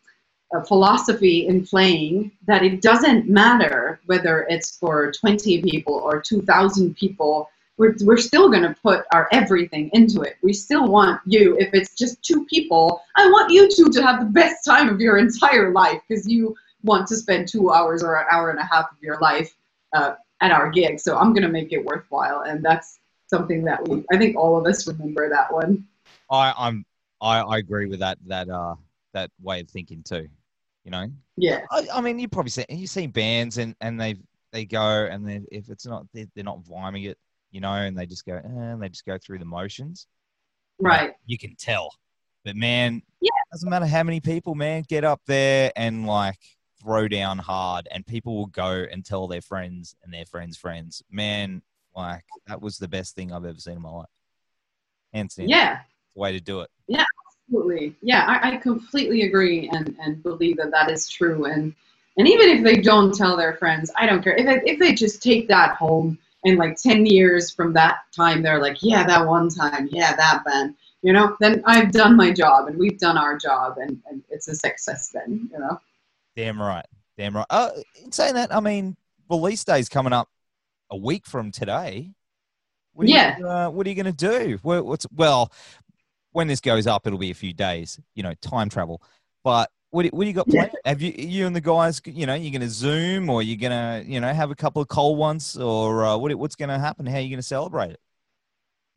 philosophy 0.67 1.47
in 1.47 1.65
playing 1.65 2.33
that 2.47 2.63
it 2.63 2.83
doesn't 2.83 3.29
matter 3.29 4.01
whether 4.07 4.47
it's 4.49 4.77
for 4.77 5.13
20 5.13 5.63
people 5.63 5.95
or 5.95 6.21
2000 6.21 6.97
people. 6.97 7.49
We're, 7.79 7.95
we're 8.03 8.19
still 8.19 8.51
going 8.51 8.65
to 8.65 8.77
put 8.83 9.07
our 9.13 9.29
everything 9.33 9.89
into 9.95 10.21
it. 10.21 10.37
We 10.43 10.53
still 10.53 10.89
want 10.89 11.21
you 11.25 11.57
if 11.59 11.73
it's 11.73 11.95
just 11.95 12.23
two 12.23 12.45
people 12.45 13.03
i 13.17 13.27
want 13.27 13.51
you 13.51 13.69
two 13.75 13.89
to 13.91 14.03
have 14.03 14.21
the 14.21 14.27
best 14.27 14.65
time 14.65 14.89
of 14.89 15.01
your 15.01 15.17
entire 15.17 15.73
life 15.73 16.01
because 16.07 16.29
you 16.29 16.55
want 16.83 17.07
to 17.09 17.17
spend 17.17 17.49
two 17.49 17.71
hours 17.71 18.03
or 18.03 18.17
an 18.17 18.27
hour 18.31 18.51
and 18.51 18.59
a 18.59 18.65
half 18.65 18.91
of 18.91 18.99
your 19.01 19.19
life 19.21 19.55
uh, 19.93 20.15
at 20.41 20.51
our 20.53 20.71
gig. 20.71 20.99
So 21.01 21.17
I'm 21.17 21.33
going 21.33 21.43
to 21.43 21.49
make 21.49 21.73
it 21.73 21.85
worthwhile. 21.85 22.43
And 22.43 22.65
that's 22.65 22.99
something 23.27 23.65
that 23.65 23.87
we, 23.89 24.05
I 24.13 24.19
think 24.19 24.37
all 24.37 24.59
of 24.59 24.67
us 24.67 24.87
remember 24.87 25.29
that 25.29 25.53
one. 25.53 25.87
I, 26.31 26.53
I'm 26.57 26.85
I, 27.21 27.41
I 27.41 27.59
agree 27.59 27.87
with 27.87 28.01
that 28.01 28.19
that 28.27 28.49
uh 28.49 28.75
that 29.13 29.31
way 29.43 29.61
of 29.61 29.69
thinking 29.69 30.03
too. 30.03 30.29
You 30.85 30.91
know, 30.91 31.07
Yeah. 31.37 31.61
I, 31.71 31.87
I 31.95 32.01
mean, 32.01 32.19
you 32.19 32.29
probably 32.29 32.51
see 32.51 32.65
you 32.71 32.87
see 32.87 33.07
bands 33.07 33.59
and 33.59 33.75
and 33.81 34.01
they 34.01 34.17
they 34.53 34.65
go 34.65 35.07
and 35.11 35.27
then 35.29 35.47
if 35.53 35.69
it's 35.69 35.87
not 35.87 36.07
they're, 36.15 36.27
they're 36.35 36.45
not 36.45 36.63
vibing 36.65 37.09
it, 37.09 37.19
you 37.51 37.61
know, 37.61 37.73
and 37.73 37.97
they 37.97 38.07
just 38.07 38.25
go 38.25 38.35
eh, 38.37 38.41
and 38.45 38.83
they 38.83 38.89
just 38.89 39.05
go 39.05 39.19
through 39.19 39.39
the 39.39 39.45
motions. 39.45 40.07
Right. 40.79 41.13
You 41.27 41.37
can 41.37 41.55
tell, 41.57 41.93
but 42.45 42.57
man, 42.57 43.03
Yeah. 43.21 43.31
doesn't 43.53 43.69
matter 43.69 43.87
how 43.87 44.03
many 44.03 44.21
people, 44.21 44.55
man, 44.55 44.85
get 44.89 45.05
up 45.05 45.21
there 45.27 45.71
and 45.77 46.07
like 46.07 46.39
throw 46.81 47.09
down 47.09 47.39
hard, 47.39 47.89
and 47.91 48.07
people 48.07 48.37
will 48.37 48.47
go 48.47 48.85
and 48.91 49.05
tell 49.05 49.27
their 49.27 49.43
friends 49.43 49.95
and 50.03 50.13
their 50.13 50.25
friends' 50.25 50.57
friends. 50.57 51.03
Man, 51.11 51.63
like 51.95 52.25
that 52.47 52.61
was 52.61 52.79
the 52.79 52.89
best 52.89 53.15
thing 53.15 53.33
I've 53.33 53.45
ever 53.45 53.59
seen 53.59 53.75
in 53.77 53.83
my 53.83 53.91
life. 53.91 54.09
Hands 55.13 55.35
down, 55.35 55.49
Yeah. 55.49 55.81
way 56.15 56.33
to 56.33 56.41
do 56.41 56.61
it. 56.61 56.71
Yeah, 56.87 57.05
absolutely. 57.47 57.97
Yeah, 58.01 58.25
I, 58.27 58.53
I 58.53 58.57
completely 58.57 59.23
agree 59.23 59.69
and, 59.73 59.97
and 60.01 60.23
believe 60.23 60.57
that 60.59 60.71
that 60.71 60.91
is 60.91 61.09
true. 61.09 61.47
And 61.47 61.75
and 62.17 62.29
even 62.29 62.49
if 62.51 62.65
they 62.65 62.77
don't 62.81 63.15
tell 63.15 63.37
their 63.37 63.55
friends, 63.55 63.91
I 63.97 64.05
don't 64.07 64.23
care. 64.23 64.35
If 64.35 64.45
they, 64.45 64.71
if 64.71 64.79
they 64.79 64.95
just 64.95 65.23
take 65.23 65.49
that 65.49 65.77
home 65.77 66.19
and 66.45 66.59
like 66.59 66.77
10 66.77 67.07
years 67.07 67.51
from 67.51 67.73
that 67.75 67.99
time, 68.15 68.43
they're 68.43 68.61
like, 68.61 68.79
yeah, 68.83 69.07
that 69.07 69.27
one 69.27 69.49
time, 69.49 69.89
yeah, 69.91 70.15
that 70.17 70.45
band, 70.45 70.75
you 71.03 71.13
know, 71.13 71.37
then 71.41 71.63
I've 71.65 71.93
done 71.93 72.17
my 72.17 72.31
job 72.33 72.67
and 72.69 72.77
we've 72.79 72.99
done 72.99 73.17
our 73.17 73.39
job 73.39 73.79
and, 73.79 74.03
and 74.11 74.23
it's 74.29 74.49
a 74.49 74.55
success 74.55 75.11
then, 75.11 75.49
you 75.53 75.59
know. 75.59 75.81
Damn 76.37 76.61
right. 76.61 76.87
Damn 77.17 77.37
right. 77.37 77.47
Uh, 77.51 77.71
in 78.03 78.13
saying 78.13 78.35
that, 78.35 78.55
I 78.55 78.61
mean, 78.61 78.97
release 79.29 79.65
day's 79.65 79.89
coming 79.89 80.13
up 80.13 80.29
a 80.91 80.97
week 80.97 81.27
from 81.27 81.51
today. 81.51 82.13
What 82.93 83.09
Yeah. 83.09 83.39
You, 83.39 83.49
uh, 83.49 83.71
what 83.71 83.87
are 83.87 83.91
you 83.91 83.97
going 84.03 84.15
to 84.15 84.29
do? 84.49 84.59
What, 84.63 84.85
what's 84.87 85.07
well, 85.15 85.53
when 86.33 86.47
this 86.47 86.61
goes 86.61 86.87
up, 86.87 87.07
it'll 87.07 87.19
be 87.19 87.31
a 87.31 87.35
few 87.35 87.53
days. 87.53 87.99
You 88.15 88.23
know, 88.23 88.35
time 88.41 88.69
travel. 88.69 89.03
But 89.45 89.71
what, 89.91 90.05
do- 90.05 90.11
what 90.11 90.23
do 90.25 90.29
you 90.29 90.35
got 90.35 90.47
Yeah. 90.49 90.63
planned? 90.63 90.77
Have 90.85 91.03
you 91.03 91.13
you 91.17 91.47
and 91.47 91.55
the 91.55 91.61
guys? 91.61 92.01
You 92.05 92.27
know, 92.27 92.35
you're 92.35 92.53
going 92.53 92.61
to 92.63 92.69
zoom, 92.69 93.29
or 93.29 93.43
you're 93.43 93.57
going 93.57 93.73
to 94.05 94.09
you 94.11 94.21
know 94.21 94.33
have 94.33 94.51
a 94.51 94.55
couple 94.55 94.81
of 94.81 94.89
cold 94.89 95.19
ones, 95.19 95.57
or 95.57 96.05
uh, 96.05 96.17
what, 96.17 96.35
what's 96.37 96.57
going 96.57 96.69
to 96.69 96.79
happen? 96.79 97.07
How 97.07 97.17
are 97.17 97.21
you 97.21 97.29
going 97.29 97.39
to 97.39 97.43
celebrate 97.43 97.91
it? 97.91 98.01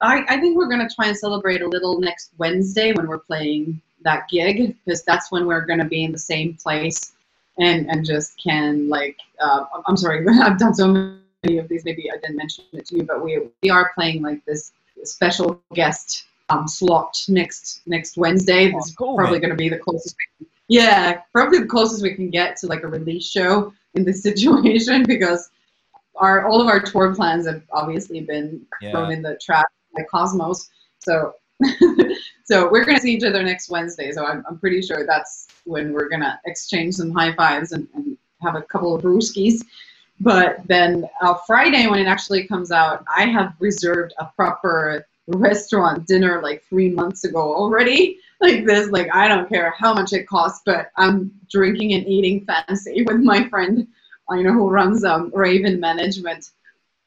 I, 0.01 0.23
I 0.27 0.37
think 0.39 0.57
we're 0.57 0.67
going 0.67 0.85
to 0.87 0.93
try 0.93 1.07
and 1.07 1.17
celebrate 1.17 1.61
a 1.61 1.67
little 1.67 1.99
next 1.99 2.31
Wednesday 2.37 2.91
when 2.93 3.07
we're 3.07 3.19
playing 3.19 3.81
that 4.01 4.27
gig 4.27 4.75
because 4.85 5.01
that's 5.03 5.31
when 5.31 5.45
we're 5.45 5.65
going 5.65 5.79
to 5.79 5.85
be 5.85 6.03
in 6.03 6.11
the 6.11 6.19
same 6.19 6.55
place 6.55 7.13
and 7.59 7.89
and 7.89 8.05
just 8.05 8.33
can 8.43 8.89
like 8.89 9.17
uh, 9.39 9.65
I'm 9.87 9.97
sorry 9.97 10.25
I've 10.41 10.57
done 10.57 10.73
so 10.73 10.87
many 10.87 11.57
of 11.57 11.67
these 11.67 11.85
maybe 11.85 12.09
I 12.11 12.17
didn't 12.17 12.37
mention 12.37 12.65
it 12.73 12.85
to 12.87 12.97
you 12.97 13.03
but 13.03 13.23
we 13.23 13.39
we 13.61 13.69
are 13.69 13.91
playing 13.95 14.21
like 14.21 14.43
this 14.45 14.71
special 15.03 15.61
guest 15.73 16.25
um, 16.49 16.67
slot 16.67 17.23
next 17.27 17.81
next 17.85 18.17
Wednesday. 18.17 18.71
Oh, 18.71 18.77
This 18.77 18.89
is 18.89 18.95
cool, 18.95 19.15
probably 19.15 19.39
going 19.39 19.51
to 19.51 19.55
be 19.55 19.69
the 19.69 19.77
closest. 19.77 20.15
We 20.19 20.45
can, 20.45 20.53
yeah, 20.67 21.21
probably 21.31 21.59
the 21.59 21.65
closest 21.65 22.03
we 22.03 22.15
can 22.15 22.30
get 22.30 22.57
to 22.57 22.67
like 22.67 22.84
a 22.84 22.88
release 22.88 23.30
show 23.30 23.73
in 23.95 24.03
this 24.03 24.23
situation 24.28 25.03
because 25.05 25.49
our 26.15 26.45
all 26.45 26.61
of 26.61 26.67
our 26.67 26.80
tour 26.80 27.13
plans 27.15 27.47
have 27.47 27.63
obviously 27.71 28.21
been 28.21 28.65
thrown 28.91 29.11
in 29.11 29.21
the 29.21 29.38
trash 29.41 29.65
by 29.95 30.03
Cosmos. 30.03 30.69
So 30.99 31.36
so 32.43 32.70
we're 32.72 32.86
gonna 32.86 32.99
see 32.99 33.14
each 33.14 33.24
other 33.24 33.43
next 33.43 33.70
Wednesday. 33.70 34.12
So 34.12 34.26
I'm 34.26 34.43
I'm 34.47 34.58
pretty 34.58 34.82
sure 34.82 35.06
that's 35.06 35.47
when 35.66 35.93
we're 35.93 36.10
gonna 36.10 36.39
exchange 36.45 36.95
some 36.95 37.12
high 37.12 37.34
fives 37.34 37.72
and, 37.72 37.88
and 37.93 38.18
have 38.41 38.56
a 38.56 38.62
couple 38.62 38.95
of 38.95 39.04
brewskis. 39.04 39.64
But 40.20 40.66
then 40.68 41.08
uh, 41.22 41.36
Friday, 41.47 41.88
when 41.88 41.99
it 41.99 42.08
actually 42.08 42.47
comes 42.47 42.72
out, 42.72 43.04
I 43.14 43.26
have 43.26 43.56
reserved 43.60 44.14
a 44.20 44.26
proper 44.26 45.06
restaurant 45.28 46.06
dinner 46.08 46.41
like 46.41 46.64
three 46.66 46.89
months 46.89 47.24
ago 47.24 47.56
already. 47.56 48.20
Like 48.41 48.66
this, 48.66 48.89
like 48.89 49.08
I 49.16 49.30
don't 49.30 49.47
care 49.47 49.74
how 49.80 49.93
much 49.93 50.12
it 50.12 50.28
costs, 50.28 50.64
but 50.66 50.91
I'm 50.97 51.32
drinking 51.49 51.93
and 51.93 52.06
eating 52.06 52.45
fancy 52.45 53.01
with 53.04 53.22
my 53.22 53.47
friend 53.47 53.88
you 54.32 54.43
know 54.43 54.54
who 54.54 54.70
runs 54.70 55.04
um, 55.04 55.32
Raven 55.34 55.80
Management. 55.80 56.49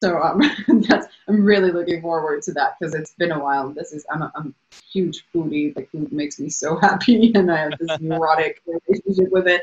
So 0.03 0.21
um, 0.21 0.43
that's 0.89 1.07
I'm 1.29 1.45
really 1.45 1.73
looking 1.73 2.03
forward 2.03 2.43
to 2.43 2.53
that 2.53 2.77
because 2.79 2.95
it's 2.95 3.15
been 3.15 3.33
a 3.33 3.39
while. 3.39 3.71
This 3.71 3.93
is 3.93 4.05
I'm 4.11 4.23
a, 4.23 4.33
I'm 4.35 4.55
a 4.73 4.77
huge 4.93 5.25
foodie. 5.35 5.75
Like 5.75 5.91
food 5.91 6.13
makes 6.13 6.39
me 6.39 6.49
so 6.51 6.77
happy, 6.81 7.33
and 7.35 7.51
I 7.51 7.59
have 7.59 7.79
this 7.79 7.99
neurotic 8.01 8.63
relationship 8.67 9.31
with 9.31 9.49
it. 9.49 9.63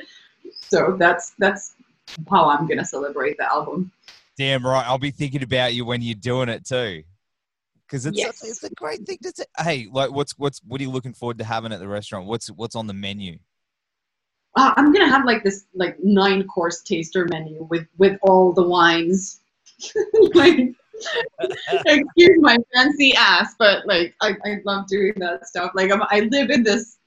So 0.61 0.95
that's 0.97 1.33
that's 1.39 1.75
how 2.29 2.49
I'm 2.49 2.67
gonna 2.67 2.85
celebrate 2.85 3.37
the 3.37 3.51
album. 3.51 3.91
Damn 4.37 4.65
right. 4.65 4.85
I'll 4.85 4.97
be 4.97 5.11
thinking 5.11 5.43
about 5.43 5.75
you 5.75 5.85
when 5.85 6.01
you're 6.01 6.15
doing 6.15 6.49
it 6.49 6.65
too. 6.65 7.03
Because 7.87 8.07
it's, 8.07 8.17
Yes. 8.17 8.43
it's 8.43 8.63
a 8.63 8.69
great 8.71 9.05
thing 9.05 9.19
to 9.21 9.31
say. 9.35 9.45
Hey, 9.59 9.87
like 9.91 10.11
what's 10.11 10.37
what's 10.39 10.59
what 10.67 10.81
are 10.81 10.83
you 10.83 10.89
looking 10.89 11.13
forward 11.13 11.37
to 11.37 11.43
having 11.43 11.71
at 11.71 11.79
the 11.79 11.87
restaurant? 11.87 12.25
What's 12.25 12.47
what's 12.47 12.75
on 12.75 12.87
the 12.87 12.93
menu? 12.93 13.37
Uh, 14.55 14.73
I'm 14.77 14.91
gonna 14.91 15.09
have 15.09 15.25
like 15.25 15.43
this 15.43 15.65
like 15.75 15.97
nine 16.03 16.47
course 16.47 16.81
taster 16.81 17.27
menu 17.29 17.67
with 17.69 17.85
with 17.97 18.17
all 18.23 18.51
the 18.51 18.63
wines. 18.63 19.41
like, 20.33 20.73
excuse 21.85 22.37
my 22.39 22.57
fancy 22.73 23.15
ass, 23.15 23.55
but 23.57 23.85
like 23.85 24.15
I, 24.21 24.35
I 24.45 24.57
love 24.65 24.87
doing 24.87 25.13
that 25.17 25.47
stuff. 25.47 25.71
Like 25.75 25.91
I'm, 25.91 26.03
I 26.03 26.21
live 26.31 26.49
in 26.49 26.63
this 26.63 26.97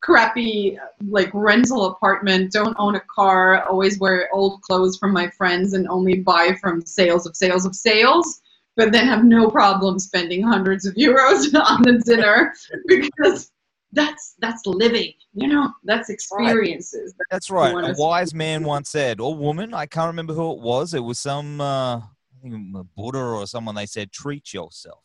crappy 0.00 0.78
like 1.08 1.30
rental 1.32 1.86
apartment. 1.86 2.52
Don't 2.52 2.76
own 2.78 2.96
a 2.96 3.02
car. 3.14 3.64
Always 3.64 3.98
wear 3.98 4.28
old 4.32 4.62
clothes 4.62 4.96
from 4.96 5.12
my 5.12 5.28
friends 5.30 5.74
and 5.74 5.88
only 5.88 6.20
buy 6.20 6.56
from 6.60 6.84
sales 6.84 7.26
of 7.26 7.36
sales 7.36 7.64
of 7.64 7.74
sales. 7.74 8.40
But 8.76 8.92
then 8.92 9.06
have 9.06 9.24
no 9.24 9.50
problem 9.50 9.98
spending 9.98 10.42
hundreds 10.42 10.86
of 10.86 10.94
euros 10.94 11.54
on 11.70 11.82
the 11.82 12.02
dinner 12.04 12.54
because 12.86 13.50
that's 13.92 14.34
that's 14.38 14.64
living. 14.66 15.12
You 15.34 15.48
know, 15.48 15.70
that's 15.84 16.10
experiences. 16.10 17.14
That's 17.30 17.50
right. 17.50 17.72
wanna 17.72 17.92
A 17.92 17.94
wise 17.96 18.34
man 18.34 18.64
once 18.64 18.90
said, 18.90 19.20
or 19.20 19.34
woman, 19.34 19.74
I 19.74 19.86
can't 19.86 20.06
remember 20.08 20.34
who 20.34 20.52
it 20.52 20.60
was. 20.60 20.94
It 20.94 21.00
was 21.00 21.18
some, 21.18 21.60
uh, 21.60 21.96
I 21.96 22.02
think 22.42 22.54
Buddha 22.96 23.18
or 23.18 23.46
someone. 23.46 23.74
They 23.74 23.86
said, 23.86 24.12
treat 24.12 24.52
yourself. 24.52 25.02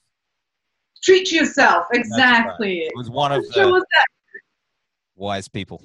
Treat 1.04 1.32
yourself. 1.32 1.86
right. 1.92 2.00
Exactly. 2.00 2.80
It 2.80 2.94
was 2.96 3.10
one 3.10 3.32
of 3.32 3.44
Sure 3.54 3.66
the 3.66 3.72
was 3.72 3.84
that. 3.94 4.06
wise 5.16 5.48
people. 5.48 5.82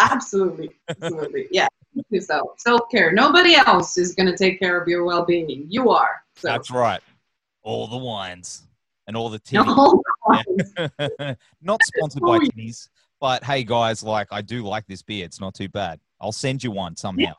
Absolutely. 0.00 0.70
Absolutely. 0.88 1.48
Yeah. 1.52 1.68
Yourself. 2.08 2.52
Self 2.58 2.80
care. 2.90 3.12
Nobody 3.12 3.54
else 3.54 3.98
is 3.98 4.14
going 4.14 4.26
to 4.26 4.36
take 4.36 4.58
care 4.58 4.80
of 4.80 4.88
your 4.88 5.04
well 5.04 5.26
being. 5.26 5.66
You 5.68 5.90
are. 5.90 6.22
So. 6.36 6.48
That's 6.48 6.70
right. 6.70 7.02
All 7.62 7.86
the 7.86 7.98
wines 7.98 8.62
and 9.06 9.16
all 9.16 9.28
the 9.28 9.40
No, 9.52 10.02
titties. 10.28 10.98
Yeah. 11.18 11.34
Not 11.62 11.82
sponsored 11.82 12.22
by 12.22 12.36
Oh, 12.36 12.40
titties, 12.40 12.88
but 13.20 13.44
hey 13.44 13.64
guys, 13.64 14.02
like 14.02 14.28
I 14.30 14.42
do 14.42 14.62
like 14.62 14.86
this 14.86 15.02
beer. 15.02 15.24
It's 15.24 15.40
not 15.40 15.54
too 15.54 15.68
bad. 15.68 16.00
I'll 16.20 16.32
send 16.32 16.62
you 16.62 16.70
one 16.70 16.96
somehow. 16.96 17.34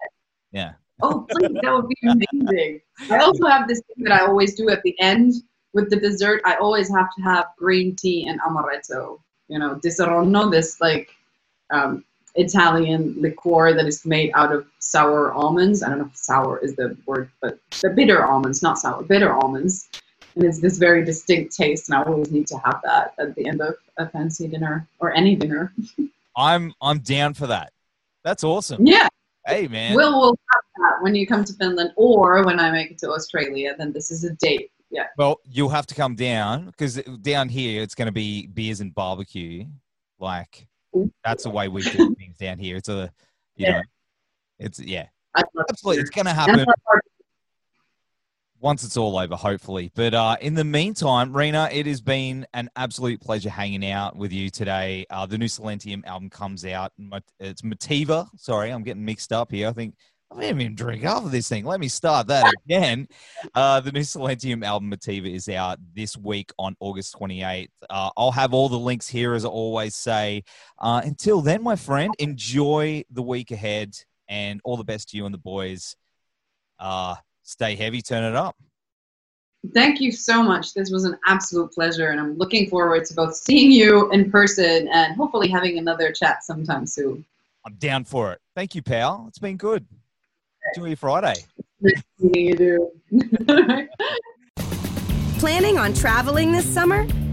Yeah. 0.51 0.73
Oh, 1.01 1.25
please. 1.29 1.49
That 1.61 1.73
would 1.73 1.87
be 1.87 1.97
amazing. 2.03 2.81
I 3.09 3.17
also 3.17 3.45
have 3.47 3.67
this 3.67 3.81
thing 3.87 4.03
that 4.05 4.13
I 4.21 4.25
always 4.25 4.55
do 4.55 4.69
at 4.69 4.83
the 4.83 4.97
end 4.99 5.33
with 5.73 5.89
the 5.89 5.95
dessert. 5.95 6.41
I 6.45 6.55
always 6.55 6.89
have 6.89 7.13
to 7.15 7.21
have 7.23 7.47
green 7.57 7.95
tea 7.95 8.27
and 8.27 8.39
amaretto. 8.41 9.19
You 9.47 9.59
know, 9.59 9.75
Disaronno, 9.75 10.51
this 10.51 10.79
like 10.79 11.09
um, 11.71 12.05
Italian 12.35 13.15
liqueur 13.19 13.73
that 13.73 13.85
is 13.85 14.05
made 14.05 14.31
out 14.35 14.51
of 14.53 14.65
sour 14.79 15.33
almonds. 15.33 15.83
I 15.83 15.89
don't 15.89 15.99
know 15.99 16.05
if 16.05 16.15
sour 16.15 16.59
is 16.59 16.75
the 16.75 16.95
word, 17.05 17.29
but 17.41 17.59
the 17.81 17.89
bitter 17.89 18.25
almonds, 18.25 18.61
not 18.61 18.77
sour, 18.77 19.03
bitter 19.03 19.33
almonds. 19.33 19.89
And 20.35 20.45
it's 20.45 20.59
this 20.59 20.77
very 20.77 21.03
distinct 21.05 21.55
taste, 21.55 21.89
and 21.89 21.97
I 21.97 22.03
always 22.03 22.31
need 22.31 22.47
to 22.47 22.57
have 22.59 22.81
that 22.83 23.13
at 23.19 23.35
the 23.35 23.45
end 23.47 23.61
of 23.61 23.75
a 23.97 24.09
fancy 24.09 24.47
dinner 24.47 24.87
or 24.99 25.13
any 25.13 25.35
dinner. 25.35 25.73
I'm 26.35 26.73
I'm 26.81 26.99
down 26.99 27.33
for 27.35 27.47
that. 27.47 27.71
That's 28.23 28.43
awesome. 28.43 28.85
Yeah, 28.87 29.07
Hey 29.45 29.67
man. 29.67 29.95
We'll 29.95 30.19
we'll 30.19 30.37
have 30.53 30.63
that 30.77 31.03
when 31.03 31.15
you 31.15 31.27
come 31.27 31.43
to 31.43 31.53
Finland 31.53 31.91
or 31.97 32.43
when 32.45 32.59
I 32.59 32.71
make 32.71 32.91
it 32.91 32.97
to 32.99 33.11
Australia. 33.11 33.75
Then 33.77 33.91
this 33.91 34.09
is 34.09 34.23
a 34.23 34.33
date. 34.35 34.71
Yeah. 34.89 35.07
Well, 35.17 35.39
you'll 35.43 35.69
have 35.69 35.85
to 35.87 35.95
come 35.95 36.15
down 36.15 36.67
because 36.67 36.95
down 37.21 37.49
here 37.49 37.81
it's 37.81 37.95
going 37.95 38.05
to 38.05 38.11
be 38.11 38.47
beers 38.47 38.79
and 38.79 38.93
barbecue. 38.95 39.65
Like 40.19 40.67
that's 41.23 41.43
the 41.43 41.49
way 41.49 41.67
we 41.67 41.81
do 41.81 42.15
things 42.15 42.37
down 42.37 42.57
here. 42.57 42.77
It's 42.77 42.89
a, 42.89 43.11
you 43.55 43.65
Yeah. 43.65 43.71
know, 43.71 43.81
it's 44.59 44.79
yeah, 44.79 45.07
I 45.35 45.41
absolutely. 45.69 46.01
It's 46.01 46.11
going 46.11 46.25
to 46.25 46.33
happen 46.33 46.65
once 48.63 48.85
it's 48.85 48.95
all 48.95 49.17
over, 49.17 49.35
hopefully. 49.35 49.91
But 49.93 50.13
uh, 50.13 50.37
in 50.39 50.53
the 50.53 50.63
meantime, 50.63 51.35
Riina, 51.35 51.67
it 51.71 51.85
has 51.85 51.99
been 51.99 52.47
an 52.53 52.69
absolute 52.77 53.19
pleasure 53.19 53.49
hanging 53.49 53.85
out 53.85 54.15
with 54.15 54.31
you 54.31 54.49
today. 54.49 55.05
Uh, 55.09 55.25
the 55.25 55.37
new 55.37 55.47
Silentium 55.47 56.03
album 56.05 56.29
comes 56.29 56.63
out. 56.63 56.93
It's 57.41 57.61
Motiva. 57.61 58.29
Sorry, 58.37 58.71
I'm 58.71 58.83
getting 58.83 59.03
mixed 59.03 59.33
up 59.33 59.51
here. 59.51 59.67
I 59.67 59.73
think 59.73 59.95
I 60.31 60.39
didn't 60.39 60.61
even 60.61 60.75
drink 60.75 61.03
half 61.03 61.25
of 61.25 61.31
this 61.31 61.49
thing. 61.49 61.65
Let 61.65 61.81
me 61.81 61.89
start 61.89 62.27
that 62.27 62.51
again. 62.65 63.07
Uh, 63.55 63.81
the 63.81 63.91
new 63.91 63.99
Silentium 63.99 64.63
album 64.63 64.89
Motiva 64.89 65.31
is 65.31 65.49
out 65.49 65.77
this 65.93 66.15
week 66.15 66.49
on 66.57 66.75
August 66.79 67.13
28th. 67.19 67.67
Uh, 67.89 68.09
I'll 68.15 68.31
have 68.31 68.53
all 68.53 68.69
the 68.69 68.79
links 68.79 69.07
here, 69.07 69.33
as 69.33 69.43
I 69.43 69.49
always 69.49 69.95
say. 69.95 70.43
Uh, 70.79 71.01
until 71.03 71.41
then, 71.41 71.61
my 71.61 71.75
friend, 71.75 72.13
enjoy 72.19 73.03
the 73.11 73.21
week 73.21 73.51
ahead 73.51 73.95
and 74.29 74.61
all 74.63 74.77
the 74.77 74.85
best 74.85 75.09
to 75.09 75.17
you 75.17 75.25
and 75.25 75.33
the 75.33 75.39
boys. 75.39 75.97
Stay 77.43 77.75
heavy, 77.75 78.01
turn 78.01 78.23
it 78.23 78.35
up. 78.35 78.55
Thank 79.73 80.01
you 80.01 80.11
so 80.11 80.43
much. 80.43 80.73
This 80.73 80.91
was 80.91 81.05
an 81.05 81.17
absolute 81.25 81.71
pleasure, 81.71 82.09
and 82.09 82.19
I'm 82.19 82.37
looking 82.37 82.69
forward 82.69 83.05
to 83.05 83.13
both 83.13 83.35
seeing 83.35 83.71
you 83.71 84.11
in 84.11 84.29
person 84.29 84.89
and 84.89 85.15
hopefully 85.15 85.47
having 85.47 85.77
another 85.77 86.11
chat 86.11 86.43
sometime 86.43 86.85
soon. 86.85 87.23
I'm 87.65 87.75
down 87.75 88.03
for 88.03 88.33
it. 88.33 88.39
Thank 88.55 88.75
you, 88.75 88.81
pal. 88.81 89.25
It's 89.29 89.39
been 89.39 89.55
good. 89.55 89.85
Enjoy 90.75 90.87
your 90.87 90.97
Friday. 90.97 91.35
Nice 91.79 92.03
you. 92.17 92.55
do. 92.55 92.91
Planning 95.39 95.77
on 95.77 95.93
traveling 95.93 96.51
this 96.51 96.65
summer? 96.65 97.05